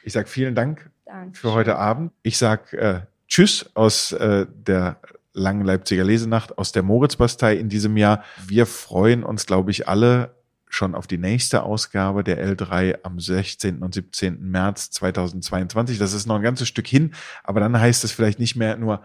Ich 0.03 0.13
sage 0.13 0.27
vielen 0.27 0.55
Dank 0.55 0.89
Dankeschön. 1.05 1.33
für 1.33 1.53
heute 1.53 1.77
Abend. 1.77 2.11
Ich 2.23 2.37
sage 2.37 2.77
äh, 2.77 3.01
Tschüss 3.27 3.69
aus 3.75 4.13
äh, 4.13 4.47
der 4.49 4.99
langen 5.33 5.65
Leipziger 5.65 6.03
Lesenacht, 6.03 6.57
aus 6.57 6.71
der 6.71 6.81
Moritzbastei 6.81 7.57
in 7.57 7.69
diesem 7.69 7.97
Jahr. 7.97 8.23
Wir 8.47 8.65
freuen 8.65 9.23
uns, 9.23 9.45
glaube 9.45 9.69
ich, 9.71 9.87
alle 9.87 10.36
schon 10.69 10.95
auf 10.95 11.07
die 11.07 11.17
nächste 11.17 11.63
Ausgabe 11.63 12.23
der 12.23 12.43
L3 12.45 12.99
am 13.03 13.19
16. 13.19 13.81
und 13.81 13.93
17. 13.93 14.41
März 14.41 14.91
2022. 14.91 15.97
Das 15.97 16.13
ist 16.13 16.25
noch 16.25 16.35
ein 16.35 16.41
ganzes 16.41 16.67
Stück 16.67 16.87
hin, 16.87 17.13
aber 17.43 17.59
dann 17.59 17.79
heißt 17.79 18.03
es 18.03 18.11
vielleicht 18.11 18.39
nicht 18.39 18.55
mehr 18.55 18.77
nur 18.77 19.03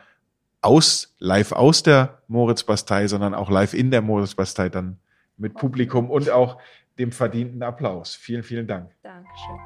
aus, 0.61 1.15
live 1.19 1.53
aus 1.53 1.83
der 1.83 2.23
Moritzbastei, 2.29 3.09
sondern 3.09 3.35
auch 3.35 3.51
live 3.51 3.75
in 3.75 3.91
der 3.91 4.03
Moritzbastei 4.03 4.69
dann 4.69 4.99
mit 5.37 5.55
Publikum 5.55 6.11
und 6.11 6.31
auch 6.31 6.59
dem 6.99 7.13
verdienten 7.13 7.63
Applaus. 7.63 8.15
Vielen, 8.15 8.43
vielen 8.43 8.67
Dank. 8.67 8.91
Dankeschön. 9.03 9.59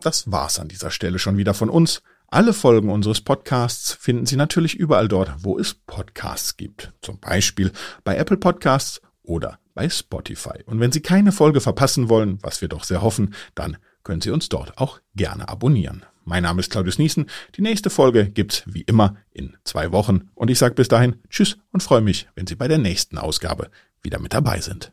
Das 0.00 0.30
war's 0.30 0.60
an 0.60 0.68
dieser 0.68 0.90
Stelle 0.90 1.18
schon 1.18 1.36
wieder 1.36 1.54
von 1.54 1.68
uns. 1.68 2.02
Alle 2.30 2.52
Folgen 2.52 2.90
unseres 2.90 3.22
Podcasts 3.22 3.94
finden 3.94 4.26
Sie 4.26 4.36
natürlich 4.36 4.74
überall 4.74 5.08
dort, 5.08 5.32
wo 5.40 5.58
es 5.58 5.72
Podcasts 5.72 6.58
gibt. 6.58 6.92
Zum 7.00 7.18
Beispiel 7.18 7.72
bei 8.04 8.16
Apple 8.16 8.36
Podcasts 8.36 9.00
oder 9.22 9.58
bei 9.74 9.88
Spotify. 9.88 10.62
Und 10.66 10.78
wenn 10.78 10.92
Sie 10.92 11.00
keine 11.00 11.32
Folge 11.32 11.62
verpassen 11.62 12.10
wollen, 12.10 12.38
was 12.42 12.60
wir 12.60 12.68
doch 12.68 12.84
sehr 12.84 13.00
hoffen, 13.00 13.34
dann 13.54 13.78
können 14.04 14.20
Sie 14.20 14.30
uns 14.30 14.50
dort 14.50 14.76
auch 14.76 15.00
gerne 15.16 15.48
abonnieren. 15.48 16.04
Mein 16.24 16.42
Name 16.42 16.60
ist 16.60 16.70
Claudius 16.70 16.98
Niesen. 16.98 17.30
Die 17.56 17.62
nächste 17.62 17.88
Folge 17.88 18.28
gibt's 18.28 18.62
wie 18.66 18.82
immer 18.82 19.16
in 19.30 19.56
zwei 19.64 19.90
Wochen. 19.92 20.28
Und 20.34 20.50
ich 20.50 20.58
sage 20.58 20.74
bis 20.74 20.88
dahin 20.88 21.16
Tschüss 21.30 21.56
und 21.72 21.82
freue 21.82 22.02
mich, 22.02 22.28
wenn 22.34 22.46
Sie 22.46 22.56
bei 22.56 22.68
der 22.68 22.76
nächsten 22.76 23.16
Ausgabe 23.16 23.70
wieder 24.02 24.18
mit 24.18 24.34
dabei 24.34 24.60
sind. 24.60 24.92